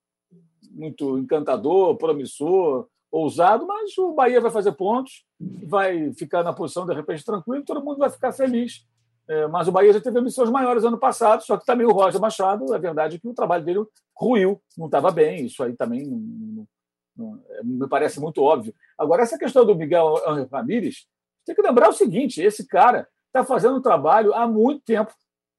muito 0.70 1.18
encantador, 1.18 1.96
promissor, 1.96 2.88
ousado, 3.10 3.66
mas 3.66 3.96
o 3.98 4.12
Bahia 4.12 4.40
vai 4.40 4.50
fazer 4.50 4.72
pontos, 4.72 5.24
vai 5.38 6.12
ficar 6.14 6.42
na 6.42 6.52
posição 6.52 6.86
de 6.86 6.94
repente 6.94 7.24
tranquilo, 7.24 7.64
todo 7.64 7.84
mundo 7.84 7.98
vai 7.98 8.10
ficar 8.10 8.32
feliz. 8.32 8.86
É, 9.28 9.46
mas 9.46 9.68
o 9.68 9.72
Bahia 9.72 9.92
já 9.92 10.00
teve 10.00 10.20
missões 10.22 10.48
maiores 10.48 10.84
ano 10.84 10.98
passado, 10.98 11.42
só 11.42 11.58
que 11.58 11.66
também 11.66 11.86
o 11.86 11.92
Roger 11.92 12.20
Machado, 12.20 12.74
é 12.74 12.78
verdade 12.78 13.18
que 13.18 13.28
o 13.28 13.34
trabalho 13.34 13.62
dele 13.62 13.84
ruiu, 14.16 14.60
não 14.76 14.86
estava 14.86 15.10
bem, 15.10 15.44
isso 15.44 15.62
aí 15.62 15.74
também 15.76 16.06
não, 16.06 16.18
não, 16.18 16.68
não, 17.14 17.40
é, 17.50 17.62
me 17.62 17.86
parece 17.88 18.18
muito 18.18 18.42
óbvio. 18.42 18.74
Agora, 18.96 19.22
essa 19.22 19.38
questão 19.38 19.66
do 19.66 19.74
Miguel 19.74 20.14
Ramírez, 20.50 21.06
tem 21.44 21.54
que 21.54 21.62
lembrar 21.62 21.88
o 21.90 21.92
seguinte: 21.92 22.42
esse 22.42 22.66
cara 22.66 23.06
está 23.26 23.44
fazendo 23.44 23.76
um 23.76 23.82
trabalho 23.82 24.34
há 24.34 24.46
muito 24.46 24.82
tempo, 24.82 25.12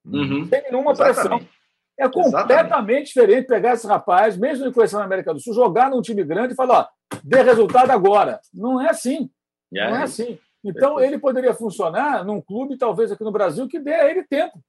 uhum. 0.05 0.45
sem 0.45 0.63
nenhuma 0.63 0.91
Exatamente. 0.91 1.45
pressão. 1.45 1.59
É 1.99 2.07
completamente 2.07 2.65
Exatamente. 2.65 3.05
diferente 3.07 3.47
pegar 3.47 3.73
esse 3.73 3.85
rapaz, 3.85 4.37
mesmo 4.37 4.65
ele 4.65 4.73
conhecendo 4.73 4.99
na 4.99 5.05
América 5.05 5.33
do 5.33 5.39
Sul, 5.39 5.53
jogar 5.53 5.89
num 5.89 6.01
time 6.01 6.23
grande 6.23 6.53
e 6.53 6.55
falar: 6.55 6.89
ó, 7.13 7.17
dê 7.23 7.41
resultado 7.43 7.91
agora. 7.91 8.39
Não 8.53 8.81
é 8.81 8.89
assim. 8.89 9.29
Yeah. 9.71 9.93
Não 9.93 10.01
é 10.01 10.03
assim. 10.05 10.39
Então, 10.63 10.95
Perfeito. 10.95 11.13
ele 11.13 11.21
poderia 11.21 11.53
funcionar 11.53 12.25
num 12.25 12.41
clube, 12.41 12.77
talvez 12.77 13.11
aqui 13.11 13.23
no 13.23 13.31
Brasil, 13.31 13.67
que 13.67 13.79
dê 13.79 13.93
a 13.93 14.09
ele 14.09 14.23
tempo. 14.23 14.59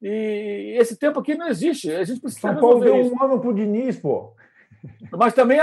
E 0.00 0.76
esse 0.78 0.96
tempo 0.96 1.18
aqui 1.18 1.34
não 1.34 1.48
existe. 1.48 1.90
A 1.90 2.04
gente 2.04 2.20
precisa. 2.20 2.40
São 2.40 2.60
Paulo 2.60 2.80
deu 2.80 2.94
um 2.94 3.22
ano 3.22 3.40
pro 3.40 3.52
Diniz, 3.52 3.98
pô. 3.98 4.32
Mas 5.10 5.34
também 5.34 5.58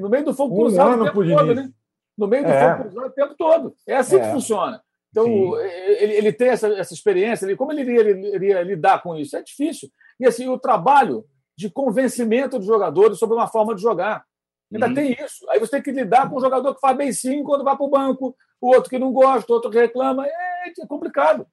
no 0.00 0.08
meio 0.08 0.24
do 0.24 0.34
fogo 0.34 0.54
um 0.54 0.58
cruzado 0.58 1.02
o 1.02 1.04
tempo 1.04 1.24
todo, 1.24 1.54
né? 1.54 1.70
No 2.16 2.28
meio 2.28 2.44
do 2.44 2.50
é. 2.50 2.76
fogo 2.76 2.82
cruzado 2.82 3.06
o 3.06 3.10
tempo 3.10 3.34
todo. 3.36 3.74
É 3.86 3.96
assim 3.96 4.16
é. 4.16 4.20
que 4.20 4.32
funciona. 4.32 4.80
Então, 5.10 5.26
ele, 5.60 6.12
ele, 6.14 6.32
tem 6.32 6.48
essa, 6.48 6.66
essa 6.68 6.92
experiência, 6.92 7.46
ele, 7.46 7.54
como 7.54 7.70
ele 7.70 7.82
iria, 7.82 8.00
ele 8.00 8.34
iria, 8.34 8.62
lidar 8.62 9.00
com 9.00 9.14
isso? 9.14 9.36
É 9.36 9.42
difícil. 9.42 9.88
E 10.18 10.26
assim, 10.26 10.48
o 10.48 10.58
trabalho 10.58 11.24
de 11.56 11.70
convencimento 11.70 12.58
dos 12.58 12.66
jogadores 12.66 13.18
sobre 13.18 13.36
uma 13.36 13.46
forma 13.46 13.74
de 13.76 13.82
jogar. 13.82 14.24
Ainda 14.72 14.88
uhum. 14.88 14.94
tem 14.94 15.12
isso. 15.12 15.48
Aí 15.50 15.58
você 15.58 15.72
tem 15.72 15.82
que 15.82 15.92
lidar 15.92 16.28
com 16.28 16.36
o 16.36 16.40
jogador 16.40 16.74
que 16.74 16.80
faz 16.80 16.96
bem 16.96 17.12
sim 17.12 17.42
quando 17.42 17.64
vai 17.64 17.76
para 17.76 17.86
o 17.86 17.90
banco, 17.90 18.36
o 18.60 18.68
outro 18.68 18.90
que 18.90 18.98
não 18.98 19.12
gosta, 19.12 19.50
o 19.52 19.54
outro 19.54 19.70
que 19.70 19.78
reclama. 19.78 20.26
É, 20.26 20.68
é 20.68 20.86
complicado. 20.86 21.46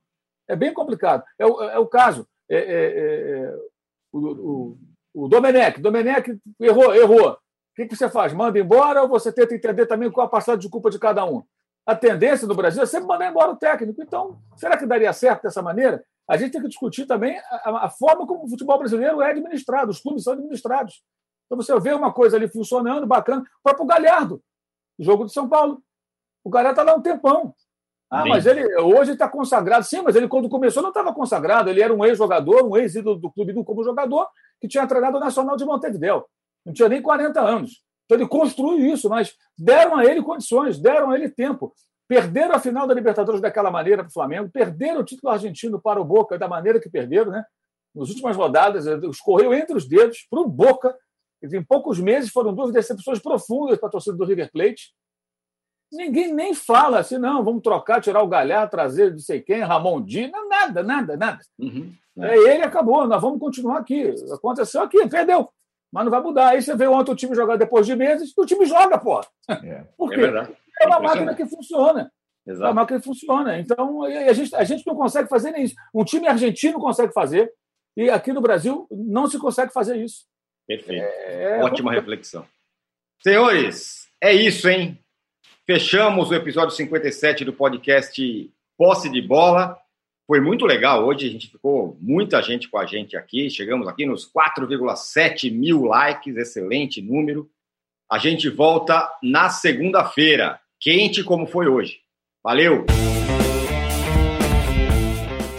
É 0.47 0.55
bem 0.55 0.73
complicado. 0.73 1.23
É 1.37 1.45
o, 1.45 1.61
é 1.63 1.79
o 1.79 1.87
caso. 1.87 2.27
É, 2.49 2.57
é, 2.57 3.41
é 3.43 3.55
o, 4.11 4.19
o, 4.19 4.77
o 5.13 5.27
Domenech. 5.27 5.79
Domenech 5.79 6.37
errou, 6.59 6.95
errou. 6.95 7.31
O 7.31 7.37
que, 7.75 7.85
que 7.85 7.95
você 7.95 8.09
faz? 8.09 8.33
Manda 8.33 8.59
embora 8.59 9.03
ou 9.03 9.07
você 9.07 9.31
tenta 9.31 9.55
entender 9.55 9.85
também 9.85 10.11
qual 10.11 10.27
a 10.27 10.29
passada 10.29 10.57
de 10.57 10.69
culpa 10.69 10.89
de 10.89 10.99
cada 10.99 11.23
um? 11.25 11.43
a 11.85 11.95
tendência 11.95 12.47
no 12.47 12.55
Brasil 12.55 12.83
é 12.83 12.85
sempre 12.85 13.07
mandar 13.07 13.29
embora 13.29 13.51
o 13.51 13.55
técnico. 13.55 14.01
Então, 14.01 14.39
será 14.55 14.77
que 14.77 14.85
daria 14.85 15.11
certo 15.13 15.43
dessa 15.43 15.61
maneira? 15.61 16.03
A 16.27 16.37
gente 16.37 16.51
tem 16.51 16.61
que 16.61 16.67
discutir 16.67 17.05
também 17.05 17.37
a, 17.49 17.85
a 17.85 17.89
forma 17.89 18.25
como 18.25 18.45
o 18.45 18.49
futebol 18.49 18.77
brasileiro 18.77 19.21
é 19.21 19.31
administrado, 19.31 19.91
os 19.91 19.99
clubes 19.99 20.23
são 20.23 20.33
administrados. 20.33 21.01
Então, 21.51 21.61
você 21.61 21.77
vê 21.81 21.93
uma 21.93 22.13
coisa 22.13 22.37
ali 22.37 22.47
funcionando, 22.47 23.05
bacana. 23.05 23.41
O 23.41 23.63
próprio 23.63 23.85
Galhardo, 23.85 24.41
jogo 24.97 25.25
de 25.25 25.33
São 25.33 25.49
Paulo. 25.49 25.83
O 26.45 26.49
Galhardo 26.49 26.79
está 26.79 26.89
lá 26.89 26.97
um 26.97 27.01
tempão. 27.01 27.53
Ah, 28.09 28.23
Sim. 28.23 28.29
mas 28.29 28.45
ele 28.45 28.79
hoje 28.79 29.11
está 29.11 29.27
consagrado. 29.27 29.83
Sim, 29.83 30.01
mas 30.01 30.15
ele, 30.15 30.29
quando 30.29 30.47
começou, 30.47 30.81
não 30.81 30.91
estava 30.91 31.13
consagrado. 31.13 31.69
Ele 31.69 31.81
era 31.81 31.93
um 31.93 32.05
ex-jogador, 32.05 32.65
um 32.65 32.77
ex-ídolo 32.77 33.17
do 33.17 33.29
clube 33.29 33.51
do 33.51 33.65
como 33.65 33.83
jogador, 33.83 34.29
que 34.61 34.67
tinha 34.67 34.87
treinado 34.87 35.17
o 35.17 35.19
Nacional 35.19 35.57
de 35.57 35.65
Montevideo. 35.65 36.23
Não 36.65 36.71
tinha 36.71 36.87
nem 36.87 37.01
40 37.01 37.41
anos. 37.41 37.83
Então 38.05 38.17
ele 38.17 38.27
construiu 38.29 38.85
isso, 38.93 39.09
mas 39.09 39.35
deram 39.57 39.97
a 39.97 40.05
ele 40.05 40.23
condições, 40.23 40.79
deram 40.79 41.11
a 41.11 41.15
ele 41.15 41.27
tempo. 41.27 41.73
Perderam 42.07 42.55
a 42.55 42.59
final 42.59 42.87
da 42.87 42.93
Libertadores 42.93 43.41
daquela 43.41 43.69
maneira 43.69 44.03
para 44.03 44.09
o 44.09 44.13
Flamengo, 44.13 44.49
perderam 44.49 45.01
o 45.01 45.03
título 45.03 45.33
argentino 45.33 45.81
para 45.81 45.99
o 45.99 46.05
Boca 46.05 46.37
da 46.39 46.47
maneira 46.47 46.79
que 46.79 46.89
perderam, 46.89 47.31
né? 47.31 47.43
nas 47.93 48.09
últimas 48.09 48.37
rodadas, 48.37 48.85
escorreu 48.85 49.53
entre 49.53 49.75
os 49.75 49.85
dedos 49.85 50.25
para 50.29 50.39
o 50.39 50.47
Boca. 50.47 50.95
Em 51.43 51.63
poucos 51.63 51.99
meses 51.99 52.29
foram 52.29 52.53
duas 52.53 52.71
decepções 52.71 53.19
profundas 53.19 53.79
para 53.79 53.89
a 53.89 53.91
torcida 53.91 54.15
do 54.15 54.25
River 54.25 54.51
Plate. 54.51 54.93
Ninguém 55.91 56.33
nem 56.33 56.53
fala 56.53 56.99
assim, 56.99 57.17
não, 57.17 57.43
vamos 57.43 57.61
trocar, 57.61 57.99
tirar 57.99 58.23
o 58.23 58.27
Galhardo, 58.27 58.71
trazer 58.71 59.11
não 59.11 59.19
sei 59.19 59.41
quem, 59.41 59.59
Ramon 59.59 60.01
Dias, 60.01 60.31
nada, 60.49 60.81
nada, 60.81 61.17
nada. 61.17 61.39
Uhum. 61.59 61.93
É. 62.17 62.37
ele 62.37 62.63
acabou, 62.63 63.07
nós 63.07 63.21
vamos 63.21 63.39
continuar 63.39 63.79
aqui. 63.79 64.13
Aconteceu 64.31 64.81
aqui, 64.81 65.07
perdeu. 65.09 65.49
Mas 65.91 66.05
não 66.05 66.11
vai 66.11 66.21
mudar. 66.21 66.49
Aí 66.49 66.61
você 66.61 66.75
vê 66.75 66.87
ontem 66.87 67.11
o 67.11 67.15
time 67.15 67.35
jogar 67.35 67.57
depois 67.57 67.85
de 67.85 67.95
meses, 67.95 68.31
o 68.37 68.45
time 68.45 68.65
joga, 68.65 68.97
pô. 68.97 69.19
É. 69.49 69.83
Por 69.97 70.09
quê? 70.09 70.21
É, 70.21 70.83
é 70.83 70.87
uma 70.87 70.99
máquina 70.99 71.35
que 71.35 71.45
funciona. 71.45 72.11
Exato. 72.45 72.63
É 72.63 72.67
uma 72.67 72.81
máquina 72.81 72.99
que 72.99 73.05
funciona. 73.05 73.59
Então, 73.59 74.03
a 74.03 74.33
gente, 74.33 74.55
a 74.55 74.63
gente 74.63 74.87
não 74.87 74.95
consegue 74.95 75.27
fazer 75.27 75.51
nem 75.51 75.63
isso. 75.63 75.75
Um 75.93 76.05
time 76.05 76.27
argentino 76.27 76.79
consegue 76.79 77.13
fazer, 77.13 77.51
e 77.97 78.09
aqui 78.09 78.31
no 78.31 78.41
Brasil 78.41 78.87
não 78.89 79.27
se 79.27 79.37
consegue 79.37 79.73
fazer 79.73 79.97
isso. 79.97 80.25
Perfeito. 80.77 81.03
É, 81.03 81.59
é 81.59 81.63
Ótima 81.63 81.91
reflexão. 81.91 82.45
Senhores, 83.21 84.07
é 84.21 84.33
isso, 84.33 84.69
hein? 84.69 84.97
Fechamos 85.65 86.29
o 86.29 86.33
episódio 86.33 86.75
57 86.75 87.45
do 87.45 87.53
podcast 87.53 88.51
Posse 88.77 89.09
de 89.09 89.21
Bola. 89.21 89.77
Foi 90.25 90.39
muito 90.39 90.65
legal 90.65 91.05
hoje, 91.05 91.27
a 91.27 91.29
gente 91.29 91.49
ficou 91.49 91.97
muita 91.99 92.41
gente 92.41 92.69
com 92.69 92.77
a 92.77 92.85
gente 92.85 93.17
aqui. 93.17 93.49
Chegamos 93.49 93.87
aqui 93.87 94.05
nos 94.05 94.25
4,7 94.31 95.51
mil 95.51 95.83
likes, 95.83 96.35
excelente 96.37 97.01
número. 97.01 97.49
A 98.09 98.17
gente 98.17 98.49
volta 98.49 99.09
na 99.21 99.49
segunda-feira, 99.49 100.59
quente 100.79 101.23
como 101.23 101.47
foi 101.47 101.67
hoje. 101.67 101.99
Valeu! 102.43 102.85